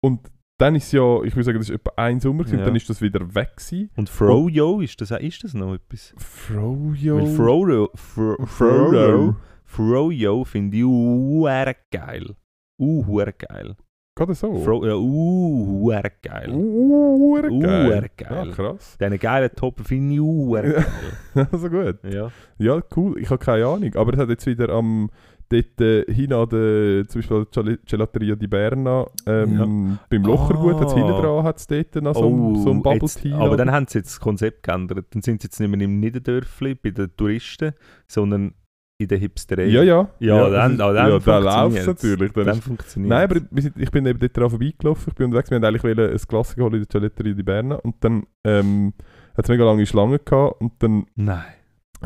Und 0.02 0.20
dann 0.58 0.76
ist 0.76 0.92
ja, 0.92 1.22
ich 1.24 1.34
würde 1.34 1.44
sagen, 1.44 1.58
das 1.58 1.68
ist 1.70 1.74
etwa 1.76 1.92
ein 1.96 2.20
Sommer 2.20 2.46
Ja. 2.46 2.58
und 2.58 2.66
dann 2.66 2.76
ist 2.76 2.88
das 2.88 3.00
wieder 3.00 3.34
weg 3.34 3.56
gewesen. 3.56 3.90
Und 3.96 4.08
Froyo, 4.08 4.80
ist 4.82 5.00
das, 5.00 5.10
ist 5.12 5.42
das 5.42 5.54
noch 5.54 5.74
etwas? 5.74 6.14
Froyo... 6.18 7.26
Froyo, 7.26 7.90
Fro, 7.94 8.36
Froyo, 8.46 9.34
Froyo 9.74 10.44
finde 10.44 10.76
ich 10.78 10.84
uhuere 10.84 11.76
geil. 11.92 12.34
Uhuere 12.78 13.32
geil. 13.32 13.76
Gerade 14.16 14.34
so? 14.34 14.52
Fro, 14.56 14.84
ja, 14.84 14.94
uhuere 14.96 16.10
geil. 16.20 16.50
Uh, 16.52 17.40
geil. 17.40 17.50
Uhuere 17.52 18.10
Ja, 18.20 18.28
geil. 18.42 18.50
krass. 18.50 18.98
Diesen 19.00 19.18
geilen 19.18 19.50
Top 19.54 19.80
finde 19.86 20.14
ich 20.14 20.20
uhuere 20.20 20.72
geil. 20.72 21.46
also 21.52 21.70
gut. 21.70 21.98
Ja. 22.04 22.30
Ja, 22.58 22.80
cool. 22.96 23.18
Ich 23.20 23.30
habe 23.30 23.38
keine 23.38 23.64
Ahnung. 23.66 23.94
Aber 23.94 24.12
es 24.12 24.18
hat 24.18 24.28
jetzt 24.28 24.46
wieder 24.46 24.68
am... 24.70 25.08
Dort 25.52 25.80
äh, 25.80 26.04
hin 26.12 26.32
an 26.32 26.48
der, 26.48 27.08
zum 27.08 27.20
Beispiel 27.22 27.44
Gel- 27.50 27.80
Gelateria 27.84 28.36
di 28.36 28.46
Berna, 28.46 29.04
ähm, 29.26 29.98
beim 30.08 30.22
Lochergut, 30.22 30.76
hat's 30.78 30.92
Ah. 30.92 30.96
hinten 30.96 31.10
dran 31.10 31.42
hat 31.42 31.58
es 31.58 31.66
dort 31.66 31.96
noch 31.96 32.14
so, 32.14 32.24
ein- 32.28 32.62
so 32.62 32.70
ein 32.70 32.80
Bubble 32.84 33.08
Tea. 33.08 33.32
aber 33.32 33.56
dann 33.56 33.72
haben 33.72 33.86
sie 33.88 33.98
jetzt 33.98 34.10
das 34.12 34.20
Konzept 34.20 34.62
geändert. 34.62 35.06
Dann 35.10 35.22
sind 35.22 35.42
sie 35.42 35.46
jetzt 35.48 35.58
nicht 35.58 35.68
mehr 35.68 35.80
im 35.80 35.98
Niederdörfli 35.98 36.76
bei 36.76 36.90
den 36.90 37.10
Touristen, 37.16 37.72
sondern 38.06 38.54
in 39.00 39.08
der 39.08 39.18
Hipsterei. 39.18 39.64
Ja, 39.64 39.82
ja. 39.82 40.08
Ja, 40.18 40.48
das 40.48 40.52
dann- 40.52 40.72
ist- 40.74 40.80
ah, 40.80 40.92
dann 40.92 41.10
ja, 41.10 41.18
dann 41.18 41.42
läuft 41.44 41.76
es 41.78 41.86
natürlich. 41.86 42.32
Dann 42.32 42.44
Dann 42.46 42.60
funktioniert 42.60 43.08
nein, 43.10 43.24
aber 43.30 43.60
sind, 43.62 43.76
ich 43.78 43.90
bin 43.90 44.06
eben 44.06 44.18
dort 44.18 44.36
dran 44.36 44.50
vorbeigelaufen. 44.50 45.04
Ich 45.08 45.14
bin 45.14 45.26
unterwegs. 45.26 45.50
Wir 45.50 45.60
wollten 45.60 45.64
eigentlich 46.00 46.22
ein 46.22 46.28
Klassiker 46.28 46.62
holen 46.64 46.74
in 46.74 46.80
der 46.90 47.00
Gelateria 47.00 47.32
di 47.34 47.42
Berna. 47.42 47.76
Und 47.76 47.96
dann 48.00 48.26
ähm, 48.44 48.92
hat 49.36 49.44
es 49.44 49.48
mega 49.48 49.64
lange 49.64 49.86
Schlange 49.86 50.18
gehabt. 50.18 50.60
Und 50.60 50.72
dann 50.80 51.06
Nein. 51.16 51.42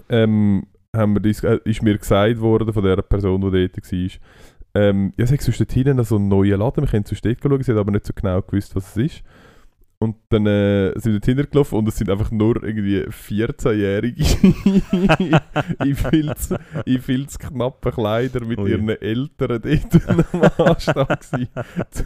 ähm, 0.09 0.67
haben 0.97 1.15
wir 1.15 1.21
dies, 1.21 1.43
äh, 1.43 1.59
ist 1.65 1.83
mir 1.83 1.99
gesagt 1.99 2.41
worden 2.41 2.73
von 2.73 2.85
der 2.85 2.97
Person, 3.03 3.41
die 3.41 3.69
dort 3.69 3.77
war, 3.93 4.11
ähm, 4.77 5.13
ja, 5.17 5.27
sag 5.27 5.43
sonst 5.43 5.61
dort 5.61 5.73
hinten 5.73 6.03
so 6.05 6.17
einen 6.17 6.29
neuen 6.29 6.59
Laden, 6.59 6.83
wir 6.85 6.89
können 6.91 7.05
sonst 7.05 7.25
dort 7.25 7.39
schauen, 7.43 7.63
sie 7.63 7.73
hat 7.73 7.79
aber 7.79 7.91
nicht 7.93 8.07
so 8.07 8.13
genau 8.15 8.41
gewusst, 8.43 8.75
was 8.77 8.97
es 8.97 9.05
ist. 9.15 9.23
Und 10.05 10.17
dann 10.29 10.47
äh, 10.47 10.93
sind 11.01 11.13
wir 11.15 11.21
dort 11.21 11.25
hingelaufen 11.25 11.79
und 11.79 11.89
es 11.89 11.97
sind 11.97 12.11
einfach 12.11 12.31
nur 12.31 12.63
irgendwie 12.63 13.01
14-Jährige 13.05 14.23
in, 15.83 15.95
viel 15.95 16.35
zu, 16.35 16.59
in 16.85 17.01
viel 17.01 17.27
zu 17.27 17.39
knappen 17.39 17.91
Kleidern 17.91 18.47
mit 18.47 18.59
Ui. 18.59 18.71
ihren 18.71 18.91
Eltern 18.91 19.63
dort 19.63 20.09
am 20.59 20.67
Anstand 20.67 21.09
gewesen, 21.09 21.49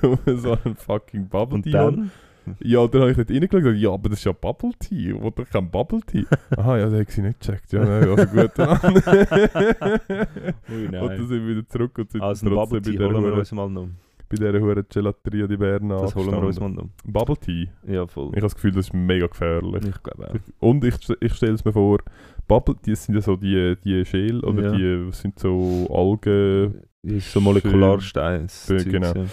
um 0.03 0.39
so 0.39 0.57
einen 0.65 0.77
fucking 0.77 1.27
Bubble 1.29 1.57
Und 1.57 1.63
Tea 1.65 1.73
dann? 1.73 2.13
Ja, 2.61 2.87
dann 2.87 3.01
habe 3.01 3.11
ich 3.11 3.17
dort 3.17 3.31
reingeschaut 3.31 3.55
und 3.55 3.63
gesagt, 3.65 3.79
ja, 3.79 3.91
aber 3.91 4.09
das 4.11 4.21
ist 4.21 4.25
ja 4.25 4.33
Bubble 4.33 4.71
Tea. 4.79 5.13
Doch 5.13 5.51
kein 5.51 5.69
Bubble 5.69 6.01
Tea? 6.07 6.25
Aha, 6.57 6.79
ja, 6.79 6.85
das 6.85 6.93
habe 6.93 7.03
ich 7.03 7.17
nicht 7.19 7.41
gecheckt. 7.41 7.73
Ja, 7.73 7.85
nein, 7.85 8.09
also 8.09 8.27
gut. 8.27 8.53
dann. 8.55 8.95
Ui, 10.71 10.87
und 10.87 10.93
dann 10.93 11.27
sind 11.27 11.31
wir 11.31 11.49
wieder 11.49 11.69
zurück 11.69 11.99
und 11.99 12.13
sind 12.13 12.23
Also 12.23 12.49
trotzdem 12.49 12.55
Bubble 12.55 12.81
Tea 12.81 12.99
holen 13.05 13.25
wir 13.25 13.35
uns 13.35 13.51
mal 13.51 13.69
noch. 13.69 13.89
Bei 14.29 14.37
dieser 14.37 14.61
Huren 14.61 14.85
Gelateria 14.89 15.47
di 15.47 15.57
Berna 15.57 16.01
Das 16.01 16.15
holen 16.15 16.31
wir 16.31 16.43
uns 16.43 16.61
mal. 16.61 16.75
Bubble 17.05 17.37
Tea? 17.37 17.69
Ja, 17.87 18.07
voll. 18.07 18.29
Ich 18.29 18.37
habe 18.37 18.43
das 18.43 18.55
Gefühl, 18.55 18.73
das 18.73 18.87
ist 18.87 18.93
mega 18.95 19.27
gefährlich. 19.27 19.85
Ich 19.87 20.03
glaube 20.03 20.29
auch. 20.31 20.35
Und 20.69 20.85
ich, 20.85 20.95
ich 21.21 21.35
stelle 21.35 21.55
es 21.55 21.65
mir 21.65 21.73
vor, 21.73 21.99
Bubble 22.47 22.77
Tea 22.77 22.95
sind 22.95 23.15
ja 23.15 23.21
so 23.21 23.37
die, 23.37 23.77
die 23.85 24.05
Schäl 24.05 24.41
oder 24.45 24.65
Ja. 24.65 24.73
die 25.07 25.13
sind 25.13 25.39
so 25.39 25.87
Algen. 25.91 26.83
Ist 27.03 27.33
so 27.33 27.41
Molekularstein. 27.41 28.43
das 28.43 28.69
Ja, 28.69 28.77
Zeugs, 28.79 28.91
genau. 28.91 29.13
ja. 29.15 29.25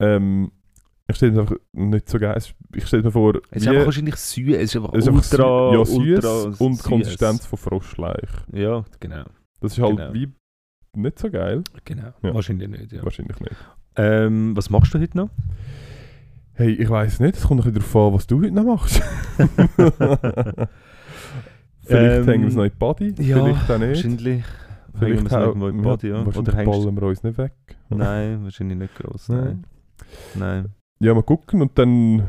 Ähm, 0.00 0.50
ich 1.06 1.16
stelle 1.16 1.32
es 1.32 1.36
mir 1.36 1.42
einfach 1.42 1.56
nicht 1.72 2.08
so 2.08 2.18
geil. 2.18 2.42
Ich 2.74 2.86
stelle 2.86 3.02
mir 3.02 3.10
vor, 3.12 3.34
Es 3.50 3.62
ist 3.62 3.68
einfach 3.68 3.84
wahrscheinlich 3.86 4.16
süß. 4.16 4.54
Es 4.56 4.62
ist 4.64 4.76
einfach 4.76 4.92
es 4.94 5.06
ist 5.06 5.12
ultra, 5.32 5.72
ja, 5.74 5.84
süß 5.84 6.60
und 6.60 6.74
süß. 6.76 6.82
Konsistenz 6.82 7.46
von 7.46 7.58
Froschleich. 7.58 8.28
Ja, 8.52 8.84
genau. 9.00 9.24
Das 9.60 9.72
ist 9.72 9.82
halt 9.82 9.96
Genau. 9.96 10.12
wie 10.14 10.28
nicht 10.96 11.18
so 11.18 11.30
geil. 11.30 11.62
genau. 11.84 12.12
Ja. 12.22 12.34
Wahrscheinlich 12.34 12.68
nicht, 12.68 12.92
ja. 12.92 13.02
Wahrscheinlich 13.02 13.38
nicht. 13.40 13.56
Ähm, 13.96 14.56
was 14.56 14.70
machst 14.70 14.94
du 14.94 14.98
heute 15.00 15.16
noch? 15.16 15.30
Hey, 16.54 16.70
ich 16.72 16.88
weiß 16.88 17.20
nicht, 17.20 17.36
es 17.36 17.42
kommt 17.44 17.60
ein 17.66 17.72
bisschen 17.72 17.92
darauf 17.92 18.08
an, 18.08 18.14
was 18.14 18.26
du 18.26 18.40
heute 18.40 18.52
noch 18.52 18.64
machst. 18.64 19.02
Vielleicht 21.86 22.18
Ähm, 22.20 22.24
hängen 22.24 22.42
wir 22.42 22.48
es 22.48 22.54
noch 22.54 22.64
in 22.64 22.70
die 22.70 22.76
Body, 22.76 23.12
vielleicht 23.16 23.70
auch 23.70 23.78
nicht. 23.78 23.96
Wahrscheinlich. 23.96 24.44
Vielleicht 24.94 25.00
hängen 25.02 25.16
wir 25.18 25.26
es 25.26 25.32
noch 25.32 25.40
irgendwo 25.40 25.68
im 25.68 25.82
Body, 25.82 26.08
ja. 26.08 26.22
Oder 26.24 26.52
ballen 26.64 26.96
wir 26.96 27.02
uns 27.02 27.22
nicht 27.22 27.36
weg. 27.38 27.52
Nein, 27.90 28.42
wahrscheinlich 28.44 28.78
nicht 28.78 28.94
gross. 28.94 29.28
Nein. 29.28 29.64
Nein. 30.34 30.68
Ja, 31.00 31.12
mal 31.12 31.22
gucken 31.22 31.60
und 31.60 31.78
dann 31.78 32.22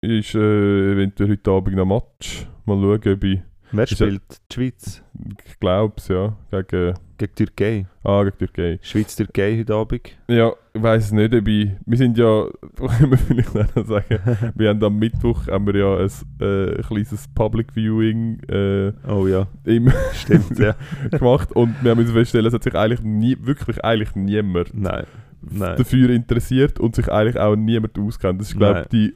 ist 0.00 0.34
äh, 0.34 0.92
eventuell 0.92 1.30
heute 1.30 1.50
Abend 1.50 1.76
noch 1.76 1.84
Match. 1.84 2.46
Mal 2.64 2.80
schauen, 2.80 3.14
ob 3.14 3.24
ich, 3.24 3.42
Wer 3.76 3.84
ja- 3.86 3.96
spielt? 3.96 4.22
Die 4.50 4.54
Schweiz 4.54 5.02
ich 5.46 5.60
glaube 5.60 5.94
es, 5.96 6.08
ja, 6.08 6.36
gegen, 6.50 6.94
gegen 7.18 7.34
Türkei. 7.34 7.86
ah, 8.02 8.24
gegen 8.24 8.36
Türkei. 8.38 8.78
Schweiz-Türkei 8.82 9.58
heute 9.60 9.74
Abend. 9.74 10.00
Ja, 10.28 10.52
ich 10.74 10.82
weiß 10.82 11.04
es 11.06 11.12
nicht, 11.12 11.32
ob 11.34 11.46
ich, 11.48 11.70
wir 11.86 11.96
sind 11.98 12.18
ja, 12.18 12.46
können 12.76 13.10
wir 13.12 13.18
vielleicht 13.18 13.76
noch 13.76 13.86
sagen, 13.86 14.18
wir 14.56 14.68
haben 14.68 14.82
am 14.82 14.98
Mittwoch 14.98 15.46
haben 15.46 15.66
wir 15.66 15.76
ja 15.76 15.96
ein 15.98 16.10
äh, 16.40 16.82
kleines 16.82 17.28
Public 17.34 17.72
Viewing 17.74 18.40
äh, 18.48 18.92
Oh 19.08 19.26
ja, 19.28 19.46
im 19.64 19.90
stimmt, 20.14 20.58
ja. 20.58 20.74
gemacht 21.10 21.52
und 21.52 21.74
wir 21.82 21.92
haben 21.92 22.00
uns 22.00 22.10
feststellen, 22.10 22.46
es 22.46 22.54
hat 22.54 22.64
sich 22.64 22.74
eigentlich 22.74 23.02
nie, 23.02 23.36
wirklich 23.40 23.82
eigentlich 23.84 24.14
niemand 24.16 24.74
Nein. 24.74 25.04
Nein. 25.42 25.76
dafür 25.76 26.10
interessiert 26.10 26.80
und 26.80 26.96
sich 26.96 27.10
eigentlich 27.10 27.38
auch 27.38 27.54
niemand 27.54 27.96
auskennt. 27.98 28.40
Das 28.40 28.48
ist, 28.48 28.56
glaube 28.58 28.80
Nein. 28.80 28.88
die, 28.90 29.14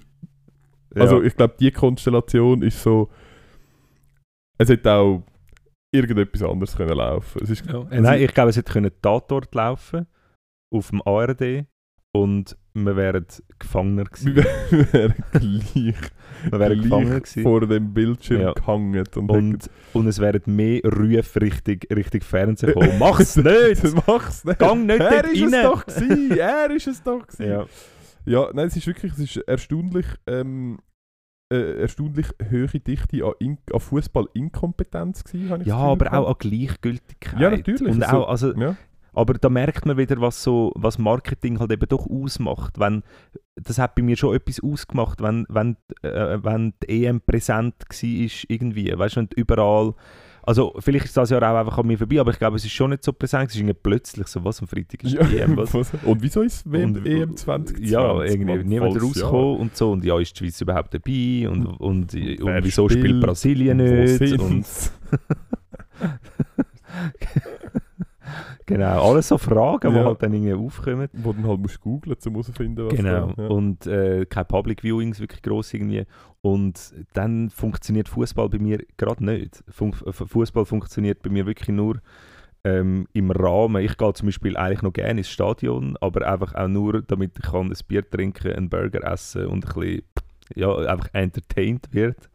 Ja. 0.94 1.02
also 1.02 1.22
ich 1.22 1.34
glaube, 1.36 1.54
die 1.58 1.70
Konstellation 1.72 2.62
ist 2.62 2.82
so, 2.82 3.08
es 4.58 4.68
hätte 4.68 4.92
auch 4.92 5.22
irgendetwas 5.92 6.42
anderes 6.42 6.76
können 6.76 6.96
laufen. 6.96 7.40
Es 7.42 7.50
ist, 7.50 7.64
Ja. 7.66 7.86
es 7.90 8.00
Nein, 8.00 8.22
ich 8.22 8.34
glaube, 8.34 8.50
es 8.50 8.56
hätte 8.56 8.72
können 8.72 8.90
Tatort 9.00 9.54
laufen 9.54 10.06
auf 10.70 10.90
dem 10.90 11.00
ARD 11.06 11.64
und 12.12 12.56
wir 12.74 12.96
wären 12.96 13.24
Gefangener 13.58 14.04
wir 14.20 14.42
gewesen. 14.44 14.92
wären 14.92 15.14
gleich, 15.32 15.74
Wir 16.50 16.58
wären 16.58 16.80
gleich 16.82 17.08
gewesen. 17.22 17.42
vor 17.42 17.66
dem 17.66 17.92
Bildschirm 17.94 18.40
Ja. 18.42 18.52
gehangen 18.52 19.04
und, 19.16 19.30
Und, 19.30 19.70
und 19.94 20.06
es 20.06 20.18
wären 20.20 20.42
mehr 20.46 20.80
Rufe 20.84 21.40
richtig, 21.40 21.88
richtig 21.94 22.24
Fernsehen 22.24 22.74
gekommen. 22.74 22.92
Mach's 22.98 23.36
nicht! 23.36 23.82
Mach's 24.06 24.44
nicht! 24.44 24.58
Gang 24.58 24.86
nicht 24.86 25.00
er 25.00 25.24
ist 25.24 25.40
es 25.42 25.62
doch 25.62 25.86
gewesen! 25.86 26.30
Er 26.38 26.70
ist 26.70 26.86
es 26.86 27.02
doch 27.02 27.26
gewesen! 27.26 27.50
Ja. 27.50 27.66
Ja, 28.26 28.50
nein, 28.52 28.66
es 28.66 28.76
ist 28.76 28.86
wirklich, 28.86 29.12
es 29.12 29.18
ist 29.20 29.36
erstaunlich, 29.48 30.04
ähm, 30.26 30.78
äh, 31.50 31.80
erstaunlich 31.80 32.26
hohe 32.50 32.66
Dichte 32.80 33.24
an, 33.24 33.32
In 33.38 33.58
an 33.72 33.80
Fußball-Inkompetenz 33.80 35.24
gewesen, 35.24 35.62
ja, 35.64 35.76
aber 35.76 36.06
gehabt. 36.06 36.16
auch 36.16 36.28
an 36.28 36.36
Gleichgültigkeit. 36.38 37.40
Ja, 37.40 37.50
natürlich. 37.50 37.94
Und 37.94 38.02
Also, 38.02 38.24
auch, 38.24 38.28
also, 38.28 38.54
Ja. 38.54 38.76
Aber 39.14 39.34
da 39.34 39.48
merkt 39.48 39.84
man 39.84 39.96
wieder, 39.96 40.20
was, 40.20 40.44
so, 40.44 40.72
was 40.76 40.98
Marketing 40.98 41.58
halt 41.58 41.72
eben 41.72 41.88
doch 41.88 42.06
ausmacht. 42.08 42.78
Wenn, 42.78 43.02
das 43.56 43.78
hat 43.78 43.96
bei 43.96 44.02
mir 44.02 44.16
schon 44.16 44.36
etwas 44.36 44.60
ausgemacht, 44.62 45.20
wenn, 45.20 45.44
wenn, 45.48 45.76
äh, 46.02 46.38
wenn 46.42 46.74
die 46.84 47.04
EM 47.04 47.20
präsent 47.20 47.74
war, 47.80 48.28
irgendwie. 48.48 48.96
Weißt 48.96 49.16
du, 49.16 49.20
und 49.20 49.34
überall. 49.34 49.94
Also, 50.48 50.72
vielleicht 50.78 51.04
ist 51.04 51.14
das 51.14 51.28
Jahr 51.28 51.42
auch 51.42 51.58
einfach 51.60 51.76
an 51.76 51.86
mir 51.86 51.98
vorbei, 51.98 52.20
aber 52.20 52.30
ich 52.30 52.38
glaube, 52.38 52.56
es 52.56 52.64
ist 52.64 52.72
schon 52.72 52.88
nicht 52.88 53.04
so 53.04 53.12
präsent. 53.12 53.50
Es 53.50 53.54
ist 53.54 53.60
irgendwie 53.60 53.78
plötzlich 53.82 54.26
so, 54.28 54.42
was 54.42 54.62
am 54.62 54.66
Freitag 54.66 55.04
ist 55.04 55.12
Ja, 55.12 55.20
EM. 55.20 55.58
Was? 55.58 55.74
und 55.74 56.22
wieso 56.22 56.40
ist 56.40 56.64
WM, 56.72 56.94
Und- 56.94 57.06
EM 57.06 57.36
2020? 57.36 57.90
Ja, 57.90 58.22
irgendwie 58.22 58.64
niemand 58.64 59.02
rausgekommen 59.02 59.58
und 59.58 59.76
so. 59.76 59.92
Und 59.92 60.06
ja, 60.06 60.18
ist 60.18 60.32
die 60.32 60.44
Schweiz 60.44 60.58
überhaupt 60.62 60.94
dabei? 60.94 61.46
Und, 61.50 61.66
und, 61.66 62.14
und, 62.14 62.14
Wer 62.14 62.64
wieso 62.64 62.88
spielt? 62.88 63.20
Brasilien 63.20 63.76
nicht? 63.76 64.18
genau, 68.68 69.10
alles 69.10 69.28
so 69.28 69.36
Fragen, 69.38 69.90
die 69.92 69.98
Ja. 69.98 70.04
halt 70.04 70.22
dann 70.22 70.32
irgendwie 70.32 70.54
aufkommen. 70.54 71.08
Wo 71.12 71.32
dann 71.32 71.46
halt 71.46 71.60
musst 71.60 71.80
googlen, 71.80 72.16
um 72.24 72.32
herauszufinden, 72.32 72.86
was 72.86 72.94
Genau. 72.96 73.32
da- 73.36 73.42
ja. 73.42 73.48
Und 73.48 73.86
äh, 73.86 74.24
kein 74.26 74.46
Public 74.46 74.82
Viewings 74.84 75.18
wirklich 75.20 75.42
gross 75.42 75.74
irgendwie. 75.74 76.04
Und 76.40 76.94
dann 77.14 77.50
funktioniert 77.50 78.08
Fußball 78.08 78.48
bei 78.48 78.58
mir 78.58 78.78
gerade 78.96 79.24
nicht. 79.24 79.64
Fun 79.68 79.92
Fußball 79.92 80.64
funktioniert 80.64 81.22
bei 81.22 81.30
mir 81.30 81.46
wirklich 81.46 81.68
nur 81.68 81.96
ähm, 82.64 83.06
im 83.12 83.30
Rahmen. 83.30 83.82
Ich 83.84 83.96
gehe 83.96 84.12
zum 84.14 84.26
Beispiel 84.26 84.56
eigentlich 84.56 84.82
noch 84.82 84.92
gerne 84.92 85.20
ins 85.20 85.28
Stadion, 85.28 85.96
aber 86.00 86.26
einfach 86.30 86.54
auch 86.54 86.68
nur, 86.68 87.02
damit 87.02 87.32
ich 87.38 87.44
kann 87.50 87.68
ein 87.70 87.76
Bier 87.86 88.08
trinken, 88.08 88.52
einen 88.52 88.68
Burger 88.68 89.04
essen 89.10 89.46
und 89.46 89.64
ein 89.64 89.74
bisschen, 89.74 90.02
ja, 90.56 90.74
einfach 90.74 91.08
entertained 91.12 91.86
wird. 91.92 92.28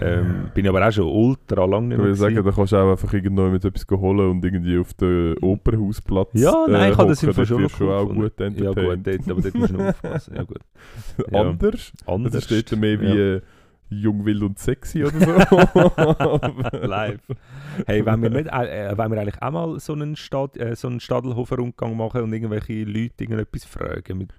Ähm, 0.00 0.50
bin 0.54 0.64
ich 0.64 0.68
aber 0.68 0.86
auch 0.86 0.92
schon 0.92 1.06
ultra 1.06 1.64
lang 1.64 1.88
nicht 1.88 1.96
Ich 1.96 1.98
mehr 1.98 2.06
würde 2.06 2.14
sagen, 2.16 2.36
da 2.44 2.52
kannst 2.52 2.72
du 2.72 2.76
auch 2.76 2.90
einfach 2.92 3.12
irgendwo 3.12 3.42
mit 3.48 3.64
etwas 3.64 3.84
holen 3.90 4.30
und 4.30 4.44
irgendwie 4.44 4.78
auf 4.78 4.94
den 4.94 5.36
Opernhausplatz 5.38 6.30
Ja, 6.34 6.66
nein, 6.68 6.92
ich 6.92 6.98
habe 6.98 7.08
das 7.08 7.22
im. 7.22 7.34
Fall 7.34 7.46
schon 7.46 7.62
noch 7.62 7.80
auch 7.80 8.06
gut 8.08 8.36
gefunden. 8.36 8.62
Ja 8.62 8.70
entertained. 8.70 9.04
gut, 9.04 9.26
dort, 9.26 9.30
aber 9.30 9.42
dort 9.42 9.54
musst 9.54 9.72
du 9.72 9.76
noch 9.76 9.88
aufpassen. 9.88 10.34
Ja 10.36 10.42
gut. 10.44 10.58
Ja. 11.32 11.40
Anders? 11.40 11.92
Anders. 12.06 12.32
Das 12.32 12.46
dort 12.46 12.80
mehr 12.80 13.00
wie 13.00 13.06
Ja. 13.06 13.34
äh, 13.36 13.40
jung, 13.90 14.24
wild 14.24 14.42
und 14.42 14.58
sexy 14.58 15.02
oder 15.04 15.18
so. 15.18 16.76
Live. 16.86 17.20
Hey, 17.86 18.04
wenn 18.04 18.22
wir, 18.22 18.30
nicht, 18.30 18.46
äh, 18.48 18.96
wenn 18.96 19.10
wir 19.10 19.20
eigentlich 19.20 19.42
auch 19.42 19.50
mal 19.50 19.80
so 19.80 19.94
einen, 19.94 20.14
Stad, 20.14 20.56
äh, 20.58 20.76
so 20.76 20.88
einen 20.88 21.00
Stadelhofer-Rundgang 21.00 21.96
machen 21.96 22.22
und 22.22 22.32
irgendwelche 22.32 22.84
Leute 22.84 23.24
irgendetwas 23.24 23.64
fragen. 23.64 24.18
Mit, 24.18 24.30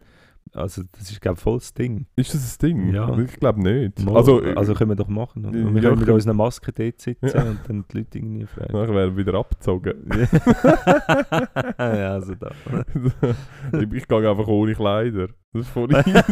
also 0.54 0.82
das 0.92 1.12
ist, 1.12 1.22
glaube 1.22 1.38
ich, 1.38 1.44
voll 1.44 1.60
das 1.60 1.74
Ding. 1.74 2.06
Ist 2.16 2.34
das 2.34 2.58
ein 2.58 2.68
Ding? 2.68 2.94
Ja. 2.94 3.18
Ich 3.20 3.34
glaube 3.40 3.62
nicht. 3.62 4.04
Mal, 4.04 4.16
Also, 4.18 4.42
also 4.42 4.74
können 4.74 4.92
wir 4.92 4.96
doch 4.96 5.08
machen. 5.08 5.46
Oder? 5.46 5.58
ja, 5.58 5.66
Und 5.66 5.76
wir 5.76 5.82
können 5.82 6.00
mit 6.00 6.10
unseren 6.10 6.38
Masken 6.38 6.74
dort 6.76 7.00
sitzen 7.02 7.28
Ja. 7.28 7.44
und 7.44 7.60
dann 7.68 7.86
die 7.92 7.98
Leute 8.00 8.18
irgendwie 8.18 8.46
fragen. 8.46 8.74
nachher 8.74 8.96
werden 8.96 9.16
wir 9.18 9.26
wieder 9.26 9.38
abgezogen. 9.38 9.94
ja, 11.78 12.14
also 12.14 12.36
da. 12.36 12.52
ich, 13.80 13.92
ich 13.94 14.08
gehe 14.08 14.30
einfach 14.30 14.48
ohne 14.48 14.74
Kleider. 14.74 15.28
Das 15.54 15.62
ist 15.64 15.70
voll 15.70 15.90
easy. 15.92 16.14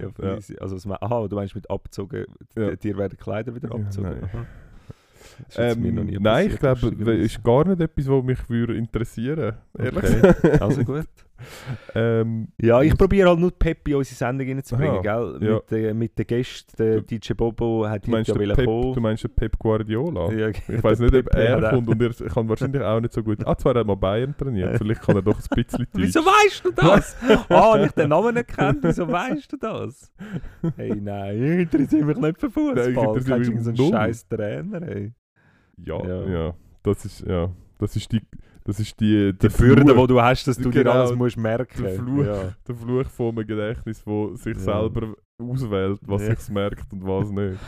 Ja, 0.00 0.10
voll 0.10 0.26
Ja. 0.26 0.36
easy. 0.36 0.56
Also, 0.60 0.76
was 0.76 0.84
man, 0.86 0.98
aha, 1.00 1.26
du 1.28 1.36
meinst 1.36 1.54
mit 1.54 1.68
abgezogen, 1.70 2.26
Ja. 2.56 2.74
dir 2.76 2.96
werden 2.98 3.16
Kleider 3.18 3.54
wieder 3.54 3.68
Ja, 3.68 3.74
abgezogen. 3.74 4.10
nie 5.80 5.88
ähm, 6.12 6.18
nein, 6.20 6.48
ich 6.50 6.58
glaube, 6.58 6.80
das 6.92 7.08
ist 7.16 7.42
gar 7.42 7.66
nicht 7.66 7.80
etwas, 7.80 8.08
was 8.08 8.22
mich 8.24 8.50
würde 8.50 8.76
interessieren 8.76 9.54
ehrlich 9.78 9.96
Okay, 9.96 10.20
gesagt. 10.20 10.62
also 10.62 10.84
gut. 10.84 11.06
ähm, 11.94 12.48
Ja, 12.60 12.82
ich 12.82 12.96
probiere 12.96 13.28
halt 13.28 13.38
nur 13.40 13.50
Pep 13.50 13.86
in 13.88 13.94
unsere 13.96 14.14
Sendung 14.16 14.46
reinzubringen, 14.48 14.96
Aha, 14.96 15.00
gell? 15.38 15.38
ja. 15.48 15.54
Mit, 15.56 15.70
den- 15.70 15.98
mit 15.98 16.18
den 16.18 16.26
Gästen, 16.26 16.76
der 16.78 17.00
DJ 17.02 17.32
Bobo 17.34 17.86
hat 17.88 18.06
du, 18.06 18.10
meinst 18.10 18.28
ja 18.28 18.34
Pep, 18.34 18.64
kommen. 18.64 18.94
du 18.94 19.00
meinst 19.00 19.24
den 19.24 19.30
Pep 19.34 19.58
Guardiola? 19.58 20.32
Ja, 20.32 20.48
Ich 20.48 20.82
weiß 20.82 20.98
nicht, 21.00 21.14
ob 21.14 21.34
er 21.34 21.70
kommt 21.70 21.88
und 21.88 22.02
er 22.02 22.10
kann 22.28 22.48
wahrscheinlich 22.48 22.82
auch 22.82 23.00
nicht 23.00 23.12
so 23.12 23.22
gut. 23.22 23.46
Ah, 23.46 23.56
zwar 23.56 23.70
hat 23.70 23.76
er 23.78 23.84
mal 23.84 23.96
Bayern 23.96 24.34
trainiert, 24.36 24.76
vielleicht 24.78 25.02
kann 25.02 25.16
er 25.16 25.22
doch 25.22 25.38
ein 25.38 25.64
bisschen 25.64 25.78
Deutsch. 25.92 26.04
Wieso 26.06 26.20
weißt 26.20 26.64
du 26.64 26.70
das? 26.72 27.16
Ah, 27.48 27.74
habe 27.74 27.86
ich 27.86 27.92
den 27.92 28.08
Namen 28.08 28.34
nicht 28.34 28.48
kennt, 28.48 28.78
wieso 28.82 29.08
weißt 29.08 29.52
du 29.52 29.56
das? 29.56 30.12
Hey, 30.76 31.00
nein, 31.00 31.42
ich 31.42 31.60
interessiere 31.60 32.04
mich 32.04 32.16
nicht 32.16 32.40
für 32.40 32.46
Nein, 32.46 32.90
ich 32.90 32.94
Fußball. 32.94 32.94
Du 32.94 33.00
interessiere 33.02 33.38
mich 33.38 33.48
irgendeinen 33.48 33.76
null. 33.76 33.90
scheiß 33.90 34.28
Trainer, 34.28 34.82
ey. 34.82 35.12
Ja, 35.78 36.06
Ja. 36.06 36.28
ja, 36.28 36.54
Das 36.82 37.04
ist, 37.04 37.20
ja, 37.26 37.50
das 37.78 37.96
ist 37.96 38.12
die, 38.12 38.20
das 38.64 38.80
ist 38.80 38.98
die, 39.00 39.32
Die 39.32 39.38
der 39.38 39.48
Bürde, 39.48 39.84
die 39.84 40.06
du 40.06 40.20
hast, 40.22 40.46
dass 40.46 40.56
du 40.56 40.70
dir 40.70 40.82
Genau, 40.84 40.92
alles 40.92 41.14
musst 41.16 41.36
merken 41.36 41.82
der 41.82 41.94
Fluch. 41.94 42.24
Ja. 42.24 42.54
der 42.66 42.74
Fluch 42.74 43.06
von 43.06 43.36
einem 43.36 43.46
Gedächtnis, 43.46 44.02
wo 44.06 44.34
sich 44.34 44.56
Ja. 44.56 44.60
selber 44.62 45.14
auswählt, 45.38 45.98
was 46.02 46.22
Ja. 46.26 46.36
sich 46.36 46.50
merkt 46.50 46.92
und 46.92 47.02
was 47.02 47.30
nicht. 47.30 47.58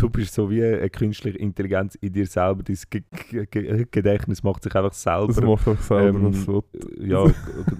Du 0.00 0.08
bist 0.08 0.32
so 0.34 0.48
wie 0.50 0.62
eine 0.64 0.88
künstliche 0.88 1.36
Intelligenz 1.38 1.96
in 1.96 2.12
dir 2.12 2.26
selber. 2.26 2.62
Dein 2.62 2.76
Ge 2.88 3.02
Ge 3.50 3.86
Gedächtnis 3.90 4.42
macht 4.44 4.62
sich 4.62 4.74
einfach 4.76 4.92
selber. 4.92 5.26
Das 5.26 5.40
macht 5.40 5.66
auch 5.66 5.80
selber 5.80 6.18
ähm, 6.20 6.32
so. 6.32 6.62
ja, 7.00 7.24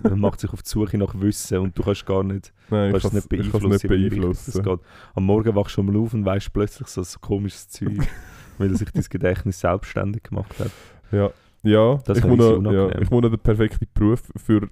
man 0.03 0.19
macht 0.19 0.41
sich 0.41 0.53
auf 0.53 0.63
die 0.63 0.69
Suche 0.69 0.99
nach 0.99 1.15
Wissen 1.21 1.59
und 1.59 1.79
du 1.79 1.83
kannst 1.85 2.05
gar 2.05 2.25
nicht, 2.25 2.53
Nein, 2.69 2.91
kannst 2.93 3.13
nicht 3.15 3.29
beeinflussen. 3.29 3.69
nicht 3.69 3.87
beeinflussen. 3.89 4.63
Geht. 4.63 4.81
Am 5.15 5.25
Morgen 5.25 5.55
wachst 5.55 5.77
du 5.77 5.83
mal 5.85 5.97
auf 5.97 6.13
und 6.15 6.25
weißt 6.25 6.53
plötzlich 6.53 6.89
so 6.89 7.03
ein 7.03 7.07
komisches 7.21 7.69
Zeug, 7.69 7.97
weil 8.59 8.75
sich 8.77 8.91
dein 8.91 9.05
Gedächtnis 9.09 9.61
selbstständig 9.61 10.25
gemacht 10.25 10.59
hat. 10.59 10.73
Ja, 11.13 11.31
ja 11.63 11.99
Das 12.07 12.19
ich, 12.19 12.25
muss 12.25 12.39
noch, 12.39 12.73
ja 12.73 12.89
ich 13.01 13.11
muss 13.11 13.23
noch 13.23 13.31
den 13.31 13.39
perfekten 13.39 13.87
Beruf 13.95 14.23
für 14.37 14.69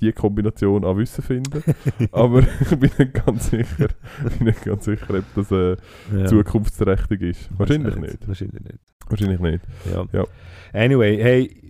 die 0.00 0.12
Kombination 0.12 0.84
an 0.84 0.96
Wissen 0.98 1.22
finden. 1.22 1.62
Aber 2.12 2.40
ich 2.60 2.68
bin 2.76 2.90
nicht 2.98 3.14
ganz 3.14 3.50
sicher, 3.50 3.88
bin 4.38 4.46
nicht 4.48 4.62
ganz 4.64 4.84
sicher 4.84 5.14
ob 5.14 5.24
das 5.34 5.50
äh, 5.52 5.76
Ja. 6.16 6.26
zukunftsträchtig 6.26 7.20
ist. 7.22 7.48
Wahrscheinlich 7.58 7.96
nicht. 7.96 8.26
Wahrscheinlich 8.26 8.62
nicht. 8.62 8.78
Wahrscheinlich 9.08 9.40
nicht. 9.40 9.60
Ja. 9.92 10.04
Ja. 10.12 10.24
Anyway, 10.72 11.16
hey, 11.22 11.60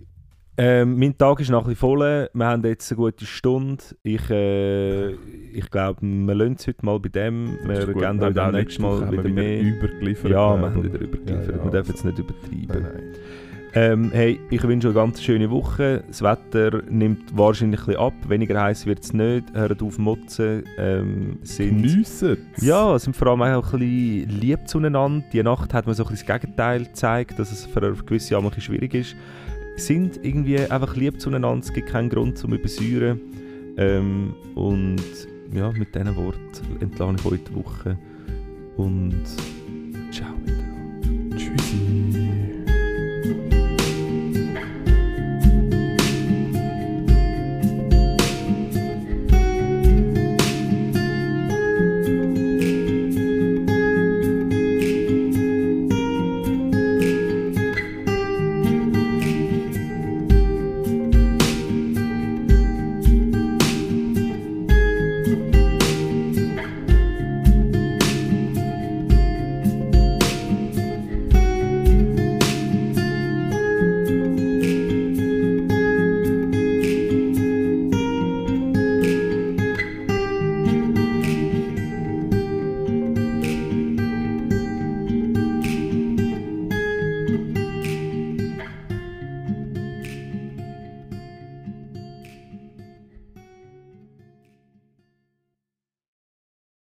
ähm, 0.57 0.97
mein 0.97 1.17
Tag 1.17 1.41
ist 1.41 1.49
noch 1.49 1.63
ein 1.65 1.69
bisschen 1.73 1.79
voll. 1.81 2.29
Wir 2.33 2.45
haben 2.45 2.63
jetzt 2.63 2.89
eine 2.91 2.95
gute 2.97 3.25
Stunde. 3.25 3.83
Ich, 4.03 4.29
äh, 4.29 5.11
ich 5.11 5.69
glaube, 5.69 5.99
wir 6.01 6.33
lassen 6.33 6.55
es 6.57 6.65
heute 6.67 6.85
mal 6.85 6.97
bei 6.99 7.09
dem. 7.09 7.57
Das 7.67 7.87
Wir 7.87 7.93
gehen 7.93 8.19
dann 8.19 8.53
nächstes 8.53 8.53
letzte 8.53 8.81
Mal 8.81 9.11
wieder 9.11 9.23
wir 9.25 9.33
mehr. 9.33 9.61
übergeliefert. 9.61 10.31
Ja, 10.31 10.55
äh, 10.55 10.59
wir 10.61 10.71
haben 10.71 10.83
wieder 10.83 10.99
übergeliefert. 11.01 11.49
Ja, 11.49 11.57
ja. 11.57 11.63
Wir 11.65 11.71
dürfen 11.71 11.91
jetzt 11.91 12.05
nicht 12.05 12.19
übertreiben. 12.19 12.67
Nein, 12.69 12.81
nein. 12.83 13.15
Ähm, 13.77 14.09
hey, 14.13 14.39
ich 14.49 14.63
wünsche 14.63 14.87
euch 14.87 14.95
eine 14.95 15.03
ganz 15.03 15.21
schöne 15.21 15.51
Woche. 15.51 16.01
Das 16.07 16.21
Wetter 16.21 16.81
nimmt 16.89 17.37
wahrscheinlich 17.37 17.81
ein 17.81 17.85
bisschen 17.87 18.01
ab. 18.01 18.13
Weniger 18.29 18.61
heiß 18.61 18.85
wird 18.85 19.03
es 19.03 19.11
nicht. 19.11 19.53
Hört 19.53 19.83
auf 19.83 19.97
motzen. 19.97 20.63
Ähm, 20.77 21.39
sind 21.41 21.81
Geniessen 21.81 22.37
ja, 22.61 22.97
sind 22.97 23.17
vor 23.17 23.27
allem 23.27 23.41
auch 23.41 23.73
ein 23.73 23.79
bisschen 23.79 24.29
lieb 24.39 24.65
zueinander. 24.69 25.25
Die 25.33 25.43
Nacht 25.43 25.73
hat 25.73 25.87
mir 25.87 25.93
so 25.93 26.03
ein 26.05 26.09
bisschen 26.09 26.25
das 26.25 26.41
Gegenteil 26.41 26.85
gezeigt, 26.85 27.37
dass 27.37 27.51
es 27.51 27.65
für 27.65 27.93
gewisse 28.05 28.31
Jahre 28.31 28.45
ein 28.45 28.49
bisschen 28.51 28.63
schwierig 28.63 28.93
ist. 28.93 29.15
Sind 29.75 30.23
irgendwie 30.23 30.57
einfach 30.57 30.95
lieb 30.95 31.19
zueinander, 31.19 31.59
es 31.59 31.73
gibt 31.73 31.89
keinen 31.89 32.07
Grund 32.07 32.37
zum 32.37 32.53
Übersäuren. 32.53 33.19
Ähm, 33.75 34.35
und 34.55 35.03
ja, 35.53 35.69
mit 35.73 35.93
diesen 35.93 36.15
Worten 36.15 36.39
entlasse 36.79 37.15
ich 37.19 37.25
euch 37.25 37.43
die 37.43 37.55
Woche. 37.55 37.97
Und 38.77 39.25
ciao 40.11 40.31
miteinander. 40.45 41.35
Tschüssi. 41.35 42.54